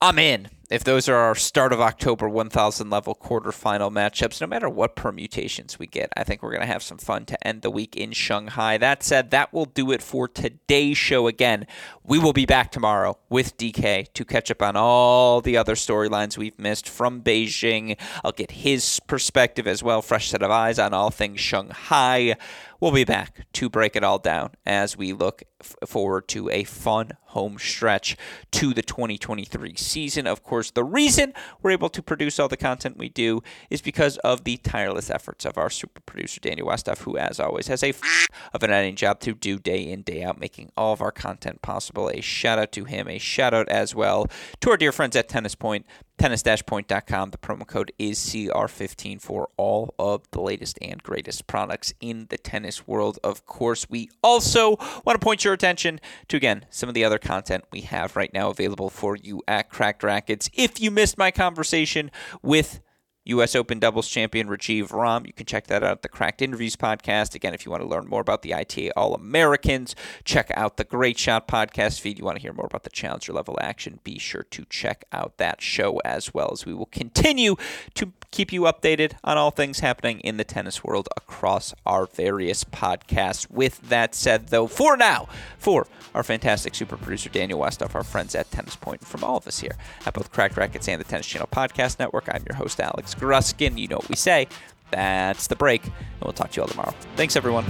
I'm 0.00 0.18
in 0.18 0.48
if 0.70 0.82
those 0.82 1.08
are 1.08 1.16
our 1.16 1.34
start 1.34 1.72
of 1.72 1.80
October 1.80 2.28
1000 2.28 2.88
level 2.88 3.14
quarterfinal 3.14 3.92
matchups, 3.92 4.40
no 4.40 4.46
matter 4.46 4.68
what 4.68 4.96
permutations 4.96 5.78
we 5.78 5.86
get, 5.86 6.10
I 6.16 6.24
think 6.24 6.42
we're 6.42 6.50
going 6.50 6.62
to 6.62 6.66
have 6.66 6.82
some 6.82 6.98
fun 6.98 7.26
to 7.26 7.46
end 7.46 7.62
the 7.62 7.70
week 7.70 7.96
in 7.96 8.12
Shanghai. 8.12 8.78
That 8.78 9.02
said, 9.02 9.30
that 9.30 9.52
will 9.52 9.66
do 9.66 9.90
it 9.92 10.02
for 10.02 10.26
today's 10.26 10.96
show. 10.96 11.26
Again, 11.26 11.66
we 12.02 12.18
will 12.18 12.32
be 12.32 12.46
back 12.46 12.72
tomorrow 12.72 13.18
with 13.28 13.56
DK 13.56 14.12
to 14.14 14.24
catch 14.24 14.50
up 14.50 14.62
on 14.62 14.76
all 14.76 15.40
the 15.40 15.56
other 15.56 15.74
storylines 15.74 16.38
we've 16.38 16.58
missed 16.58 16.88
from 16.88 17.22
Beijing. 17.22 17.98
I'll 18.24 18.32
get 18.32 18.52
his 18.52 19.00
perspective 19.00 19.66
as 19.66 19.82
well, 19.82 20.02
fresh 20.02 20.30
set 20.30 20.42
of 20.42 20.50
eyes 20.50 20.78
on 20.78 20.94
all 20.94 21.10
things 21.10 21.40
Shanghai. 21.40 22.36
We'll 22.84 22.92
be 22.92 23.04
back 23.04 23.46
to 23.54 23.70
break 23.70 23.96
it 23.96 24.04
all 24.04 24.18
down 24.18 24.50
as 24.66 24.94
we 24.94 25.14
look 25.14 25.42
f- 25.58 25.74
forward 25.86 26.28
to 26.28 26.50
a 26.50 26.64
fun 26.64 27.12
home 27.28 27.56
stretch 27.58 28.14
to 28.50 28.74
the 28.74 28.82
2023 28.82 29.74
season. 29.76 30.26
Of 30.26 30.42
course, 30.42 30.70
the 30.70 30.84
reason 30.84 31.32
we're 31.62 31.70
able 31.70 31.88
to 31.88 32.02
produce 32.02 32.38
all 32.38 32.48
the 32.48 32.58
content 32.58 32.98
we 32.98 33.08
do 33.08 33.42
is 33.70 33.80
because 33.80 34.18
of 34.18 34.44
the 34.44 34.58
tireless 34.58 35.08
efforts 35.08 35.46
of 35.46 35.56
our 35.56 35.70
super 35.70 36.02
producer, 36.02 36.40
Daniel 36.40 36.68
Westoff, 36.68 36.98
who, 36.98 37.16
as 37.16 37.40
always, 37.40 37.68
has 37.68 37.82
a 37.82 37.88
f- 37.88 38.28
of 38.52 38.62
an 38.62 38.70
editing 38.70 38.96
job 38.96 39.18
to 39.20 39.32
do 39.32 39.58
day 39.58 39.80
in, 39.80 40.02
day 40.02 40.22
out, 40.22 40.38
making 40.38 40.70
all 40.76 40.92
of 40.92 41.00
our 41.00 41.10
content 41.10 41.62
possible. 41.62 42.10
A 42.10 42.20
shout 42.20 42.58
out 42.58 42.70
to 42.72 42.84
him, 42.84 43.08
a 43.08 43.16
shout 43.16 43.54
out 43.54 43.70
as 43.70 43.94
well 43.94 44.26
to 44.60 44.68
our 44.68 44.76
dear 44.76 44.92
friends 44.92 45.16
at 45.16 45.30
Tennis 45.30 45.54
Point 45.54 45.86
tennis-point.com. 46.18 47.30
The 47.30 47.38
promo 47.38 47.66
code 47.66 47.92
is 47.98 48.18
CR15 48.18 49.20
for 49.20 49.48
all 49.56 49.94
of 49.98 50.22
the 50.30 50.40
latest 50.40 50.78
and 50.80 51.02
greatest 51.02 51.46
products 51.46 51.92
in 52.00 52.26
the 52.30 52.38
tennis 52.38 52.86
world. 52.86 53.18
Of 53.24 53.46
course, 53.46 53.88
we 53.90 54.10
also 54.22 54.76
want 55.04 55.20
to 55.20 55.24
point 55.24 55.44
your 55.44 55.54
attention 55.54 56.00
to, 56.28 56.36
again, 56.36 56.66
some 56.70 56.88
of 56.88 56.94
the 56.94 57.04
other 57.04 57.18
content 57.18 57.64
we 57.70 57.82
have 57.82 58.16
right 58.16 58.32
now 58.32 58.50
available 58.50 58.90
for 58.90 59.16
you 59.16 59.42
at 59.48 59.70
Cracked 59.70 60.02
Racquets. 60.02 60.48
If 60.54 60.80
you 60.80 60.90
missed 60.90 61.18
my 61.18 61.30
conversation 61.30 62.10
with 62.42 62.80
U.S. 63.26 63.54
Open 63.54 63.78
doubles 63.78 64.08
champion 64.08 64.48
Rajeev 64.48 64.92
Ram. 64.92 65.24
You 65.26 65.32
can 65.32 65.46
check 65.46 65.66
that 65.68 65.82
out 65.82 65.90
at 65.90 66.02
the 66.02 66.08
Cracked 66.08 66.42
Interviews 66.42 66.76
podcast. 66.76 67.34
Again, 67.34 67.54
if 67.54 67.64
you 67.64 67.70
want 67.70 67.82
to 67.82 67.88
learn 67.88 68.06
more 68.06 68.20
about 68.20 68.42
the 68.42 68.54
ITA 68.54 68.90
All 68.92 69.14
Americans, 69.14 69.96
check 70.24 70.50
out 70.54 70.76
the 70.76 70.84
Great 70.84 71.18
Shot 71.18 71.48
podcast 71.48 72.00
feed. 72.00 72.18
You 72.18 72.24
want 72.24 72.36
to 72.36 72.42
hear 72.42 72.52
more 72.52 72.66
about 72.66 72.84
the 72.84 72.90
Challenger 72.90 73.32
level 73.32 73.58
action, 73.62 74.00
be 74.04 74.18
sure 74.18 74.42
to 74.50 74.66
check 74.68 75.04
out 75.12 75.38
that 75.38 75.62
show 75.62 75.98
as 76.04 76.34
well 76.34 76.50
as 76.52 76.66
we 76.66 76.74
will 76.74 76.86
continue 76.86 77.56
to 77.94 78.12
keep 78.34 78.52
you 78.52 78.62
updated 78.62 79.12
on 79.22 79.38
all 79.38 79.52
things 79.52 79.78
happening 79.78 80.18
in 80.20 80.38
the 80.38 80.44
tennis 80.44 80.82
world 80.82 81.08
across 81.16 81.72
our 81.86 82.06
various 82.06 82.64
podcasts. 82.64 83.48
With 83.48 83.80
that 83.88 84.12
said, 84.12 84.48
though, 84.48 84.66
for 84.66 84.96
now, 84.96 85.28
for 85.56 85.86
our 86.16 86.24
fantastic 86.24 86.74
super 86.74 86.96
producer 86.96 87.28
Daniel 87.28 87.60
Westoff, 87.60 87.94
our 87.94 88.02
friends 88.02 88.34
at 88.34 88.50
Tennis 88.50 88.74
Point, 88.74 89.06
from 89.06 89.22
all 89.22 89.36
of 89.36 89.46
us 89.46 89.60
here 89.60 89.76
at 90.04 90.14
both 90.14 90.32
Cracked 90.32 90.56
Racquets 90.56 90.88
and 90.88 91.00
the 91.00 91.04
Tennis 91.04 91.26
Channel 91.26 91.48
Podcast 91.52 92.00
Network, 92.00 92.28
I'm 92.28 92.44
your 92.48 92.56
host, 92.56 92.80
Alex 92.80 93.14
Gruskin. 93.14 93.78
You 93.78 93.86
know 93.86 93.96
what 93.98 94.08
we 94.08 94.16
say. 94.16 94.48
That's 94.90 95.46
the 95.46 95.56
break, 95.56 95.84
and 95.84 95.92
we'll 96.22 96.32
talk 96.32 96.50
to 96.50 96.56
you 96.56 96.62
all 96.62 96.68
tomorrow. 96.68 96.94
Thanks, 97.14 97.36
everyone. 97.36 97.64